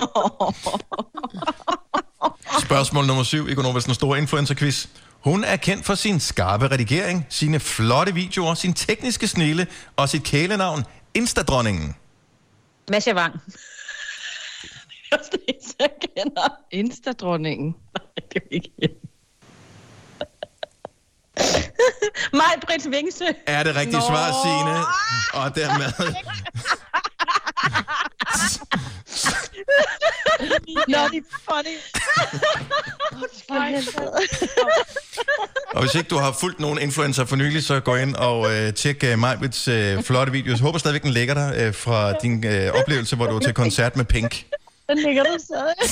Spørgsmål 2.66 3.07
nummer 3.07 3.22
7 3.24 3.49
i 3.49 3.55
Gonovas 3.55 3.84
den 3.84 3.95
store 3.95 4.18
influencer-quiz. 4.18 4.86
Hun 5.20 5.45
er 5.45 5.57
kendt 5.57 5.86
for 5.86 5.95
sin 5.95 6.20
skarpe 6.20 6.68
redigering, 6.68 7.26
sine 7.28 7.61
flotte 7.61 8.14
videoer, 8.14 8.55
sin 8.55 8.72
tekniske 8.74 9.28
snille 9.28 9.66
og 9.97 10.09
sit 10.09 10.22
kælenavn 10.22 10.84
Instadronningen. 11.14 11.97
Masha 12.90 13.12
Wang. 13.14 13.34
Eneste, 15.13 15.39
jeg 15.81 15.91
kender. 16.17 16.49
Insta-dronningen. 16.71 17.77
det 18.17 18.37
er 18.37 18.41
ikke 18.51 18.71
Maj 22.33 22.59
Britt 22.67 22.91
Vingsø. 22.91 23.25
Er 23.47 23.63
det 23.63 23.77
rigtige 23.77 24.01
Nå. 24.01 24.07
svar, 24.07 24.33
Signe? 24.45 24.77
Og 25.35 25.55
dermed... 25.57 25.93
Er 30.89 31.21
funny. 31.49 31.77
Og 35.75 35.81
hvis 35.83 35.95
ikke 35.95 36.09
du 36.09 36.19
har 36.19 36.33
fulgt 36.41 36.61
nogen 36.61 36.79
influencer 36.79 37.25
for 37.25 37.37
nylig, 37.37 37.65
så 37.65 37.81
gå 37.81 37.97
ind 37.97 38.15
og 38.15 38.53
øh, 38.53 38.75
tjek 38.75 39.05
øh, 39.05 39.19
Majbrits 39.19 39.69
øh, 39.69 40.03
flotte 40.03 40.33
videos. 40.33 40.59
Jeg 40.59 40.65
håber 40.65 40.79
stadigvæk, 40.79 41.03
den 41.03 41.11
ligger 41.11 41.35
der 41.35 41.67
øh, 41.67 41.75
fra 41.75 42.13
din 42.13 42.47
øh, 42.47 42.73
oplevelse, 42.73 43.17
hvor 43.17 43.27
du 43.27 43.33
var 43.33 43.41
til 43.41 43.55
koncert 43.55 43.97
med 43.97 44.05
Pink. 44.05 44.45
Den 44.93 45.03
ligger 45.07 45.22
der 45.22 45.38
stadig. 45.38 45.74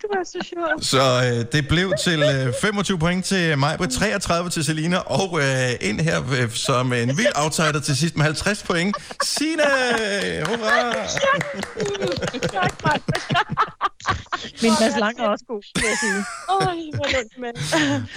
Det 0.00 0.08
var 0.14 0.24
så 0.24 0.38
sjovt. 0.42 0.84
Så 0.84 1.02
øh, 1.24 1.52
det 1.52 1.68
blev 1.68 1.92
til 2.04 2.22
øh, 2.22 2.52
25 2.60 2.98
point 2.98 3.24
til 3.24 3.58
Majbrit, 3.58 3.90
33 3.90 4.50
til 4.50 4.64
Selina, 4.64 4.96
og 4.96 5.40
øh, 5.40 5.70
ind 5.80 6.00
her 6.00 6.22
øh, 6.40 6.50
som 6.50 6.92
en 6.92 7.16
vild 7.16 7.32
outsider 7.34 7.80
til 7.80 7.96
sidst 7.96 8.16
med 8.16 8.24
50 8.24 8.62
point. 8.62 8.96
Signe! 9.22 9.62
Hurra! 10.46 10.92
Tak. 12.52 13.72
Min 14.62 14.72
Mads 14.80 14.96
Lang 14.98 15.20
er 15.20 15.28
også 15.28 15.44
god, 15.48 15.62
vil 15.74 15.84
jeg 15.92 15.98
sige. 16.00 16.20
Åh, 16.52 16.96
hvor 16.96 17.06
nemt 17.16 17.34
med. 17.44 17.52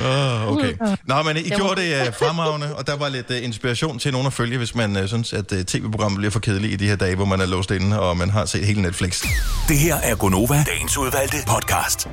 Oh, 0.10 0.48
okay. 0.54 0.74
Nå, 1.06 1.24
men 1.24 1.38
I 1.38 1.50
gjorde 1.50 1.82
det 1.82 2.08
uh, 2.08 2.14
fremragende, 2.14 2.76
og 2.76 2.88
der 2.88 2.98
var 2.98 3.10
lidt 3.10 3.30
uh, 3.30 3.44
inspiration 3.44 4.00
til 4.00 4.12
nogen 4.12 4.28
at 4.28 4.34
følge, 4.34 4.58
hvis 4.58 4.76
man 4.76 4.98
uh, 4.98 5.08
synes, 5.08 5.34
at 5.34 5.52
uh, 5.52 5.58
tv-programmet 5.60 6.18
bliver 6.18 6.32
for 6.32 6.40
kedeligt 6.40 6.74
i 6.74 6.76
de 6.76 6.88
her 6.88 6.96
dage, 6.96 7.16
hvor 7.16 7.26
man 7.26 7.42
er 7.42 7.46
låst 7.46 7.72
inde, 7.72 8.00
og 8.00 8.18
man 8.18 8.30
har 8.30 8.46
set 8.46 8.66
hele 8.66 8.82
Netflix. 8.82 9.22
Det 9.68 9.78
her 9.78 9.96
er 9.96 10.16
Gonova, 10.16 10.64
dagens 10.68 10.98
udvalgte 10.98 11.38
podcast. 11.48 12.10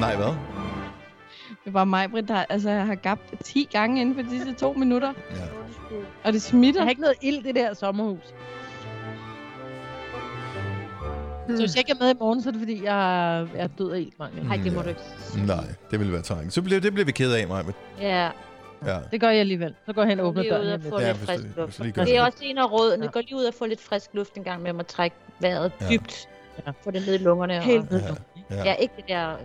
Nej, 0.00 0.16
hvad? 0.16 0.34
Det 1.64 1.74
var 1.74 1.84
mig, 1.84 2.10
Britt, 2.10 2.28
der 2.28 2.44
altså, 2.48 2.70
jeg 2.70 2.86
har 2.86 2.94
gabt 2.94 3.22
10 3.44 3.68
gange 3.72 4.00
inden 4.00 4.14
for 4.14 4.30
disse 4.30 4.52
to 4.52 4.72
minutter. 4.72 5.12
Ja. 5.30 5.42
Og 6.24 6.32
det 6.32 6.42
smitter. 6.42 6.80
Jeg 6.80 6.84
har 6.84 6.90
ikke 6.90 7.02
noget 7.02 7.16
ild 7.22 7.36
i 7.36 7.42
det 7.42 7.54
der 7.54 7.74
sommerhus. 7.74 8.34
Så 11.56 11.62
hvis 11.62 11.74
jeg 11.74 11.78
ikke 11.78 11.92
er 12.00 12.04
med 12.04 12.10
i 12.14 12.18
morgen, 12.20 12.42
så 12.42 12.48
er 12.48 12.52
det 12.52 12.60
fordi, 12.60 12.84
jeg 12.84 13.40
er 13.54 13.66
død 13.78 13.90
af 13.92 13.98
ildmangel. 14.00 14.44
Nej, 14.46 14.56
det 14.64 14.72
må 14.74 14.82
du 14.82 14.88
ikke. 14.88 15.00
Nej, 15.46 15.64
det 15.90 15.98
ville 15.98 16.12
være 16.12 16.22
trængende. 16.22 16.52
Så 16.52 16.62
bliver, 16.62 16.80
det 16.80 16.92
bliver 16.92 17.06
vi 17.06 17.12
ked 17.12 17.32
af, 17.32 17.48
Maja. 17.48 17.62
Ja. 18.00 18.30
Ja. 18.86 18.98
Det 19.10 19.20
gør 19.20 19.28
jeg 19.30 19.40
alligevel. 19.40 19.74
Så 19.86 19.92
går 19.92 20.02
jeg 20.02 20.08
hen 20.08 20.20
og 20.20 20.26
åbner 20.26 20.42
Lige 20.42 20.52
ud 20.54 20.58
døren. 20.66 20.72
og 20.86 20.88
få 20.88 21.00
Ja, 21.00 21.06
lidt 21.06 21.16
hvis 21.16 21.28
frisk 21.28 21.44
luft. 21.56 21.78
gør 21.94 22.04
Det 22.04 22.16
er 22.16 22.24
det. 22.24 22.32
også 22.32 22.38
en 22.42 22.58
af 22.58 22.72
rådene. 22.72 23.08
Gå 23.08 23.20
lige 23.20 23.36
ud 23.36 23.44
og 23.44 23.54
få 23.54 23.66
lidt 23.66 23.80
frisk 23.80 24.10
luft 24.14 24.34
en 24.34 24.44
gang 24.44 24.62
med 24.62 24.74
at 24.78 24.86
trække 24.86 25.16
vejret 25.40 25.72
Ja. 25.80 25.88
dybt. 25.90 26.28
Få 26.84 26.90
det 26.90 27.02
ned 27.06 27.14
i 27.14 27.18
lungerne. 27.18 27.60
Helt 27.62 27.80
og... 27.80 27.86
ned 27.90 28.00
i 28.00 28.40
Ja. 28.50 28.64
Ja, 28.64 28.72
ikke 28.74 28.94
det 28.96 29.04
der 29.08 29.36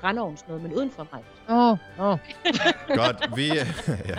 brændeovns 0.00 0.44
noget, 0.48 0.62
men 0.62 0.72
uden 0.74 0.90
for 0.96 1.06
mig. 1.12 1.22
Åh, 1.50 1.70
oh, 1.70 1.78
oh. 2.12 2.18
Godt, 3.04 3.36
vi, 3.36 3.46
ja. 4.12 4.18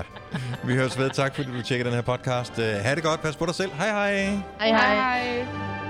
vi 0.63 0.75
høres 0.75 0.99
ved. 0.99 1.09
Tak 1.09 1.35
fordi 1.35 1.47
du 1.57 1.61
tjekker 1.61 1.85
den 1.85 1.93
her 1.93 2.01
podcast. 2.01 2.57
Uh, 2.57 2.63
ha' 2.63 2.95
det 2.95 3.03
godt. 3.03 3.21
Pas 3.21 3.35
på 3.35 3.45
dig 3.45 3.55
selv. 3.55 3.71
Hej 3.71 3.87
hej. 3.89 4.13
Hej, 4.59 4.69
hej. 4.69 4.95
hej. 4.95 5.82